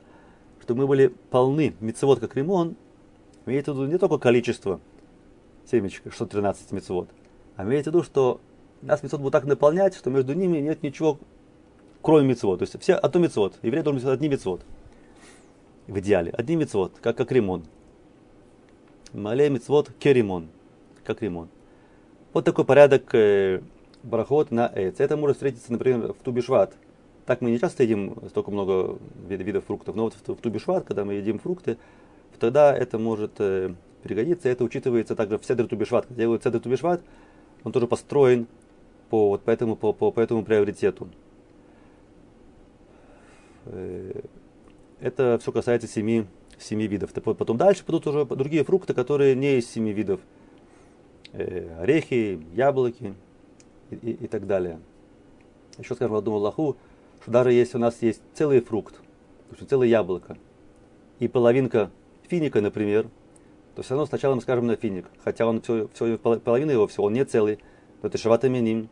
что 0.62 0.76
мы 0.76 0.86
были 0.86 1.08
полны 1.32 1.74
мецевод 1.80 2.20
как 2.20 2.36
римон, 2.36 2.76
имеется 3.48 3.74
в 3.74 3.78
виду 3.78 3.92
не 3.92 3.98
только 3.98 4.20
количество 4.20 4.80
семечек, 5.66 6.04
613 6.14 6.72
мецевод, 6.74 7.10
а 7.56 7.64
имеется 7.64 7.90
в 7.90 7.96
виду, 7.96 8.04
что 8.04 8.40
нас 8.84 9.02
мецвод 9.02 9.22
будет 9.22 9.34
так 9.34 9.46
наполнять, 9.46 9.96
что 9.96 10.12
между 10.12 10.36
ними 10.36 10.60
нет 10.60 10.84
ничего, 10.84 11.18
кроме 12.04 12.28
мецвод. 12.28 12.60
То 12.60 12.64
есть 12.66 12.80
все 12.80 12.94
одно 12.94 13.20
мецвод. 13.20 13.58
Еврей 13.64 13.82
должен 13.82 14.00
быть 14.00 14.14
одни 14.14 14.30
мецвод. 14.30 14.62
В 15.88 15.98
идеале. 15.98 16.30
Одни 16.38 16.56
мецвод, 16.56 16.94
как, 17.02 17.18
как 17.18 17.32
ремон. 17.32 17.64
Мале 19.12 19.50
мецвод 19.50 19.90
керимон. 19.98 20.50
Как 21.04 21.24
ремон. 21.24 21.50
Вот 22.38 22.46
такой 22.46 22.66
порядок 22.66 23.16
э, 23.16 23.62
барахот 24.04 24.52
на 24.52 24.72
эц. 24.76 25.00
Это 25.00 25.18
может 25.18 25.38
встретиться, 25.38 25.72
например, 25.72 26.14
в 26.14 26.18
Тубишват. 26.24 26.72
Так 27.26 27.42
мы 27.42 27.50
не 27.50 27.58
часто 27.58 27.82
едим 27.82 28.16
столько 28.30 28.52
много 28.52 29.00
видов 29.28 29.66
фруктов, 29.66 29.96
но 29.96 30.04
вот 30.04 30.14
в, 30.14 30.36
в 30.36 30.40
Тубишват, 30.40 30.86
когда 30.86 31.04
мы 31.04 31.16
едим 31.16 31.40
фрукты, 31.40 31.78
тогда 32.40 32.78
это 32.78 33.00
может 33.00 33.32
э, 33.40 33.74
пригодится. 34.04 34.50
Это 34.50 34.64
учитывается 34.66 35.16
также 35.16 35.40
в 35.40 35.46
Седр 35.46 35.66
Тубишват. 35.66 36.06
Когда 36.06 36.22
делают 36.22 36.44
Седр 36.44 36.60
Тубишват, 36.60 37.02
он 37.64 37.72
тоже 37.72 37.88
построен 37.88 38.46
по, 39.10 39.30
вот, 39.30 39.42
по, 39.42 39.50
этому, 39.50 39.76
по, 39.76 39.92
по, 39.92 40.12
по 40.12 40.20
этому 40.20 40.46
приоритету. 40.46 41.10
Э, 43.66 44.22
это 45.00 45.40
все 45.42 45.52
касается 45.52 45.88
семи, 45.88 46.28
семи 46.60 46.86
видов. 46.86 47.12
Потом 47.14 47.58
дальше 47.58 47.84
пойдут 47.84 48.06
уже 48.06 48.26
другие 48.26 48.64
фрукты, 48.64 48.94
которые 48.94 49.34
не 49.34 49.58
из 49.58 49.68
семи 49.68 49.92
видов. 49.92 50.20
Э, 51.34 51.82
орехи, 51.82 52.42
яблоки 52.54 53.14
и, 53.90 53.96
и, 53.96 54.12
и 54.12 54.28
так 54.28 54.48
далее. 54.48 54.80
Еще 55.78 55.94
скажу 55.96 56.16
одну 56.16 56.36
Аллаху, 56.36 56.78
что 57.22 57.32
даже 57.32 57.52
если 57.52 57.78
у 57.78 57.82
нас 57.82 58.02
есть 58.02 58.22
целый 58.34 58.62
фрукт, 58.62 58.96
целое 59.70 59.88
яблоко, 59.88 60.38
и 61.20 61.28
половинка 61.28 61.92
финика, 62.28 62.62
например, 62.62 63.10
то 63.76 63.82
все 63.82 63.92
равно 63.92 64.06
сначала 64.06 64.36
мы 64.36 64.42
скажем 64.42 64.68
на 64.68 64.76
финик, 64.76 65.06
хотя 65.24 65.46
он 65.46 65.62
все, 65.62 65.90
все 65.94 66.18
половина 66.18 66.72
его 66.72 66.88
всего, 66.88 67.06
он 67.06 67.14
не 67.14 67.26
целый, 67.26 67.60
но 68.02 68.08
это 68.08 68.18
шаватаминим, 68.18 68.90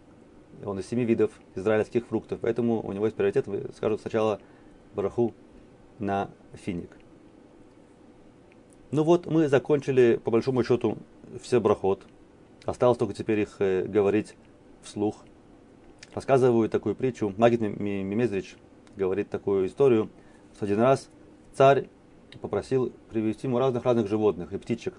он 0.64 0.80
из 0.80 0.88
семи 0.88 1.06
видов 1.06 1.32
израильских 1.56 2.06
фруктов, 2.06 2.40
поэтому 2.42 2.86
у 2.86 2.92
него 2.92 3.06
есть 3.06 3.16
приоритет, 3.16 3.48
вы 3.48 3.70
скажут 3.76 4.02
сначала 4.02 4.40
бараху 4.94 5.34
на 6.00 6.30
финик. 6.54 6.90
Ну 8.92 9.04
вот, 9.04 9.26
мы 9.26 9.48
закончили, 9.48 10.20
по 10.24 10.32
большому 10.32 10.64
счету, 10.64 10.98
все 11.42 11.60
брахот. 11.60 12.06
Осталось 12.66 12.98
только 12.98 13.14
теперь 13.14 13.42
их 13.42 13.58
э, 13.60 13.84
говорить 13.84 14.36
вслух. 14.82 15.24
Рассказываю 16.14 16.68
такую 16.68 16.96
притчу. 16.96 17.34
Магит 17.38 17.62
Мимезрич 17.62 18.56
говорит 18.96 19.30
такую 19.30 19.68
историю, 19.68 20.10
что 20.56 20.66
один 20.66 20.80
раз 20.80 21.10
царь 21.54 21.90
попросил 22.42 22.92
привести 23.10 23.48
ему 23.48 23.60
разных-разных 23.60 24.08
животных 24.08 24.52
и 24.52 24.58
птичек. 24.58 24.96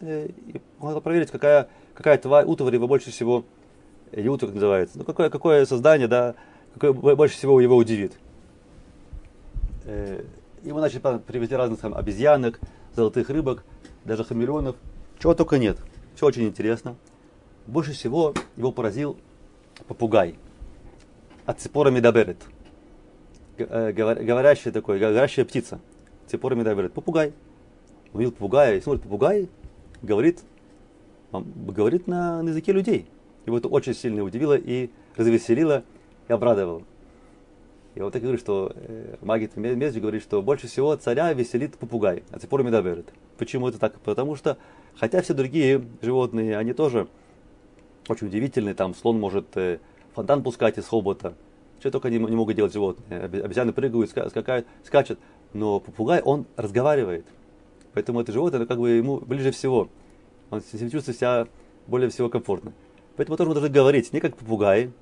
Э, 0.00 0.26
и 0.28 0.60
хотел 0.78 1.00
проверить, 1.00 1.30
какая, 1.30 1.68
какая 1.94 2.18
тварь, 2.18 2.44
утварь 2.44 2.74
его 2.74 2.86
больше 2.86 3.10
всего, 3.10 3.44
или 4.12 4.26
э, 4.26 4.28
утварь 4.28 4.52
называется, 4.52 4.98
ну 4.98 5.04
какое, 5.04 5.30
какое 5.30 5.64
создание, 5.64 6.06
да, 6.06 6.34
какое 6.74 6.92
больше 6.92 7.36
всего 7.36 7.60
его 7.60 7.76
удивит. 7.76 8.12
Ему 10.62 10.80
начали 10.80 11.00
привезти 11.20 11.54
разных 11.54 11.80
там, 11.80 11.94
обезьянок, 11.94 12.60
золотых 12.94 13.30
рыбок, 13.30 13.64
даже 14.04 14.22
хамелеонов, 14.22 14.76
чего 15.18 15.34
только 15.34 15.56
нет. 15.56 15.78
Все 16.18 16.26
очень 16.26 16.48
интересно. 16.48 16.96
Больше 17.68 17.92
всего 17.92 18.34
его 18.56 18.72
поразил 18.72 19.16
попугай. 19.86 20.34
От 21.46 21.60
цепора 21.60 21.92
медаберет. 21.92 22.38
Говорящая 23.56 24.72
такой, 24.72 24.98
говорящая 24.98 25.44
птица. 25.44 25.78
Цепорами 26.26 26.64
говорит, 26.64 26.92
попугай. 26.92 27.32
Увидел 28.12 28.32
попугая, 28.32 28.78
и 28.78 28.80
смотрит, 28.80 29.04
попугай 29.04 29.48
говорит, 30.02 30.40
говорит 31.30 32.08
на, 32.08 32.42
на 32.42 32.48
языке 32.48 32.72
людей. 32.72 33.06
Его 33.46 33.58
это 33.58 33.68
очень 33.68 33.94
сильно 33.94 34.24
удивило 34.24 34.56
и 34.58 34.90
развеселило 35.14 35.84
и 36.26 36.32
обрадовало. 36.32 36.82
И 37.94 38.00
вот 38.00 38.12
так 38.12 38.22
говорит, 38.22 38.40
что 38.40 38.72
э, 38.74 39.14
Магит 39.20 39.56
Мезджи 39.56 40.00
говорит, 40.00 40.22
что 40.22 40.42
больше 40.42 40.66
всего 40.66 40.96
царя 40.96 41.32
веселит 41.32 41.78
попугай, 41.78 42.24
а 42.32 42.40
цепор 42.40 42.64
медаберет. 42.64 43.06
Почему 43.38 43.68
это 43.68 43.78
так? 43.78 44.00
Потому 44.00 44.34
что, 44.34 44.58
хотя 44.98 45.22
все 45.22 45.34
другие 45.34 45.84
животные, 46.02 46.56
они 46.56 46.72
тоже 46.72 47.08
очень 48.08 48.28
удивительные, 48.28 48.74
там 48.74 48.94
слон 48.94 49.18
может 49.20 49.56
э, 49.56 49.78
фонтан 50.14 50.42
пускать 50.42 50.78
из 50.78 50.86
хобота, 50.86 51.34
что 51.80 51.90
только 51.90 52.08
они 52.08 52.18
не 52.18 52.36
могут 52.36 52.56
делать 52.56 52.72
животные. 52.72 53.20
Обезьяны 53.20 53.72
прыгают, 53.72 54.10
скакают, 54.10 54.66
скачут 54.84 55.18
но 55.52 55.80
попугай, 55.80 56.20
он 56.20 56.46
разговаривает. 56.56 57.26
Поэтому 57.94 58.20
это 58.20 58.32
животное, 58.32 58.66
как 58.66 58.78
бы 58.78 58.90
ему 58.90 59.18
ближе 59.18 59.50
всего. 59.50 59.88
Он 60.50 60.60
чувствует 60.60 61.16
себя 61.16 61.46
более 61.86 62.10
всего 62.10 62.28
комфортно. 62.28 62.72
Поэтому 63.16 63.36
тоже 63.36 63.48
мы 63.48 63.54
должны 63.54 63.70
говорить 63.70 64.12
не 64.12 64.20
как 64.20 64.36
попугаи, 64.36 64.92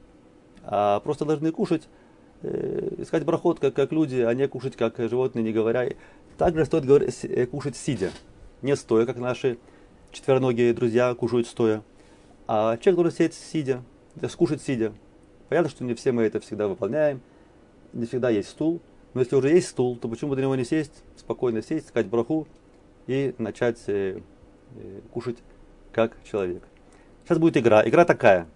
а 0.63 1.01
просто 1.01 1.25
должны 1.25 1.51
кушать, 1.53 1.89
э, 2.43 2.95
искать 2.99 3.25
брахот, 3.25 3.61
как, 3.61 3.75
как 3.75 3.93
люди, 3.93 4.21
а 4.21 4.33
не 4.35 4.49
кушать 4.49 4.77
как 4.77 4.99
животные, 4.99 5.43
не 5.43 5.53
говоря. 5.53 5.89
Также 6.39 6.65
стоит 6.65 6.87
говорить, 6.87 7.25
э, 7.25 7.47
кушать 7.47 7.77
сидя, 7.77 8.11
не 8.63 8.75
стоя, 8.77 9.05
как 9.05 9.19
наши 9.19 9.59
четвероногие 10.13 10.73
друзья 10.73 11.15
кушают 11.15 11.47
стоя. 11.47 11.83
А 12.47 12.77
человек 12.77 12.97
должен 12.97 13.13
сидеть 13.13 13.35
сидя, 13.35 13.83
скушать 14.29 14.63
сидя. 14.63 14.93
Понятно, 15.49 15.71
что 15.71 15.85
не 15.85 15.95
все 15.95 16.13
мы 16.13 16.25
это 16.25 16.41
всегда 16.41 16.69
выполняем, 16.69 17.21
не 17.93 18.07
всегда 18.07 18.31
есть 18.31 18.49
стул, 18.49 18.81
но 19.15 19.21
если 19.21 19.37
уже 19.37 19.49
есть 19.51 19.69
стул, 19.69 19.97
то 19.97 20.09
почему 20.09 20.31
бы 20.31 20.37
на 20.37 20.41
него 20.41 20.55
не 20.57 20.65
сесть, 20.65 21.03
спокойно 21.17 21.63
сесть, 21.63 21.89
сказать 21.89 22.09
браху 22.09 22.47
и 23.07 23.35
начать 23.39 23.79
э, 23.87 24.21
э, 24.77 25.01
кушать 25.13 25.39
как 25.93 26.17
человек. 26.25 26.63
Сейчас 27.25 27.39
будет 27.39 27.57
игра. 27.57 27.87
Игра 27.89 28.05
такая. 28.05 28.47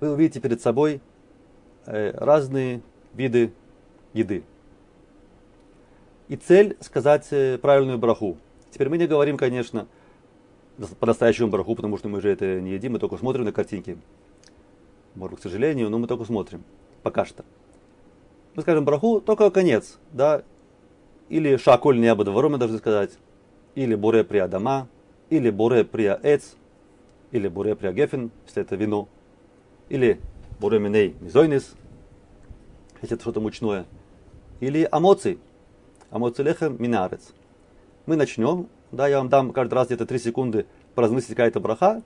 Вы 0.00 0.12
увидите 0.12 0.40
перед 0.40 0.60
собой 0.60 1.00
э, 1.86 2.12
разные 2.16 2.82
виды 3.14 3.52
еды. 4.12 4.44
И 6.28 6.36
цель 6.36 6.76
сказать 6.80 7.26
э, 7.30 7.58
правильную 7.58 7.98
браху. 7.98 8.38
Теперь 8.70 8.88
мы 8.88 8.98
не 8.98 9.06
говорим, 9.06 9.36
конечно, 9.36 9.88
по-настоящему 11.00 11.48
браху, 11.48 11.74
потому 11.74 11.98
что 11.98 12.08
мы 12.08 12.20
же 12.20 12.30
это 12.30 12.60
не 12.60 12.72
едим, 12.72 12.92
мы 12.92 12.98
только 12.98 13.16
смотрим 13.16 13.44
на 13.44 13.52
картинки. 13.52 13.98
Может 15.14 15.40
к 15.40 15.42
сожалению, 15.42 15.90
но 15.90 15.98
мы 15.98 16.06
только 16.06 16.24
смотрим. 16.24 16.62
Пока 17.02 17.24
что 17.24 17.44
мы 18.58 18.62
скажем 18.62 18.84
браху, 18.84 19.20
только 19.20 19.52
конец, 19.52 19.98
да, 20.10 20.42
или 21.28 21.56
шаколь 21.58 22.00
неба 22.00 22.24
двором, 22.24 22.52
мы 22.52 22.58
должны 22.58 22.78
сказать, 22.78 23.12
или 23.76 23.94
буре 23.94 24.24
при 24.24 24.38
адама, 24.38 24.88
или 25.30 25.48
буре 25.48 25.84
при 25.84 26.06
эц, 26.06 26.54
или 27.30 27.46
буре 27.46 27.76
при 27.76 27.92
гефен, 27.92 28.32
если 28.46 28.62
это 28.62 28.74
вино, 28.74 29.08
или 29.88 30.20
буре 30.58 30.80
миней 30.80 31.14
мизойнис, 31.20 31.72
если 33.00 33.14
это 33.14 33.22
что-то 33.22 33.40
мучное, 33.40 33.86
или 34.58 34.88
амоци, 34.90 35.38
амоци 36.10 36.42
лехем 36.42 36.82
минарец. 36.82 37.32
Мы 38.06 38.16
начнем, 38.16 38.66
да, 38.92 39.08
я 39.08 39.18
вам 39.18 39.28
дам 39.28 39.52
каждый 39.52 39.74
раз 39.74 39.86
где-то 39.88 40.06
3 40.06 40.18
секунды 40.18 40.66
поразмыслить 40.94 41.30
какая-то 41.30 41.60
браха, 41.60 42.02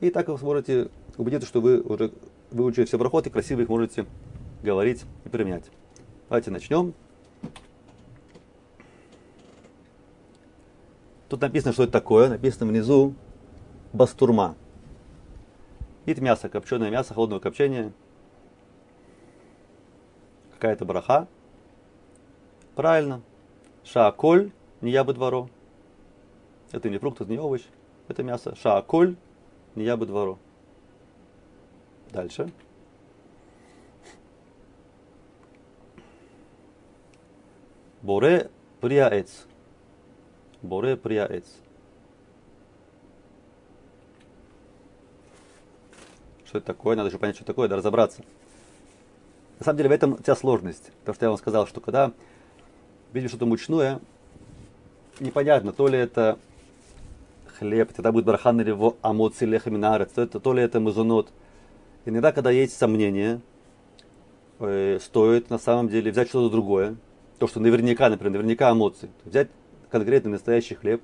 и 0.00 0.10
так 0.10 0.28
вы 0.28 0.38
сможете 0.38 0.90
убедиться, 1.16 1.48
что 1.48 1.60
вы 1.60 1.80
уже 1.80 2.12
выучили 2.50 2.84
все 2.84 2.98
брахот 2.98 3.26
и 3.26 3.30
красиво 3.30 3.60
их 3.62 3.68
можете 3.68 4.06
говорить 4.62 5.04
и 5.24 5.28
применять. 5.28 5.70
Давайте 6.28 6.50
начнем. 6.50 6.92
Тут 11.28 11.40
написано, 11.40 11.72
что 11.72 11.84
это 11.84 11.92
такое. 11.92 12.28
Написано 12.28 12.66
внизу 12.66 13.14
бастурма. 13.92 14.54
Это 16.04 16.20
мясо, 16.20 16.48
копченое 16.48 16.90
мясо, 16.90 17.14
холодного 17.14 17.40
копчения. 17.40 17.92
какая-то 20.54 20.84
браха. 20.84 21.28
Правильно. 22.74 23.22
Шааколь, 23.84 24.50
не 24.80 24.90
я 24.90 25.04
бы 25.04 25.14
дворо. 25.14 25.48
Это 26.72 26.90
не 26.90 26.98
фрукт, 26.98 27.20
это 27.20 27.30
не 27.30 27.38
овощ, 27.38 27.62
это 28.08 28.22
мясо. 28.22 28.54
Шааколь, 28.56 29.16
не 29.74 29.84
я 29.84 29.96
бы 29.96 30.06
дворо. 30.06 30.38
Дальше. 32.10 32.50
Боре 38.02 38.50
приаэц. 38.80 39.46
Боре 40.62 40.96
приаэц. 40.96 41.44
Что 46.44 46.58
это 46.58 46.66
такое? 46.68 46.96
Надо 46.96 47.08
еще 47.08 47.18
понять, 47.18 47.34
что 47.34 47.42
это 47.42 47.52
такое, 47.52 47.68
да 47.68 47.76
разобраться. 47.76 48.22
На 49.58 49.64
самом 49.64 49.78
деле 49.78 49.88
в 49.88 49.92
этом 49.92 50.22
вся 50.22 50.36
сложность. 50.36 50.92
Потому 51.00 51.14
что 51.14 51.24
я 51.24 51.30
вам 51.30 51.38
сказал, 51.38 51.66
что 51.66 51.80
когда 51.80 52.12
видишь 53.12 53.30
что-то 53.30 53.46
мучное, 53.46 54.00
непонятно, 55.18 55.72
то 55.72 55.88
ли 55.88 55.98
это 55.98 56.38
хлеб, 57.58 57.92
тогда 57.92 58.12
будет 58.12 58.24
барахан 58.24 58.60
или 58.60 58.70
его 58.70 58.96
амоци 59.02 59.44
лехаминарец, 59.44 60.12
то, 60.12 60.22
это, 60.22 60.40
то 60.40 60.52
ли 60.52 60.62
это 60.62 60.80
мазунот. 60.80 61.32
Иногда, 62.04 62.32
когда 62.32 62.50
есть 62.50 62.76
сомнения, 62.76 63.40
э, 64.60 64.98
стоит 65.00 65.50
на 65.50 65.58
самом 65.58 65.88
деле 65.88 66.10
взять 66.10 66.28
что-то 66.28 66.50
другое. 66.50 66.96
То, 67.38 67.46
что 67.46 67.60
наверняка, 67.60 68.08
например, 68.08 68.32
наверняка 68.34 68.70
амоци. 68.70 69.08
Взять 69.24 69.48
конкретный 69.90 70.32
настоящий 70.32 70.74
хлеб, 70.74 71.02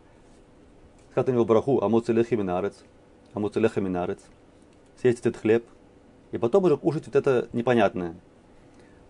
сказать 1.11 1.29
на 1.29 1.33
него 1.33 1.45
бараху 1.45 1.83
амоци 1.83 2.13
лехаминарец, 2.13 2.75
амоци 3.35 3.61
лехаминарец, 3.61 4.21
съесть 5.01 5.21
этот 5.21 5.37
хлеб, 5.37 5.65
и 6.31 6.39
потом 6.39 6.65
уже 6.65 6.77
кушать 6.77 7.07
вот 7.07 7.17
это 7.17 7.49
непонятное. 7.53 8.15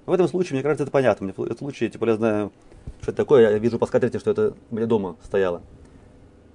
В 0.07 0.13
этом 0.13 0.27
случае, 0.27 0.55
мне 0.55 0.63
кажется, 0.63 0.83
это 0.83 0.91
понятно. 0.91 1.33
В 1.37 1.43
этом 1.43 1.59
случае, 1.59 1.89
типа, 1.89 2.07
я 2.07 2.17
знаю, 2.17 2.53
что 3.01 3.13
это 3.13 3.17
такое, 3.19 3.51
я 3.51 3.59
вижу 3.59 3.79
по 3.79 3.87
скатерти, 3.87 4.19
что 4.19 4.33
это 4.33 4.55
у 4.71 4.75
меня 4.75 4.87
дома 4.87 5.17
стояло. 5.23 5.63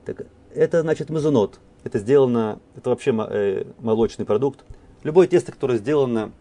Так, 0.06 0.26
это 0.54 0.82
значит 0.82 1.10
мазунот. 1.10 1.60
Это 1.84 2.00
сделано, 2.00 2.60
это 2.76 2.90
вообще 2.90 3.16
э, 3.30 3.66
молочный 3.80 4.26
продукт. 4.26 4.64
Любое 5.04 5.28
тесто, 5.28 5.52
которое 5.52 5.78
сделано 5.78 6.32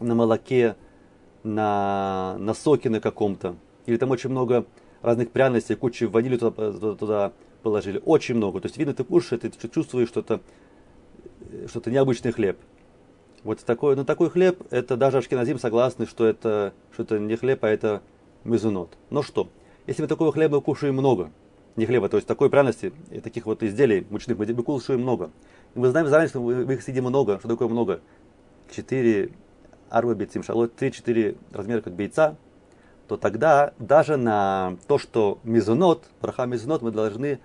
на 0.00 0.14
молоке, 0.14 0.76
на, 1.42 2.36
на 2.38 2.54
соке 2.54 2.90
на 2.90 3.00
каком-то, 3.00 3.56
или 3.86 3.96
там 3.96 4.10
очень 4.10 4.30
много 4.30 4.66
разных 5.02 5.30
пряностей, 5.30 5.76
кучу 5.76 6.08
ванили 6.10 6.36
туда, 6.36 6.72
туда, 6.72 6.94
туда 6.94 7.32
положили, 7.62 8.00
очень 8.04 8.34
много. 8.34 8.60
То 8.60 8.66
есть 8.66 8.76
видно, 8.76 8.94
ты 8.94 9.04
кушаешь, 9.04 9.40
ты 9.40 9.68
чувствуешь, 9.68 10.08
что 10.08 10.20
это, 10.20 10.40
э, 11.50 11.66
что 11.68 11.78
это 11.78 11.90
необычный 11.90 12.32
хлеб. 12.32 12.58
Вот 13.44 13.60
такой, 13.60 13.94
ну, 13.94 14.04
такой 14.04 14.30
хлеб, 14.30 14.62
это 14.70 14.96
даже 14.96 15.18
ашкеназим 15.18 15.58
согласны, 15.58 16.06
что 16.06 16.26
это, 16.26 16.72
что 16.92 17.02
это 17.02 17.18
не 17.18 17.36
хлеб, 17.36 17.62
а 17.62 17.68
это 17.68 18.02
мезунот. 18.42 18.96
Но 19.10 19.22
что? 19.22 19.48
Если 19.86 20.00
мы 20.00 20.08
такого 20.08 20.32
хлеба 20.32 20.60
кушаем 20.62 20.94
много, 20.94 21.30
не 21.76 21.86
хлеба, 21.86 22.08
то 22.08 22.16
есть 22.16 22.26
такой 22.26 22.50
пряности, 22.50 22.92
и 23.10 23.20
таких 23.20 23.46
вот 23.46 23.62
изделий 23.62 24.06
мучных, 24.10 24.38
мы 24.38 24.62
кушаем 24.62 25.00
много. 25.00 25.30
И 25.74 25.78
мы 25.78 25.88
знаем 25.88 26.06
заранее, 26.06 26.28
что 26.28 26.40
мы 26.40 26.72
их 26.72 26.82
съедим 26.82 27.04
много. 27.04 27.38
Что 27.38 27.48
такое 27.48 27.68
много? 27.68 28.00
4 28.70 29.30
арба 29.90 30.14
бейцим 30.14 30.42
шалот, 30.42 30.80
3-4 30.80 31.36
размера 31.52 31.80
как 31.80 31.94
бейца, 31.94 32.36
то 33.08 33.16
тогда 33.16 33.74
даже 33.78 34.16
на 34.16 34.76
то, 34.86 34.98
что 34.98 35.38
мезунот, 35.44 36.04
браха 36.20 36.46
мезунот, 36.46 36.82
мы 36.82 36.90
должны, 36.90 37.38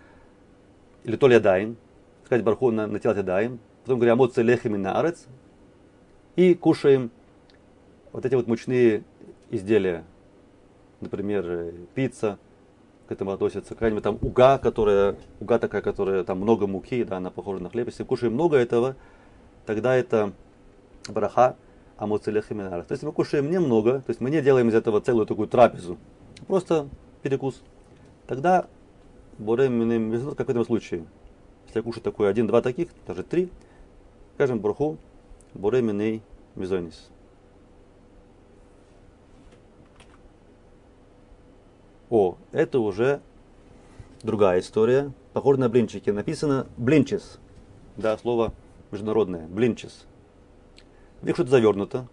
или 1.04 1.16
то 1.16 1.28
ли 1.28 1.36
ядаем, 1.36 1.78
сказать 2.26 2.44
барху 2.44 2.72
на, 2.72 2.88
на 2.88 3.00
тело 3.00 3.16
ядаем, 3.16 3.60
потом 3.84 4.00
говорим 4.00 4.14
амоци 4.14 4.42
лехими 4.42 4.78
на 4.78 5.00
арец, 5.00 5.26
и 6.36 6.54
кушаем 6.54 7.12
вот 8.12 8.26
эти 8.26 8.36
вот 8.36 8.48
мучные 8.48 9.04
изделия, 9.50 10.04
например, 11.02 11.44
э, 11.46 11.72
пицца, 11.94 12.38
к 13.10 13.12
этому 13.12 13.32
относится, 13.32 13.74
какая-нибудь 13.74 14.04
там 14.04 14.20
уга, 14.22 14.60
которая, 14.60 15.16
уга 15.40 15.58
такая, 15.58 15.82
которая 15.82 16.24
там 16.24 16.38
много 16.38 16.68
муки, 16.68 17.04
да, 17.04 17.18
она 17.18 17.32
похожа 17.32 17.62
на 17.62 17.72
хлеб. 17.72 17.88
Если 17.88 18.04
кушаем 18.04 18.34
много 18.34 18.56
этого, 18.56 18.96
тогда 19.66 19.96
это 19.96 20.32
браха 21.10 21.56
амуцелех 21.98 22.50
То 22.50 22.86
есть 22.88 23.02
мы 23.02 23.12
кушаем 23.12 23.50
немного, 23.50 24.02
то 24.02 24.10
есть 24.10 24.22
мы 24.22 24.30
не 24.30 24.44
делаем 24.44 24.70
из 24.70 24.76
этого 24.76 25.02
целую 25.02 25.26
такую 25.26 25.48
трапезу, 25.48 25.98
просто 26.46 26.88
перекус. 27.24 27.64
Тогда 28.28 28.68
борем 29.40 30.12
как 30.36 30.48
в 30.48 30.52
этом 30.52 30.64
случае. 30.64 31.06
Если 31.66 31.80
я 31.80 31.84
кушаю 31.84 32.04
такой 32.04 32.30
один-два 32.30 32.62
таких, 32.62 32.90
даже 33.08 33.24
три, 33.24 33.50
скажем 34.36 34.60
браху, 34.60 35.00
бореминей 35.56 36.22
мизойнис. 36.54 37.10
О, 42.10 42.38
это 42.52 42.80
уже 42.80 43.22
другая 44.24 44.60
история. 44.60 45.12
Похоже 45.34 45.60
на 45.60 45.70
блинчики. 45.70 46.10
Написано 46.10 46.68
блинчес. 46.78 47.40
Да, 47.98 48.18
слово 48.18 48.54
международное. 48.92 49.48
Блинчес. 49.48 50.06
В 51.22 51.26
них 51.26 51.36
что-то 51.36 51.52
завернуто. 51.52 52.08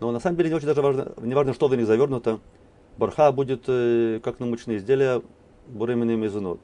Но 0.00 0.10
на 0.10 0.20
самом 0.20 0.36
деле 0.36 0.50
не 0.50 0.56
очень 0.56 0.66
даже 0.66 0.82
важно, 0.82 1.12
не 1.18 1.34
важно, 1.34 1.54
что 1.54 1.68
в 1.68 1.76
них 1.76 1.86
завернуто. 1.86 2.40
Барха 2.98 3.30
будет, 3.32 3.64
э, 3.68 4.20
как 4.22 4.40
научные 4.40 4.78
изделия, 4.78 5.22
буременный 5.68 6.16
мезонот. 6.16 6.60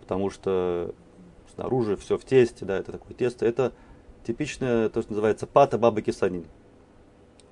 Потому 0.00 0.30
что 0.30 0.94
снаружи 1.54 1.96
все 1.96 2.16
в 2.16 2.24
тесте, 2.24 2.64
да, 2.64 2.78
это 2.78 2.92
такое 2.92 3.14
тесто. 3.14 3.44
Это 3.44 3.72
типичное, 4.24 4.88
то, 4.88 5.02
что 5.02 5.10
называется 5.12 5.46
пата 5.46 5.76
бабы 5.76 6.02
кисанин. 6.02 6.46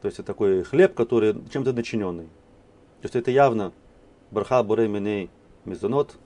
То 0.02 0.06
есть 0.06 0.18
это 0.18 0.26
такой 0.26 0.64
хлеб, 0.64 0.94
который 0.94 1.34
чем-то 1.52 1.72
начиненный. 1.72 2.24
То 2.24 3.04
есть 3.04 3.14
это 3.14 3.30
явно 3.30 3.72
барха 4.32 4.62
буременей 4.64 5.30
мезонот. 5.64 6.16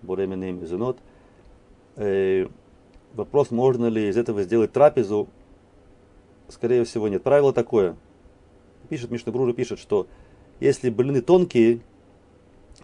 Буременей 0.00 0.52
мезонот. 0.52 0.98
Э, 1.96 2.46
вопрос, 3.12 3.50
можно 3.50 3.86
ли 3.86 4.08
из 4.08 4.16
этого 4.16 4.42
сделать 4.42 4.72
трапезу, 4.72 5.28
скорее 6.48 6.84
всего 6.84 7.08
нет. 7.08 7.22
Правило 7.22 7.52
такое. 7.52 7.94
Пишет, 8.88 9.10
Мишна 9.10 9.32
Брура 9.32 9.52
пишет, 9.52 9.78
что 9.78 10.06
если 10.58 10.88
блины 10.88 11.20
тонкие, 11.20 11.80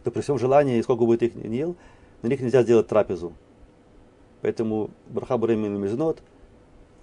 то 0.04 0.10
при 0.10 0.20
всем 0.20 0.38
желании, 0.38 0.82
сколько 0.82 1.06
бы 1.06 1.16
ты 1.16 1.26
их 1.26 1.34
не 1.34 1.56
ел, 1.56 1.76
на 2.20 2.28
них 2.28 2.40
нельзя 2.40 2.62
сделать 2.62 2.88
трапезу. 2.88 3.32
Поэтому 4.42 4.90
браха 5.08 5.38
буремин 5.38 5.80
мизнот, 5.80 6.22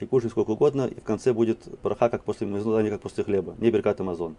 и 0.01 0.05
кушай 0.05 0.29
сколько 0.29 0.51
угодно, 0.51 0.87
и 0.87 0.99
в 0.99 1.03
конце 1.03 1.33
будет 1.33 1.67
браха, 1.81 2.09
как 2.09 2.23
после 2.23 2.47
не 2.47 2.89
как 2.89 3.01
после 3.01 3.23
хлеба, 3.23 3.55
не 3.57 3.71
беркат 3.71 3.99
амазон. 4.01 4.35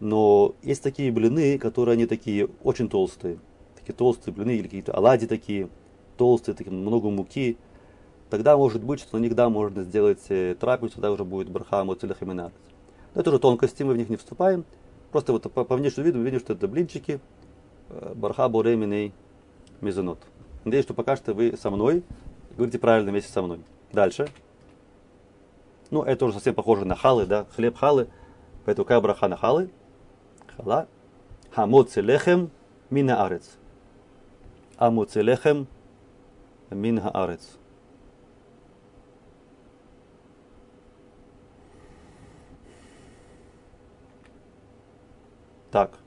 Но 0.00 0.54
есть 0.62 0.82
такие 0.82 1.10
блины, 1.10 1.58
которые 1.58 1.94
они 1.94 2.06
такие 2.06 2.48
очень 2.62 2.88
толстые. 2.88 3.38
Такие 3.74 3.94
толстые 3.94 4.34
блины 4.34 4.56
или 4.56 4.64
какие-то 4.64 4.92
оладьи 4.92 5.26
такие, 5.26 5.68
толстые, 6.16 6.54
такие, 6.54 6.72
много 6.72 7.08
муки. 7.10 7.56
Тогда 8.28 8.56
может 8.56 8.82
быть, 8.82 9.00
что 9.00 9.16
на 9.16 9.22
них 9.22 9.34
да, 9.34 9.48
можно 9.48 9.84
сделать 9.84 10.24
э, 10.28 10.56
трапезу, 10.58 10.94
тогда 10.94 11.12
уже 11.12 11.24
будет 11.24 11.48
браха 11.48 11.82
и 11.82 12.34
Но 12.34 12.50
это 13.14 13.30
уже 13.30 13.38
тонкости, 13.38 13.82
мы 13.84 13.94
в 13.94 13.96
них 13.96 14.08
не 14.08 14.16
вступаем. 14.16 14.64
Просто 15.12 15.32
вот 15.32 15.42
по, 15.50 15.64
по 15.64 15.76
внешнему 15.76 16.06
виду 16.06 16.18
мы 16.18 16.24
видим, 16.24 16.40
что 16.40 16.52
это 16.52 16.66
блинчики, 16.68 17.20
э, 17.88 18.12
барха 18.14 18.48
буреминей 18.48 19.12
мезонот. 19.80 20.18
Надеюсь, 20.64 20.84
что 20.84 20.94
пока 20.94 21.16
что 21.16 21.32
вы 21.32 21.56
со 21.56 21.70
мной 21.70 22.02
говорите 22.56 22.78
правильно 22.78 23.12
вместе 23.12 23.30
со 23.32 23.42
мной. 23.42 23.60
Дальше. 23.92 24.28
Ну, 25.90 26.02
это 26.02 26.24
уже 26.24 26.34
совсем 26.34 26.54
похоже 26.54 26.84
на 26.84 26.96
халы, 26.96 27.26
да, 27.26 27.46
хлеб 27.54 27.76
халы. 27.76 28.08
Поэтому 28.64 28.84
какая 28.84 29.00
браха 29.00 29.28
на 29.28 29.36
халы? 29.36 29.70
Хала. 30.56 30.88
Хамоци 31.52 32.00
лехем 32.00 32.50
мина 32.90 33.24
арец. 33.24 33.56
Амоци 34.76 35.22
лехем 35.22 35.68
мин 36.70 37.00
арец. 37.14 37.56
Так. 45.70 45.98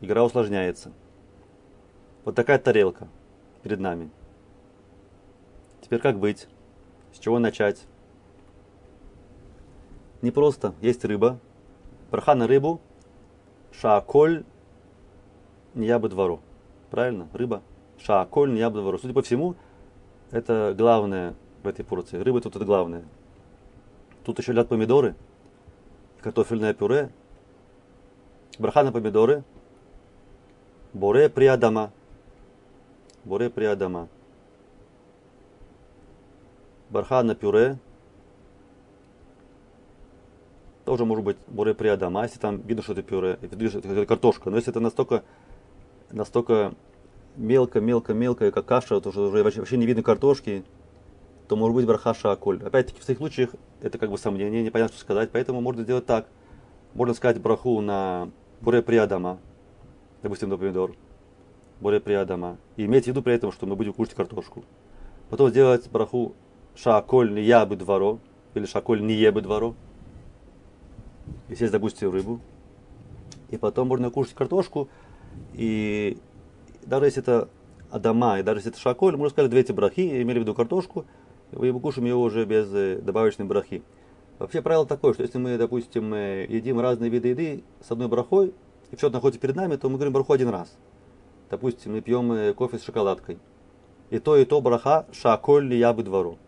Игра 0.00 0.22
усложняется. 0.24 0.92
Вот 2.24 2.34
такая 2.34 2.58
тарелка 2.58 3.08
перед 3.62 3.80
нами. 3.80 4.10
Теперь 5.80 6.00
как 6.00 6.18
быть? 6.18 6.46
С 7.16 7.18
чего 7.18 7.38
начать? 7.38 7.86
Не 10.20 10.30
просто. 10.30 10.74
Есть 10.82 11.02
рыба. 11.06 11.38
Браха 12.10 12.34
на 12.34 12.46
рыбу. 12.46 12.78
Шааколь 13.72 14.44
не 15.72 15.86
я 15.86 15.98
бы 15.98 16.10
двору. 16.10 16.40
Правильно? 16.90 17.26
Рыба. 17.32 17.62
Шааколь 17.96 18.52
не 18.52 18.58
я 18.58 18.68
бы 18.68 18.80
двору. 18.80 18.98
Судя 18.98 19.14
по 19.14 19.22
всему, 19.22 19.54
это 20.30 20.74
главное 20.76 21.34
в 21.62 21.68
этой 21.68 21.86
порции. 21.86 22.18
Рыба 22.18 22.42
тут 22.42 22.54
это 22.54 22.66
главное. 22.66 23.02
Тут 24.22 24.38
еще 24.38 24.52
лят 24.52 24.68
помидоры, 24.68 25.14
картофельное 26.20 26.74
пюре, 26.74 27.10
браха 28.58 28.82
на 28.82 28.92
помидоры, 28.92 29.42
боре 30.92 31.30
приадама, 31.30 31.92
Боре 33.24 33.50
Приадама. 33.50 34.08
Барха 36.90 37.22
на 37.22 37.34
пюре, 37.34 37.78
тоже 40.84 41.04
может 41.04 41.24
быть 41.24 41.36
буре 41.48 41.74
приадама, 41.74 42.22
если 42.22 42.38
там 42.38 42.60
видно, 42.60 42.82
что 42.82 42.92
это 42.92 43.02
пюре, 43.02 43.38
видно, 43.42 43.68
что 43.68 43.78
это 43.80 44.06
картошка. 44.06 44.50
Но 44.50 44.56
если 44.56 44.70
это 44.70 44.80
настолько, 44.80 45.24
настолько 46.10 46.74
мелко, 47.36 47.80
мелко, 47.80 48.14
мелко, 48.14 48.50
как 48.52 48.64
каша, 48.64 49.00
то 49.00 49.08
уже 49.10 49.42
вообще 49.42 49.76
не 49.76 49.84
видно 49.84 50.02
картошки, 50.02 50.64
то 51.48 51.56
может 51.56 51.74
быть 51.74 51.86
браха 51.86 52.14
шаколь. 52.14 52.62
Опять-таки, 52.64 53.00
в 53.00 53.04
таких 53.04 53.18
случаях 53.18 53.50
это 53.82 53.98
как 53.98 54.10
бы 54.10 54.18
сомнение, 54.18 54.62
непонятно, 54.62 54.94
что 54.94 55.02
сказать, 55.02 55.30
поэтому 55.32 55.60
можно 55.60 55.82
сделать 55.82 56.06
так. 56.06 56.26
Можно 56.94 57.14
сказать 57.14 57.40
браху 57.40 57.80
на 57.80 58.30
буре 58.60 58.80
приадама, 58.80 59.38
допустим, 60.22 60.48
на 60.48 60.56
помидор, 60.56 60.94
буре 61.80 62.00
приадама, 62.00 62.58
и 62.76 62.86
иметь 62.86 63.04
в 63.04 63.06
виду 63.08 63.22
при 63.22 63.34
этом, 63.34 63.52
что 63.52 63.66
мы 63.66 63.76
будем 63.76 63.92
кушать 63.92 64.14
картошку. 64.14 64.64
Потом 65.30 65.50
сделать 65.50 65.90
браху 65.90 66.34
шаколь 66.76 67.32
не 67.32 67.42
я 67.42 67.66
бы 67.66 67.76
дворо, 67.76 68.20
или 68.54 68.66
шаколь 68.66 69.02
не 69.02 69.14
ебы 69.14 69.40
дворо, 69.40 69.74
и 71.48 71.54
съесть, 71.54 71.72
допустим, 71.72 72.10
рыбу. 72.10 72.40
И 73.50 73.56
потом 73.56 73.88
можно 73.88 74.10
кушать 74.10 74.34
картошку, 74.34 74.88
и 75.54 76.18
даже 76.84 77.06
если 77.06 77.22
это 77.22 77.48
Адама, 77.90 78.38
и 78.38 78.42
даже 78.42 78.58
если 78.58 78.70
это 78.72 78.80
шаколь, 78.80 79.16
можно 79.16 79.30
сказать 79.30 79.50
две 79.50 79.60
эти 79.60 79.72
брахи, 79.72 80.22
имели 80.22 80.38
в 80.38 80.42
виду 80.42 80.54
картошку, 80.54 81.06
и 81.52 81.56
мы 81.56 81.80
кушаем 81.80 82.06
ее 82.06 82.16
уже 82.16 82.44
без 82.44 82.72
э, 82.72 83.00
добавочной 83.00 83.46
брахи. 83.46 83.82
Вообще 84.38 84.60
правило 84.60 84.84
такое, 84.84 85.14
что 85.14 85.22
если 85.22 85.38
мы, 85.38 85.56
допустим, 85.56 86.12
э, 86.12 86.46
едим 86.48 86.80
разные 86.80 87.08
виды 87.08 87.28
еды 87.28 87.64
с 87.80 87.90
одной 87.90 88.08
брахой, 88.08 88.52
и 88.90 88.96
все 88.96 89.06
это 89.06 89.14
находится 89.14 89.40
перед 89.40 89.56
нами, 89.56 89.76
то 89.76 89.88
мы 89.88 89.96
говорим 89.96 90.12
браху 90.12 90.32
один 90.32 90.48
раз. 90.48 90.76
Допустим, 91.48 91.92
мы 91.92 92.00
пьем 92.00 92.32
э, 92.32 92.52
кофе 92.52 92.78
с 92.78 92.82
шоколадкой. 92.84 93.38
И 94.10 94.18
то, 94.18 94.36
и 94.36 94.44
то 94.44 94.60
браха 94.60 95.06
шаколь 95.12 95.66
ли 95.66 95.78
я 95.78 95.92
бы 95.92 96.02
двору. 96.02 96.38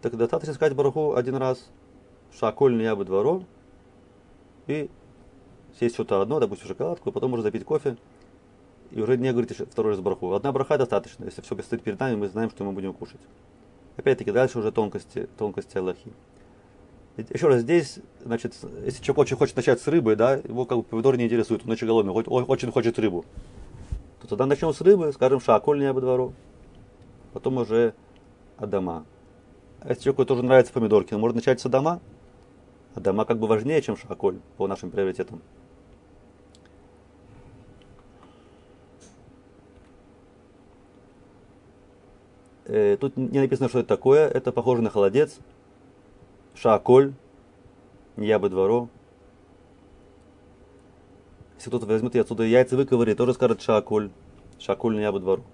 Так 0.00 0.16
достаточно 0.16 0.54
сказать 0.54 0.76
браху 0.76 1.14
один 1.14 1.36
раз, 1.36 1.68
шаколь 2.38 2.80
я 2.82 2.94
бы 2.94 3.04
двору, 3.04 3.44
и 4.66 4.88
съесть 5.76 5.94
что-то 5.94 6.20
одно, 6.20 6.38
допустим, 6.38 6.68
шоколадку, 6.68 7.10
потом 7.10 7.30
можно 7.30 7.42
запить 7.42 7.64
кофе, 7.64 7.96
и 8.92 9.00
уже 9.00 9.16
не 9.16 9.32
говорите 9.32 9.54
второй 9.64 9.92
раз 9.92 10.00
браху. 10.00 10.32
Одна 10.32 10.52
браха 10.52 10.78
достаточно, 10.78 11.24
если 11.24 11.42
все 11.42 11.60
стоит 11.62 11.82
перед 11.82 11.98
нами, 11.98 12.16
мы 12.16 12.28
знаем, 12.28 12.50
что 12.50 12.64
мы 12.64 12.72
будем 12.72 12.92
кушать. 12.92 13.20
Опять-таки, 13.96 14.30
дальше 14.30 14.60
уже 14.60 14.70
тонкости, 14.70 15.28
тонкости 15.36 15.76
Аллахи. 15.76 16.12
Еще 17.16 17.48
раз, 17.48 17.62
здесь, 17.62 17.98
значит, 18.24 18.54
если 18.84 19.02
человек 19.02 19.18
очень 19.18 19.36
хочет 19.36 19.56
начать 19.56 19.80
с 19.80 19.88
рыбы, 19.88 20.14
да, 20.14 20.34
его 20.34 20.64
как 20.64 20.78
бы 20.78 20.84
помидор 20.84 21.16
не 21.16 21.24
интересует, 21.24 21.64
он 21.64 21.72
очень 21.72 21.88
голодный, 21.88 22.12
очень 22.12 22.70
хочет 22.70 22.96
рыбу, 23.00 23.24
то 24.20 24.28
тогда 24.28 24.46
начнем 24.46 24.72
с 24.72 24.80
рыбы, 24.80 25.12
скажем, 25.12 25.40
шаколь 25.40 25.80
не 25.80 25.92
двору, 25.92 26.32
потом 27.32 27.56
уже 27.56 27.94
Адама. 28.56 29.04
А 29.80 29.90
если 29.90 30.04
человеку 30.04 30.24
тоже 30.24 30.42
нравятся 30.42 30.72
помидорки, 30.72 31.14
он 31.14 31.20
может 31.20 31.36
начать 31.36 31.60
с 31.60 31.66
Адама. 31.66 32.00
Адама 32.94 33.24
как 33.24 33.38
бы 33.38 33.46
важнее, 33.46 33.80
чем 33.80 33.96
шаколь 33.96 34.40
по 34.56 34.66
нашим 34.66 34.90
приоритетам. 34.90 35.40
Э, 42.64 42.96
тут 43.00 43.16
не 43.16 43.38
написано, 43.40 43.68
что 43.68 43.80
это 43.80 43.88
такое. 43.88 44.28
Это 44.28 44.52
похоже 44.52 44.82
на 44.82 44.90
холодец. 44.90 45.38
Шаколь. 46.54 47.14
Не 48.16 48.26
я 48.26 48.38
бы 48.38 48.50
двору. 48.50 48.88
Если 51.56 51.70
кто-то 51.70 51.86
возьмет 51.86 52.14
и 52.14 52.18
отсюда 52.18 52.44
яйца 52.44 52.76
выковырит, 52.76 53.16
тоже 53.16 53.34
скажет 53.34 53.62
шаколь. 53.62 54.10
Шаколь 54.58 54.96
не 54.96 55.02
я 55.02 55.12
бы 55.12 55.20
двору. 55.20 55.44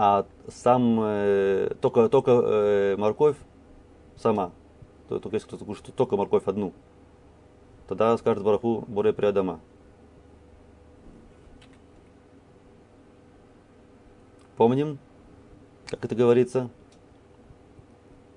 А 0.00 0.26
сам 0.46 1.00
э, 1.00 1.74
только, 1.80 2.08
только 2.08 2.30
э, 2.30 2.96
морковь 2.96 3.36
сама. 4.14 4.52
Только 5.08 5.30
если 5.30 5.48
кто-то 5.48 5.64
кушает 5.64 5.92
только 5.96 6.16
морковь 6.16 6.44
одну, 6.46 6.72
тогда 7.88 8.16
скажет 8.16 8.44
бараху 8.44 8.84
боре 8.86 9.12
приадама. 9.12 9.58
Помним, 14.56 15.00
как 15.88 16.04
это 16.04 16.14
говорится? 16.14 16.70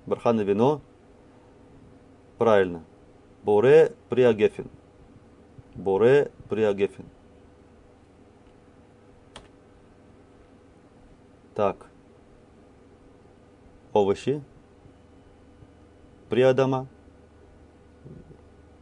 Бархана 0.06 0.40
вино. 0.40 0.80
Правильно. 2.38 2.82
Боре 3.44 3.94
приагефин. 4.08 4.68
Боре 5.76 6.32
приагефин. 6.48 7.04
Так. 11.54 11.86
Овощи. 13.92 14.40
Приадама. 16.28 16.86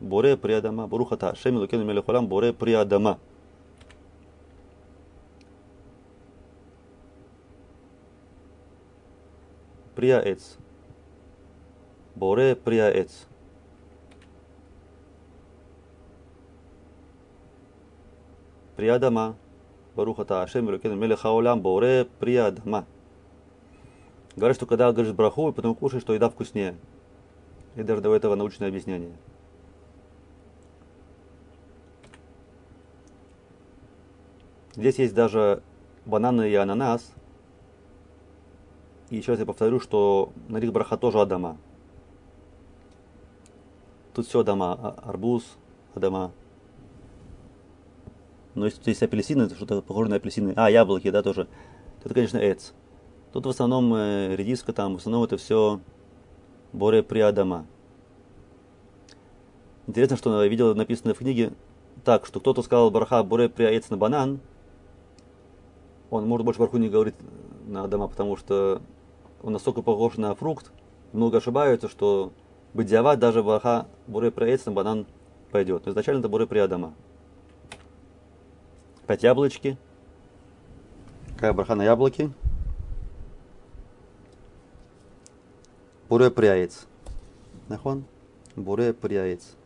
Боре 0.01 0.37
приадама. 0.37 0.87
Бурухата. 0.87 1.35
Шеми 1.35 1.59
лукену 1.59 1.85
мелехолам. 1.85 2.27
Боре 2.27 2.53
приадама. 2.53 3.19
приаец. 10.01 10.57
Боре 12.17 12.57
приаец. 12.57 13.27
Приадама. 18.77 19.37
Барухата 19.95 20.43
Ашем 20.43 20.69
Рукену 20.69 20.97
Мелеха 20.97 21.37
Олям 21.37 21.61
Боре 21.61 22.07
Приадама. 22.19 22.87
Говорят, 24.37 24.57
что 24.57 24.67
когда 24.67 24.93
говоришь 24.93 25.13
браху, 25.13 25.49
и 25.49 25.53
потом 25.53 25.75
кушаешь, 25.75 26.03
что 26.03 26.15
еда 26.15 26.29
вкуснее. 26.29 26.77
И 27.77 27.83
даже 27.83 28.01
до 28.01 28.15
этого 28.15 28.35
научное 28.35 28.69
объяснение. 28.69 29.17
Здесь 34.77 34.99
есть 34.99 35.15
даже 35.15 35.63
бананы 36.07 36.49
и 36.49 36.55
ананас, 36.55 37.13
и 39.11 39.17
еще 39.17 39.33
раз 39.33 39.41
я 39.41 39.47
повторю, 39.47 39.81
что 39.81 40.33
на 40.49 40.59
них 40.59 40.73
браха 40.73 40.97
тоже 40.97 41.21
Адама. 41.21 41.57
Тут 44.15 44.27
все 44.27 44.41
Адама. 44.41 44.79
А, 44.81 45.11
арбуз, 45.11 45.45
Адама. 45.95 46.31
Но 48.55 48.65
если 48.65 48.79
тут 48.79 48.89
есть 48.89 49.03
апельсины, 49.03 49.49
то 49.49 49.55
что-то 49.55 49.83
похоже 49.83 50.11
на 50.11 50.17
апельсины. 50.17 50.53
А, 50.57 50.71
яблоки, 50.71 51.11
да, 51.11 51.23
тоже. 51.23 51.49
Это, 52.05 52.15
конечно, 52.15 52.39
эц. 52.39 52.73
Тут 53.33 53.47
в 53.47 53.49
основном 53.49 53.95
э, 53.95 54.35
редиска, 54.37 54.73
там, 54.73 54.95
в 54.95 54.99
основном 54.99 55.25
это 55.25 55.37
все 55.37 55.81
боре 56.73 57.03
при 57.03 57.21
Адама. 57.21 57.67
Интересно, 59.87 60.17
что 60.17 60.43
я 60.43 60.49
видел 60.49 60.75
написано 60.75 61.15
в 61.15 61.19
книге 61.19 61.53
так, 62.05 62.27
что 62.27 62.41
кто-то 62.41 62.63
сказал 62.63 62.91
барха 62.91 63.23
боре 63.23 63.49
при 63.49 63.83
на 63.91 63.97
банан, 63.97 64.41
он 66.11 66.27
может 66.27 66.45
больше 66.45 66.61
барху 66.61 66.79
не 66.79 66.89
говорить 66.89 67.15
на 67.67 67.85
Адама, 67.85 68.09
потому 68.09 68.37
что 68.37 68.83
он 69.43 69.53
настолько 69.53 69.83
похож 69.83 70.17
на 70.17 70.35
фрукт, 70.35 70.73
много 71.13 71.39
ошибаются, 71.39 71.89
что 71.89 72.33
бадиават 72.75 73.19
даже 73.19 73.43
ваха 73.43 73.87
буре 74.07 74.33
на 74.67 74.73
банан 74.73 75.07
пойдет. 75.51 75.87
Но 75.87 75.93
изначально 75.93 76.21
это 76.21 76.29
буре 76.29 76.47
приадама. 76.47 76.95
Опять 79.11 79.25
яблочки. 79.25 79.77
Какая 81.35 81.53
браха 81.53 81.75
на 81.75 81.83
яблоки? 81.83 82.33
Буре 86.09 86.31
приаец. 86.31 86.87
Нахон? 87.67 88.05
Буре 88.55 88.95
приаец. 88.95 89.57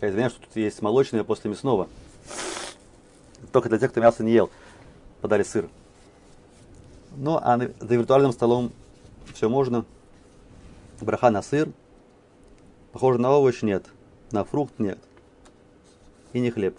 Я 0.00 0.08
извиняюсь, 0.08 0.32
что 0.32 0.46
тут 0.46 0.56
есть 0.56 0.80
молочное 0.80 1.24
после 1.24 1.50
мясного. 1.50 1.86
Только 3.52 3.68
для 3.68 3.78
тех, 3.78 3.90
кто 3.90 4.00
мясо 4.00 4.24
не 4.24 4.32
ел 4.32 4.48
подали 5.20 5.42
сыр. 5.42 5.68
Ну, 7.18 7.36
а 7.36 7.58
за 7.58 7.96
виртуальным 7.96 8.32
столом 8.32 8.72
все 9.34 9.50
можно. 9.50 9.84
Браха 11.02 11.28
на 11.28 11.42
сыр. 11.42 11.68
Похоже 12.92 13.20
на 13.20 13.30
овощ 13.30 13.60
нет. 13.60 13.84
На 14.32 14.44
фрукт 14.44 14.78
нет. 14.78 14.98
И 16.32 16.40
не 16.40 16.50
хлеб. 16.50 16.76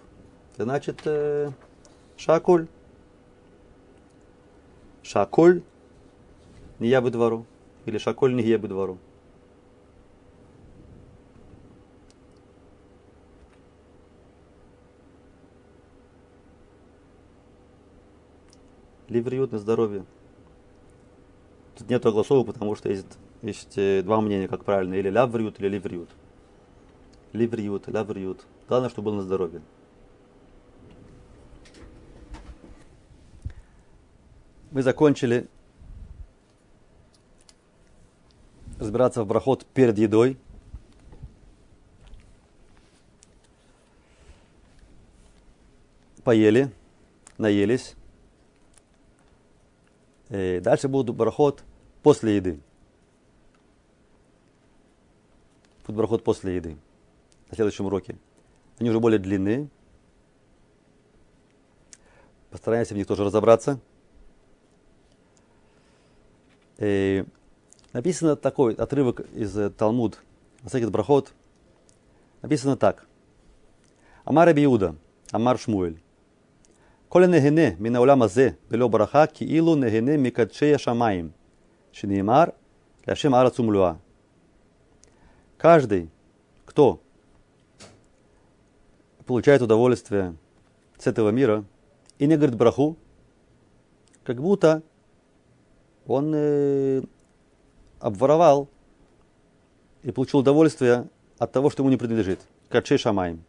Значит, 0.58 1.02
э, 1.06 1.52
шаколь. 2.18 2.68
Шаколь 5.04 5.64
не 6.80 6.88
я 6.88 7.02
бы 7.02 7.12
двору. 7.12 7.46
Или 7.86 7.98
шаколь 7.98 8.36
не 8.36 8.44
я 8.44 8.58
бы 8.58 8.68
двору. 8.68 8.98
ливриют 19.12 19.52
на 19.52 19.60
здоровье. 19.60 20.06
Тут 21.78 21.90
нет 21.90 22.06
огласовок, 22.06 22.48
потому 22.48 22.76
что 22.76 22.90
есть, 22.90 23.06
есть 23.42 23.78
э, 23.78 24.02
два 24.04 24.22
мнения, 24.22 24.48
как 24.48 24.64
правильно, 24.64 24.96
или 24.96 25.10
лавриют, 25.10 25.60
или 25.60 25.68
ливриют. 25.68 26.10
Ливриют, 27.34 27.88
лавриют. 27.88 28.46
Главное, 28.68 28.90
чтобы 28.90 29.12
был 29.12 29.18
на 29.18 29.24
здоровье. 29.24 29.62
мы 34.72 34.82
закончили 34.82 35.48
разбираться 38.80 39.24
в 39.24 39.28
брахот 39.28 39.66
перед 39.66 39.98
едой. 39.98 40.38
Поели, 46.24 46.72
наелись. 47.38 47.96
И 50.30 50.36
э, 50.36 50.62
дальше 50.62 50.88
будет 50.88 51.14
брахот 51.16 51.64
после 52.02 52.38
еды. 52.38 52.60
Будет 55.86 55.98
брахот 55.98 56.24
после 56.24 56.56
еды 56.56 56.78
на 57.52 57.56
следующем 57.56 57.86
уроке. 57.86 58.18
Они 58.80 58.90
уже 58.90 59.00
более 59.00 59.20
длинные. 59.20 59.68
Постараемся 62.50 62.94
в 62.94 62.98
них 62.98 63.06
тоже 63.06 63.24
разобраться. 63.24 63.80
И 66.78 67.26
написано 67.94 68.36
такой 68.36 68.74
отрывок 68.74 69.20
из 69.34 69.56
э, 69.58 69.70
Талмуд, 69.70 70.20
Масекет 70.64 70.90
Брахот. 70.90 71.34
Написано 72.42 72.76
так. 72.78 73.06
Амар 74.24 74.48
Абиуда, 74.48 74.96
Амар 75.32 75.60
Шмуэль. 75.60 76.02
Коля 77.10 77.28
негене 77.28 77.76
мина 77.78 78.00
уляма 78.02 78.30
зе, 78.30 78.58
бело 78.70 78.88
бараха, 78.88 79.28
ки 79.28 79.44
илу 79.44 79.76
негене 79.76 80.18
микадшея 80.18 80.78
шамаим. 80.78 81.34
Шинимар, 81.92 82.56
ляшем 83.06 83.36
арацумлюа. 83.36 84.00
Каждый, 85.58 86.10
кто 86.66 87.02
получает 89.32 89.62
удовольствие 89.62 90.36
с 90.98 91.08
этого 91.08 91.30
мира 91.30 91.64
и 92.20 92.28
не 92.28 92.36
говорит 92.36 92.58
браху, 92.58 92.98
как 94.26 94.42
будто 94.42 94.84
он 96.06 96.34
э, 96.36 97.02
обворовал 98.02 98.68
и 100.04 100.12
получил 100.12 100.42
удовольствие 100.42 101.08
от 101.38 101.50
того, 101.54 101.70
что 101.70 101.82
ему 101.82 101.90
не 101.90 101.96
принадлежит. 101.96 102.42
Качей 102.68 102.98
шамаем. 102.98 103.42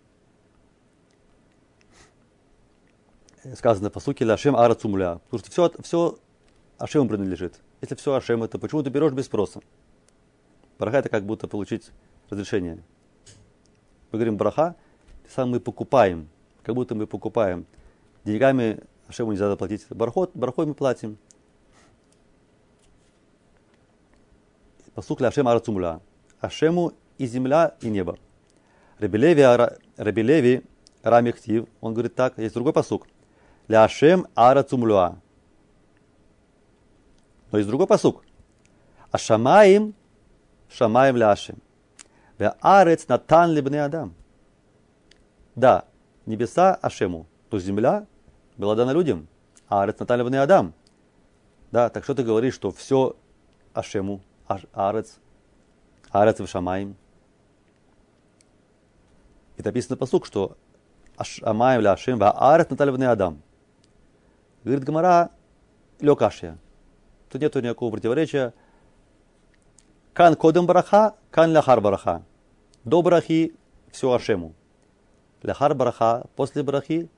Сказано 3.57 3.91
по 3.91 3.99
сути 3.99 4.23
Ашем 4.23 4.55
Ара 4.55 4.77
Цумля. 4.77 5.19
Потому 5.25 5.41
что 5.41 5.51
все, 5.51 5.73
все 5.83 6.19
Ашему 6.79 7.09
принадлежит. 7.09 7.59
Если 7.81 7.97
все 7.97 8.15
Ашем, 8.15 8.47
то 8.47 8.57
почему 8.61 8.85
ты 8.85 8.91
берешь 8.91 9.13
без 9.13 9.25
спроса? 9.25 9.61
Браха 10.79 10.99
это 10.99 11.09
как 11.09 11.25
будто 11.25 11.49
получить 11.49 11.91
разрешение. 12.31 12.85
Мы 14.13 14.19
говорим 14.19 14.37
браха, 14.37 14.77
сам 15.35 15.51
мы 15.51 15.61
покупаем, 15.61 16.29
как 16.63 16.75
будто 16.75 16.95
мы 16.95 17.07
покупаем. 17.07 17.67
Деньгами 18.25 18.81
Ашему 19.09 19.33
нельзя 19.33 19.49
заплатить. 19.49 19.87
Бархот, 19.91 20.31
бархой 20.35 20.67
мы 20.67 20.75
платим. 20.75 21.19
Посук 24.95 25.21
ли 25.21 25.27
Ашем 25.27 25.49
Арацумля. 25.49 26.01
Ашему 26.41 26.93
и 27.19 27.27
земля, 27.27 27.75
и 27.81 27.89
небо. 27.89 28.19
Рабилеви, 28.99 29.43
Рабилеви 29.97 30.63
Рамихтив, 31.03 31.67
он 31.81 31.95
говорит 31.95 32.15
так, 32.15 32.39
есть 32.39 32.55
другой 32.55 32.73
посук. 32.73 33.09
Ля 33.69 33.85
Ашем 33.85 34.27
Арацумлюа. 34.35 35.19
Но 37.51 37.59
есть 37.59 37.69
другой 37.69 37.87
посук. 37.87 38.25
А 39.11 39.19
Шамаим, 39.19 39.95
Шамаим 40.71 41.17
ля 41.17 41.33
Ашем. 41.33 41.59
Ве 42.39 42.53
Арец 42.61 43.09
Натан 43.09 43.53
Либне 43.53 43.85
Адам. 43.85 44.15
Да, 45.55 45.85
небеса 46.27 46.75
Ашему, 46.75 47.27
то 47.51 47.59
земля 47.59 48.07
была 48.57 48.75
дана 48.75 48.93
людям. 48.93 49.29
А 49.69 49.83
Арец 49.83 49.99
Натан 49.99 50.21
Либне 50.21 50.41
Адам. 50.41 50.75
Да, 51.71 51.89
так 51.89 52.05
что 52.05 52.15
ты 52.15 52.23
говоришь, 52.23 52.55
что 52.55 52.71
все 52.71 53.17
Ашему, 53.75 54.21
Арец, 54.73 55.19
Арец 56.11 56.41
в 56.41 56.47
Шамаим. 56.47 56.97
И 59.57 59.63
написано 59.63 59.97
посук, 59.97 60.27
что 60.27 60.57
Ашамаем 61.17 61.83
ля 61.83 61.93
Ашем, 61.93 62.19
ва 62.19 62.33
Арец 62.53 62.71
Натальвный 62.71 63.09
Адам. 63.09 63.43
Говорит 64.65 64.85
Гамара, 64.85 65.31
лёкашья. 66.01 66.59
Тут 67.29 67.41
нету 67.41 67.61
никакого 67.61 67.91
противоречия. 67.91 68.55
Кан 70.13 70.35
кодем 70.37 70.67
бараха, 70.67 71.15
кан 71.31 71.53
ляхар 71.53 71.81
бараха. 71.81 72.23
До 72.85 73.03
барахи 73.03 73.55
все 73.91 74.13
Ашему. 74.13 74.55
Ляхар 75.43 75.75
бараха, 75.75 76.25
после 76.37 76.63
барахи 76.63 77.09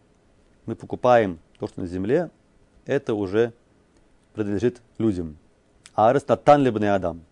мы 0.66 0.74
покупаем 0.74 1.38
то, 1.58 1.68
что 1.68 1.80
на 1.80 1.86
земле, 1.86 2.30
это 2.86 3.14
уже 3.14 3.52
принадлежит 4.32 4.80
людям. 4.98 5.36
Арес 5.94 6.26
Натан 6.26 6.62
Лебне 6.62 6.92
Адам. 6.92 7.22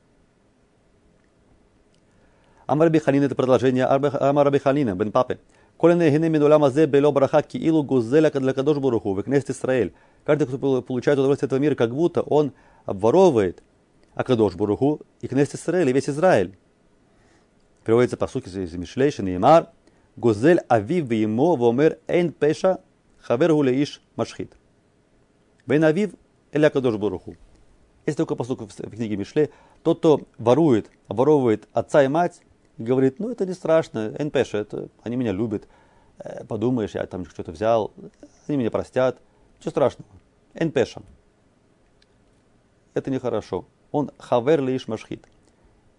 Амар 2.67 2.91
Биханин 2.91 3.23
это 3.23 3.35
продолжение 3.35 3.87
Амар 3.87 4.51
Биханина, 4.51 4.95
бен 4.95 5.13
Папы. 5.13 5.39
Коля 5.77 5.95
нехине 5.95 6.29
мин 6.29 6.43
улама 6.43 6.71
зе 6.71 6.87
бело 6.87 7.11
браха 7.11 7.43
ки 7.43 7.57
илу 7.57 7.83
гузеля 7.83 8.31
для 8.31 8.55
кадош 8.55 8.79
буруху, 8.79 9.15
в 9.15 9.23
кнест 9.23 9.51
Израиль. 9.51 9.95
Каждый, 10.25 10.47
кто 10.47 10.83
получает 10.83 11.19
удовольствие 11.19 11.49
этого 11.49 11.59
мира, 11.59 11.75
как 11.75 11.93
будто 11.93 12.23
он 12.23 12.53
обворовывает 12.85 13.63
Акадош 14.15 14.55
Буруху 14.55 15.01
и 15.21 15.29
кнест 15.29 15.55
Израиль, 15.55 15.89
и 15.89 15.93
весь 15.93 16.09
Израиль. 16.09 16.57
Приводится 17.83 18.17
по 18.17 18.29
сути 18.29 18.49
из 18.49 18.73
Мишлейшин 18.75 19.27
и 19.27 19.37
Имар. 19.37 19.71
Гузель 20.17 20.61
авив 20.69 21.11
ему 21.11 21.57
вомер 21.57 21.99
эйн 22.07 22.33
пеша 22.33 22.81
хавер 23.19 23.53
гулеиш 23.53 24.03
машхит. 24.17 24.57
Бен 25.67 25.85
авив 25.85 26.15
эля 26.53 26.67
Акадош 26.67 26.97
Буруху. 26.97 27.37
Есть 28.05 28.19
только 28.19 28.35
посук 28.35 28.61
в 28.61 28.91
книге 28.91 29.17
Мишле. 29.17 29.51
Тот, 29.83 29.99
кто 29.99 30.21
ворует, 30.39 30.91
обворовывает 31.07 31.69
отца 31.73 32.03
и 32.03 32.09
мать, 32.09 32.43
и 32.79 32.83
говорит, 32.83 33.19
ну 33.21 33.31
это 33.31 33.47
не 33.47 33.53
страшно, 33.53 34.11
НПШ, 34.19 34.55
это, 34.55 34.89
они 35.03 35.17
меня 35.17 35.33
любят, 35.33 35.69
подумаешь, 36.49 36.95
я 36.95 37.07
там 37.07 37.25
что-то 37.27 37.53
взял, 37.53 37.93
они 38.47 38.59
меня 38.59 38.71
простят, 38.71 39.19
ничего 39.59 39.71
страшного. 39.71 40.11
НПШ. 40.55 40.97
Это 42.95 43.11
нехорошо. 43.11 43.67
Он 43.91 44.11
хавер 44.19 44.63
ли 44.63 44.77
ишмашхит. 44.77 45.27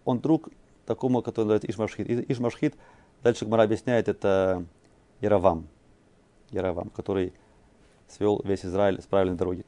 Он 0.05 0.19
друг 0.19 0.49
такому, 0.85 1.21
который 1.21 1.45
называется 1.45 1.71
ишмашхит. 1.71 2.29
Ишмашхит, 2.29 2.75
дальше 3.23 3.45
Гмара 3.45 3.63
объясняет, 3.63 4.07
это 4.07 4.65
Яровам. 5.21 5.67
Яровам, 6.51 6.89
который 6.89 7.33
свел 8.07 8.41
весь 8.43 8.65
Израиль 8.65 9.01
с 9.01 9.05
правильной 9.05 9.37
дороги. 9.37 9.65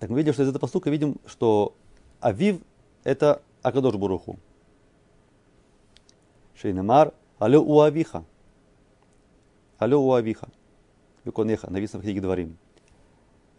Так 0.00 0.10
мы 0.10 0.18
видим, 0.18 0.32
что 0.32 0.42
из 0.42 0.48
этого 0.48 0.60
постука 0.60 0.90
видим, 0.90 1.16
что 1.26 1.74
Авив 2.20 2.60
это 3.04 3.42
Акадош 3.62 3.94
Буруху. 3.94 4.38
Шейнамар, 6.54 7.12
алё 7.38 7.62
у 7.62 7.80
Авиха. 7.80 8.24
Алё 9.78 10.00
у 10.00 10.12
Авиха. 10.12 10.48
Виконеха, 11.24 11.70
написано 11.70 12.00
в 12.00 12.04
книге 12.04 12.20
Дворим. 12.20 12.58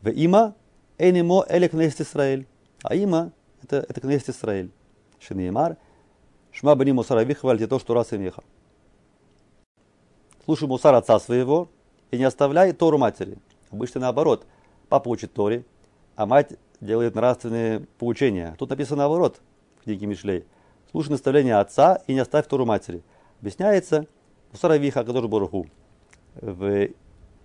В 0.01 0.09
има 0.09 0.55
энемо 0.97 1.45
эле 1.47 1.67
кнест 1.67 2.01
Исраэль. 2.01 2.47
А 2.83 2.95
има 2.95 3.31
это, 3.63 3.77
это 3.77 4.01
кнест 4.01 4.29
Исраэль. 4.29 4.71
Шейнамар, 5.19 5.77
шма 6.55 6.75
бани 6.75 6.91
мусар 6.91 7.17
Авиха, 7.17 7.45
вальте 7.45 7.67
то, 7.67 7.79
что 7.79 7.93
раз 7.93 8.13
имеха. 8.13 8.43
Слушай 10.45 10.67
мусар 10.67 10.95
отца 10.95 11.19
своего 11.19 11.69
и 12.11 12.17
не 12.17 12.23
оставляй 12.23 12.71
Тору 12.71 12.97
матери. 12.97 13.37
Обычно 13.71 14.01
наоборот. 14.01 14.45
Папа 14.87 15.09
учит 15.09 15.33
Торе, 15.33 15.65
а 16.15 16.25
мать 16.25 16.53
делает 16.79 17.15
нравственные 17.15 17.87
поучения. 17.97 18.55
Тут 18.57 18.69
написано 18.69 18.99
наоборот 18.99 19.41
в 19.79 19.83
книге 19.83 20.05
Мишлей. 20.05 20.45
Слушай 20.91 21.09
наставление 21.09 21.55
отца 21.55 22.01
и 22.07 22.13
не 22.13 22.19
оставь 22.19 22.47
Тору 22.47 22.65
матери. 22.65 23.03
Объясняется 23.41 24.07
Мусаравиха 24.51 25.01
Акадош 25.01 25.25
Боруху. 25.25 25.67
В 26.35 26.89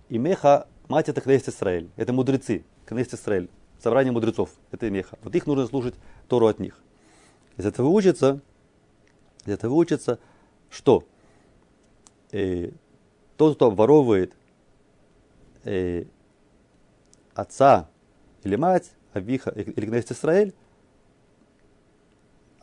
Имеха 0.07 0.67
мать 0.87 1.09
это 1.09 1.19
Кнест 1.19 1.49
Исраэль. 1.49 1.89
Это 1.97 2.13
мудрецы. 2.13 2.63
Кнест 2.85 3.13
Исраэль. 3.13 3.49
Собрание 3.79 4.13
мудрецов. 4.13 4.51
Это 4.71 4.87
Имеха. 4.87 5.17
Вот 5.23 5.35
их 5.35 5.47
нужно 5.47 5.65
слушать 5.67 5.95
Тору 6.29 6.47
от 6.47 6.59
них. 6.59 6.79
Из 7.57 7.65
этого 7.65 7.87
учится, 7.87 8.39
из 9.45 9.53
этого 9.53 9.73
учится, 9.73 10.19
что 10.69 11.03
э, 12.31 12.71
тот, 13.37 13.55
кто 13.55 13.67
обворовывает 13.67 14.33
э, 15.63 16.05
отца 17.33 17.89
или 18.43 18.55
мать, 18.55 18.91
Авиха 19.13 19.51
или 19.51 19.85
Кнест 19.85 20.11
Исраэль, 20.11 20.53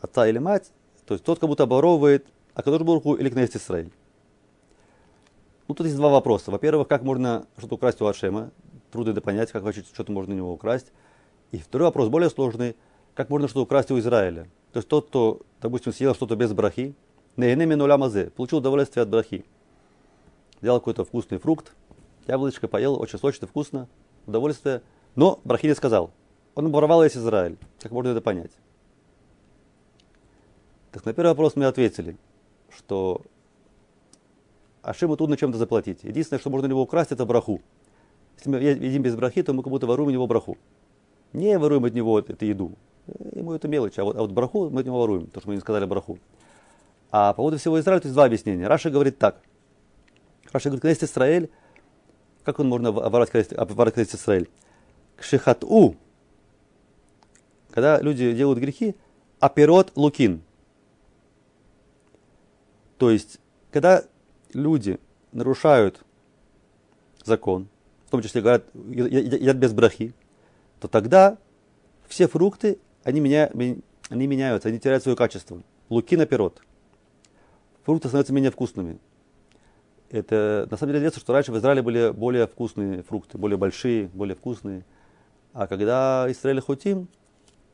отца 0.01 0.27
или 0.27 0.39
мать, 0.39 0.71
то 1.07 1.15
есть 1.15 1.25
тот 1.25 1.39
как 1.39 1.49
будто 1.49 1.65
оборовывает 1.65 2.27
Акадош 2.55 2.83
Бурху 2.83 3.15
или 3.15 3.29
Кнест 3.29 3.57
Исраэль. 3.57 3.93
Ну, 5.67 5.75
тут 5.75 5.87
есть 5.87 5.97
два 5.97 6.09
вопроса. 6.09 6.51
Во-первых, 6.51 6.89
как 6.89 7.03
можно 7.03 7.47
что-то 7.59 7.75
украсть 7.75 8.01
у 8.01 8.07
Ашема? 8.07 8.51
Трудно 8.91 9.11
это 9.11 9.21
понять, 9.21 9.53
как 9.53 9.63
вообще 9.63 9.83
что-то 9.83 10.11
можно 10.13 10.33
у 10.33 10.37
него 10.37 10.53
украсть. 10.53 10.93
И 11.53 11.59
второй 11.59 11.89
вопрос, 11.89 12.09
более 12.09 12.31
сложный, 12.31 12.75
как 13.15 13.29
можно 13.29 13.49
что-то 13.49 13.63
украсть 13.63 13.91
у 13.91 13.99
Израиля? 13.99 14.49
То 14.73 14.79
есть 14.79 14.89
тот, 14.89 15.09
кто, 15.09 15.41
допустим, 15.61 15.93
съел 15.93 16.15
что-то 16.15 16.37
без 16.37 16.53
брахи, 16.53 16.95
получил 17.37 18.59
удовольствие 18.59 19.03
от 19.03 19.09
брахи. 19.09 19.45
Взял 20.61 20.79
какой-то 20.81 21.05
вкусный 21.05 21.39
фрукт, 21.39 21.75
яблочко 22.27 22.69
поел, 22.69 23.01
очень 23.01 23.19
сочно, 23.19 23.47
вкусно, 23.47 23.89
удовольствие, 24.27 24.83
но 25.15 25.41
брахи 25.45 25.67
не 25.67 25.75
сказал. 25.75 26.11
Он 26.55 26.71
воровал 26.73 27.03
весь 27.03 27.17
Израиль. 27.17 27.57
Как 27.81 27.93
можно 27.93 28.11
это 28.11 28.21
понять? 28.21 28.51
Так 30.91 31.05
на 31.05 31.13
первый 31.13 31.29
вопрос 31.29 31.55
мы 31.55 31.67
ответили, 31.67 32.17
что 32.77 33.23
Ашему 34.83 35.17
трудно 35.17 35.37
чем-то 35.37 35.59
заплатить. 35.59 36.03
Единственное, 36.03 36.41
что 36.41 36.51
можно 36.51 36.67
у 36.67 36.71
него 36.71 36.83
украсть, 36.83 37.13
это 37.13 37.25
браху. 37.25 37.61
Если 38.37 38.51
мы 38.51 38.59
едим 38.59 39.03
без 39.03 39.15
брахи, 39.15 39.43
то 39.43 39.53
мы 39.53 39.63
как 39.63 39.71
будто 39.71 39.87
воруем 39.87 40.09
у 40.09 40.13
него 40.13 40.27
браху. 40.27 40.57
Не 41.33 41.59
воруем 41.59 41.85
от 41.85 41.95
него 41.95 42.19
эту 42.19 42.45
еду. 42.45 42.73
Ему 43.35 43.53
это 43.53 43.69
мелочь. 43.69 43.99
А 43.99 44.05
вот, 44.05 44.17
а 44.17 44.21
вот 44.21 44.33
браху 44.33 44.71
мы 44.71 44.81
от 44.81 44.87
него 44.87 44.99
воруем, 44.99 45.27
то, 45.27 45.41
что 45.41 45.49
мы 45.49 45.55
не 45.55 45.61
сказали 45.61 45.85
браху. 45.85 46.19
А 47.11 47.33
по 47.33 47.39
поводу 47.39 47.59
всего 47.59 47.79
Израиля, 47.81 48.01
то 48.01 48.07
есть 48.07 48.15
два 48.15 48.25
объяснения. 48.25 48.67
Раши 48.67 48.91
говорит 48.91 49.19
так. 49.19 49.41
Раши 50.53 50.69
говорит, 50.69 50.83
когда 50.83 50.91
Израиль, 51.05 51.51
как 52.45 52.59
он 52.59 52.69
можно 52.69 52.93
когда 53.93 54.03
есть 54.03 54.15
Израиль? 54.15 54.49
כשחטאו, 55.17 55.97
когда 57.71 58.01
люди 58.01 58.33
делают 58.33 58.59
грехи, 58.59 58.95
הפירות 59.41 59.93
לוקין. 59.97 60.43
То 62.99 63.11
есть, 63.11 63.39
когда 63.71 64.05
люди 64.53 64.99
нарушают 65.33 66.03
закон, 67.25 67.69
в 68.07 68.11
том 68.11 68.23
числе 68.23 68.41
говорят, 68.41 68.65
едят 68.75 69.57
без 69.57 69.73
брахи, 69.73 70.15
то 70.81 70.89
тогда 70.89 71.39
все 72.09 72.27
фрукты, 72.27 72.79
они, 73.09 73.21
меня, 73.21 73.51
они 74.11 74.27
меняются, 74.27 74.69
они 74.69 74.79
теряют 74.79 75.03
свое 75.03 75.17
качество. 75.17 75.63
Луки 75.89 76.15
на 76.15 76.27
пирот. 76.27 76.63
Фрукты 77.85 78.09
становятся 78.09 78.35
менее 78.35 78.51
вкусными. 78.51 78.99
Это 80.11 80.69
на 80.71 80.77
самом 80.77 80.91
деле 80.91 80.99
известно, 80.99 81.21
что 81.21 81.33
раньше 81.33 81.51
в 81.51 81.57
Израиле 81.57 81.81
были 81.81 82.11
более 82.11 82.47
вкусные 82.47 83.03
фрукты, 83.03 83.39
более 83.39 83.57
большие, 83.57 84.09
более 84.09 84.37
вкусные. 84.37 84.85
А 85.55 85.67
когда 85.67 86.27
Израиль 86.29 86.61
хутим, 86.61 87.09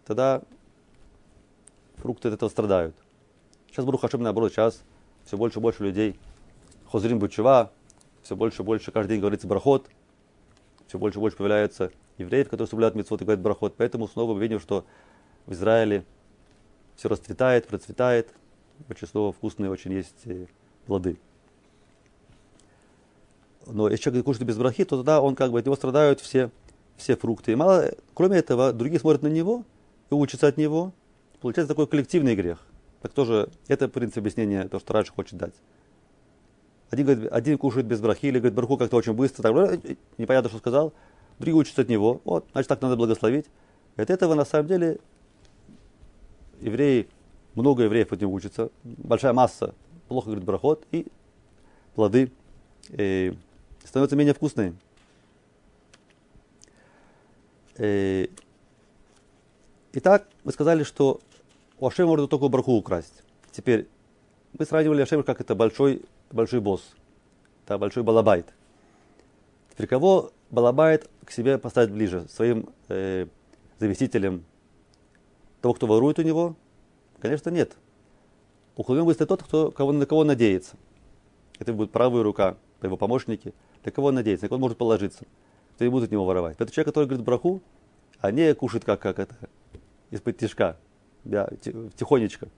тогда 0.07 0.43
фрукты 1.97 2.28
от 2.28 2.35
этого 2.35 2.49
страдают. 2.49 2.95
Сейчас 3.66 3.85
Брух 3.85 4.03
Хашем 4.03 4.22
наоборот, 4.22 4.53
сейчас 4.53 4.85
все 5.24 5.37
больше 5.37 5.59
и 5.59 5.62
больше 5.62 5.82
людей 5.82 6.16
Хозрим 6.93 7.18
Бучева, 7.18 7.72
все 8.22 8.37
больше 8.37 8.62
и 8.62 8.64
больше 8.64 8.93
каждый 8.93 9.14
день 9.14 9.20
говорится 9.20 9.49
брахот, 9.49 9.91
все 10.87 10.97
больше 10.97 11.18
и 11.18 11.20
больше 11.20 11.37
появляется 11.37 11.91
евреев, 12.18 12.49
которые 12.49 12.68
соблюдают 12.68 12.95
митцвот 12.95 13.20
и 13.22 13.24
говорят 13.24 13.43
брахот. 13.43 13.74
Поэтому 13.76 14.07
снова 14.07 14.32
мы 14.35 14.41
видим, 14.41 14.61
что 14.61 14.85
в 15.47 15.53
Израиле 15.53 16.05
все 16.97 17.09
расцветает, 17.09 17.66
процветает, 17.66 18.28
очень 18.88 19.09
снова 19.09 19.32
вкусные 19.32 19.70
очень 19.70 19.92
есть 19.92 20.26
э, 20.26 20.47
плоды. 20.86 21.18
Но 23.66 23.88
если 23.88 24.05
человек 24.05 24.24
кушает 24.24 24.47
без 24.47 24.57
брахи, 24.57 24.84
то 24.84 24.97
тогда 24.97 25.20
он 25.20 25.34
как 25.34 25.51
бы 25.51 25.59
от 25.59 25.64
него 25.64 25.76
страдают 25.76 26.20
все, 26.20 26.51
все 26.97 27.16
фрукты. 27.16 27.53
И 27.53 27.55
мало, 27.55 27.90
кроме 28.14 28.38
этого, 28.38 28.72
другие 28.72 29.01
смотрят 29.01 29.22
на 29.22 29.28
него 29.28 29.64
и 30.11 30.14
учатся 30.14 30.49
от 30.49 30.57
него. 30.57 30.92
Получается 31.40 31.74
такой 31.74 31.86
коллективный 31.86 32.34
грех. 32.34 32.59
Так 33.01 33.12
тоже, 33.12 33.51
это, 33.68 33.88
в 33.88 33.90
принципе, 33.90 34.20
объяснение, 34.20 34.68
то, 34.68 34.78
что 34.78 34.92
раньше 34.92 35.12
хочет 35.12 35.38
дать. 35.38 35.55
Один, 36.90 37.07
говорит, 37.07 37.32
один 37.32 37.59
кушает 37.59 37.86
без 37.86 38.01
брахи, 38.01 38.26
или 38.26 38.38
говорит, 38.38 38.55
браху 38.55 38.76
как-то 38.76 38.97
очень 38.97 39.14
быстро, 39.14 39.42
так, 39.42 39.55
«Э, 39.57 39.78
э, 39.82 39.97
непонятно, 40.16 40.49
что 40.49 40.59
сказал. 40.59 40.92
Другие 41.38 41.57
учатся 41.57 41.82
от 41.82 41.88
него. 41.88 42.20
Вот, 42.24 42.47
значит, 42.53 42.68
так 42.68 42.80
надо 42.82 42.97
благословить. 42.97 43.47
И 43.97 44.03
от 44.03 44.11
этого, 44.11 44.34
на 44.34 44.45
самом 44.45 44.68
деле, 44.68 45.01
евреи, 46.64 47.08
много 47.54 47.84
евреев 47.84 48.12
от 48.12 48.20
него 48.20 48.32
учатся. 48.32 48.70
Большая 48.82 49.32
масса 49.32 49.74
плохо 50.08 50.26
говорит 50.26 50.44
брахот, 50.44 50.86
и 50.90 51.06
плоды 51.94 52.32
э, 52.90 53.32
становятся 53.84 54.16
менее 54.16 54.34
вкусные. 54.34 54.74
Э, 57.76 58.26
итак, 59.92 60.26
мы 60.42 60.52
сказали, 60.52 60.84
что 60.84 61.20
у 61.78 61.86
Ашема 61.86 62.10
можно 62.10 62.28
только 62.28 62.48
браху 62.48 62.72
украсть. 62.72 63.22
Теперь 63.52 63.86
мы 64.58 64.64
сравнивали 64.64 65.02
Ашема 65.02 65.22
как 65.22 65.40
это 65.40 65.54
большой, 65.54 66.02
большой 66.30 66.60
босс, 66.60 66.94
да, 67.66 67.76
большой 67.78 68.02
балабайт. 68.02 68.46
Теперь 69.72 69.86
кого 69.86 70.32
балабайт 70.50 71.10
к 71.24 71.30
себе 71.30 71.58
поставить 71.58 71.90
ближе? 71.90 72.26
Своим 72.28 72.68
э, 72.88 73.26
заместителем 73.78 74.44
того, 75.64 75.72
кто 75.72 75.86
ворует 75.86 76.18
у 76.18 76.22
него? 76.22 76.56
Конечно, 77.20 77.48
нет. 77.48 77.74
Уклонен 78.76 79.04
будет 79.04 79.16
тот, 79.16 79.42
кто, 79.42 79.70
кого, 79.70 79.92
на 79.92 80.04
кого 80.04 80.22
надеется. 80.22 80.76
Это 81.58 81.72
будет 81.72 81.90
правая 81.90 82.22
рука, 82.22 82.58
его 82.82 82.98
помощники. 82.98 83.54
На 83.82 83.90
кого 83.90 84.08
он 84.08 84.16
надеется, 84.16 84.44
на 84.44 84.48
кого 84.50 84.56
он 84.56 84.60
может 84.60 84.76
положиться. 84.76 85.24
Кто 85.74 85.84
не 85.84 85.90
будет 85.90 86.04
от 86.04 86.10
него 86.10 86.26
воровать. 86.26 86.56
Это 86.58 86.70
человек, 86.70 86.88
который 86.88 87.06
говорит 87.06 87.24
браху, 87.24 87.62
а 88.20 88.30
не 88.30 88.52
кушает 88.54 88.84
как, 88.84 89.00
как 89.00 89.18
это, 89.18 89.34
из-под 90.10 90.36
тишка 90.36 90.76
да, 91.24 91.48
тихонечко, 91.96 92.48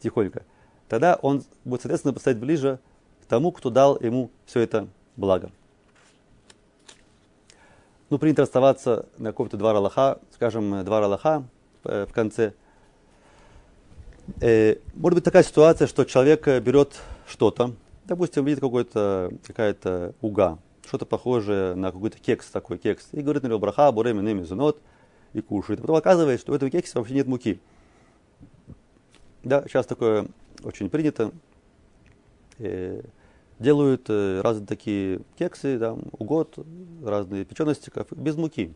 тихонько, 0.00 0.42
тогда 0.88 1.16
он 1.22 1.44
будет, 1.64 1.82
соответственно, 1.82 2.14
поставить 2.14 2.38
ближе 2.38 2.80
к 3.22 3.26
тому, 3.26 3.52
кто 3.52 3.70
дал 3.70 3.96
ему 4.00 4.32
все 4.44 4.58
это 4.58 4.88
благо. 5.16 5.52
Ну, 8.10 8.18
принято 8.18 8.42
оставаться 8.42 9.06
на 9.18 9.30
каком-то 9.30 9.56
два 9.56 9.70
Аллаха, 9.70 10.18
скажем, 10.32 10.84
два 10.84 11.04
Аллаха 11.04 11.44
э, 11.44 11.55
в 11.86 12.12
конце. 12.12 12.52
Э, 14.40 14.76
может 14.94 15.16
быть 15.16 15.24
такая 15.24 15.42
ситуация, 15.42 15.86
что 15.86 16.04
человек 16.04 16.46
берет 16.46 17.00
что-то, 17.26 17.74
допустим, 18.06 18.44
видит 18.44 18.60
какой-то, 18.60 19.32
какая-то 19.46 20.14
уга, 20.20 20.58
что-то 20.86 21.06
похожее 21.06 21.74
на 21.74 21.92
какой-то 21.92 22.18
кекс 22.18 22.46
такой, 22.50 22.78
кекс, 22.78 23.08
и 23.12 23.20
говорит 23.20 23.42
на 23.42 23.48
него 23.48 23.58
браха, 23.58 23.90
бурем, 23.92 24.20
иным, 24.20 24.44
зунот, 24.44 24.80
и 25.32 25.40
кушает. 25.40 25.80
потом 25.80 25.96
оказывается, 25.96 26.42
что 26.42 26.52
в 26.52 26.54
этом 26.54 26.70
кексе 26.70 26.98
вообще 26.98 27.14
нет 27.14 27.26
муки. 27.26 27.60
Да, 29.44 29.62
сейчас 29.68 29.86
такое 29.86 30.26
очень 30.62 30.88
принято. 30.88 31.30
Э, 32.58 33.02
делают 33.58 34.06
э, 34.08 34.40
разные 34.42 34.66
такие 34.66 35.20
кексы, 35.38 35.78
там, 35.78 36.02
угод, 36.12 36.58
разные 37.04 37.44
печеностиков 37.44 38.06
без 38.12 38.36
муки. 38.36 38.74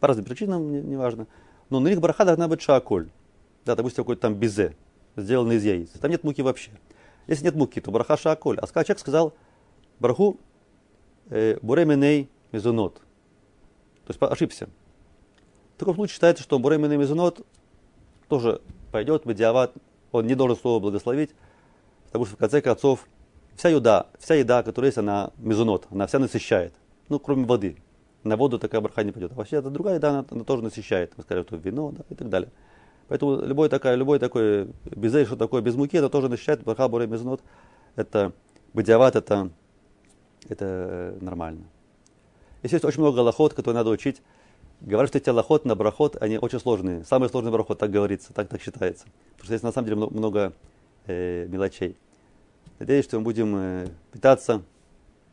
По 0.00 0.08
разным 0.08 0.24
причинам, 0.24 0.88
неважно. 0.88 1.22
Не 1.22 1.26
Но 1.70 1.80
на 1.80 1.88
них 1.88 2.00
браха 2.00 2.24
должна 2.24 2.48
быть 2.48 2.62
шаколь. 2.62 3.10
Да, 3.64 3.74
допустим, 3.76 4.04
какой-то 4.04 4.22
там 4.22 4.34
безе, 4.34 4.74
сделанный 5.16 5.56
из 5.56 5.64
яиц. 5.64 5.90
Там 6.00 6.10
нет 6.10 6.24
муки 6.24 6.42
вообще. 6.42 6.70
Если 7.26 7.44
нет 7.44 7.54
муки, 7.54 7.80
то 7.80 7.90
браха 7.90 8.16
шаколь. 8.16 8.58
А 8.58 8.66
человек 8.66 8.98
сказал 8.98 9.34
браху 10.00 10.38
э, 11.30 11.58
буременей 11.60 12.28
мезунот. 12.52 13.02
То 14.06 14.12
есть 14.12 14.22
ошибся. 14.22 14.68
В 15.78 15.78
таком 15.78 15.94
случае 15.94 16.14
считается, 16.14 16.42
что 16.42 16.58
Буремен 16.58 16.90
и 16.90 16.96
Мезунот 16.96 17.46
тоже 18.28 18.60
пойдет, 18.90 19.24
Бадиават, 19.24 19.74
он 20.10 20.26
не 20.26 20.34
должен 20.34 20.56
слово 20.56 20.80
благословить, 20.80 21.30
потому 22.06 22.24
что 22.24 22.34
в 22.34 22.38
конце 22.38 22.60
концов 22.60 23.06
вся 23.54 23.68
еда, 23.68 24.06
вся 24.18 24.34
еда, 24.34 24.64
которая 24.64 24.88
есть, 24.88 24.98
она 24.98 25.30
мезунот, 25.36 25.86
она 25.90 26.08
вся 26.08 26.18
насыщает. 26.18 26.74
Ну, 27.08 27.20
кроме 27.20 27.44
воды. 27.44 27.76
На 28.24 28.36
воду 28.36 28.58
такая 28.58 28.80
браха 28.80 29.04
не 29.04 29.12
пойдет. 29.12 29.32
А 29.32 29.34
вообще 29.34 29.56
это 29.56 29.70
другая 29.70 29.96
еда, 29.96 30.10
она, 30.10 30.24
она 30.30 30.44
тоже 30.44 30.62
насыщает. 30.62 31.12
Мы 31.16 31.22
скажем, 31.22 31.44
что 31.44 31.56
вино 31.56 31.92
да, 31.92 32.04
и 32.10 32.14
так 32.14 32.28
далее. 32.28 32.50
Поэтому 33.08 33.40
любой, 33.40 33.68
такая, 33.68 33.94
любой 33.94 34.18
такой 34.18 34.68
безей, 34.84 35.24
что 35.24 35.36
такое 35.36 35.62
без 35.62 35.74
муки, 35.76 35.96
это 35.96 36.08
тоже 36.08 36.28
насыщает. 36.28 36.62
Браха, 36.62 36.88
буре, 36.88 37.06
мезунот. 37.06 37.40
Это 37.96 38.32
бадиават, 38.74 39.16
это, 39.16 39.50
это 40.48 41.16
нормально. 41.20 41.64
Есть 42.62 42.84
очень 42.84 43.00
много 43.00 43.20
лохот, 43.20 43.54
которые 43.54 43.76
надо 43.76 43.90
учить 43.90 44.20
Говорят, 44.80 45.08
что 45.08 45.18
эти 45.18 45.28
аллахот 45.28 45.64
на 45.64 45.74
брахот, 45.74 46.16
они 46.22 46.38
очень 46.38 46.60
сложные. 46.60 47.04
Самый 47.04 47.28
сложный 47.28 47.50
брахот, 47.50 47.78
так 47.78 47.90
говорится, 47.90 48.32
так, 48.32 48.48
так 48.48 48.62
считается. 48.62 49.06
Потому 49.32 49.44
что 49.44 49.46
здесь 49.46 49.62
на 49.62 49.72
самом 49.72 49.86
деле 49.86 49.96
много, 49.96 50.14
много 50.14 50.52
э, 51.06 51.46
мелочей. 51.48 51.96
Надеюсь, 52.78 53.04
что 53.04 53.18
мы 53.18 53.24
будем 53.24 53.56
э, 53.56 53.88
питаться 54.12 54.62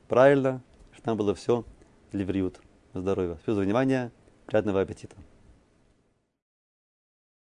правильно, 0.07 0.63
чтобы 0.93 1.07
нам 1.07 1.17
было 1.17 1.35
все 1.35 1.63
ливриют. 2.11 2.59
Здоровья. 2.95 3.35
Спасибо 3.35 3.55
за 3.55 3.61
внимание. 3.61 4.11
Приятного 4.45 4.81
аппетита. 4.81 5.15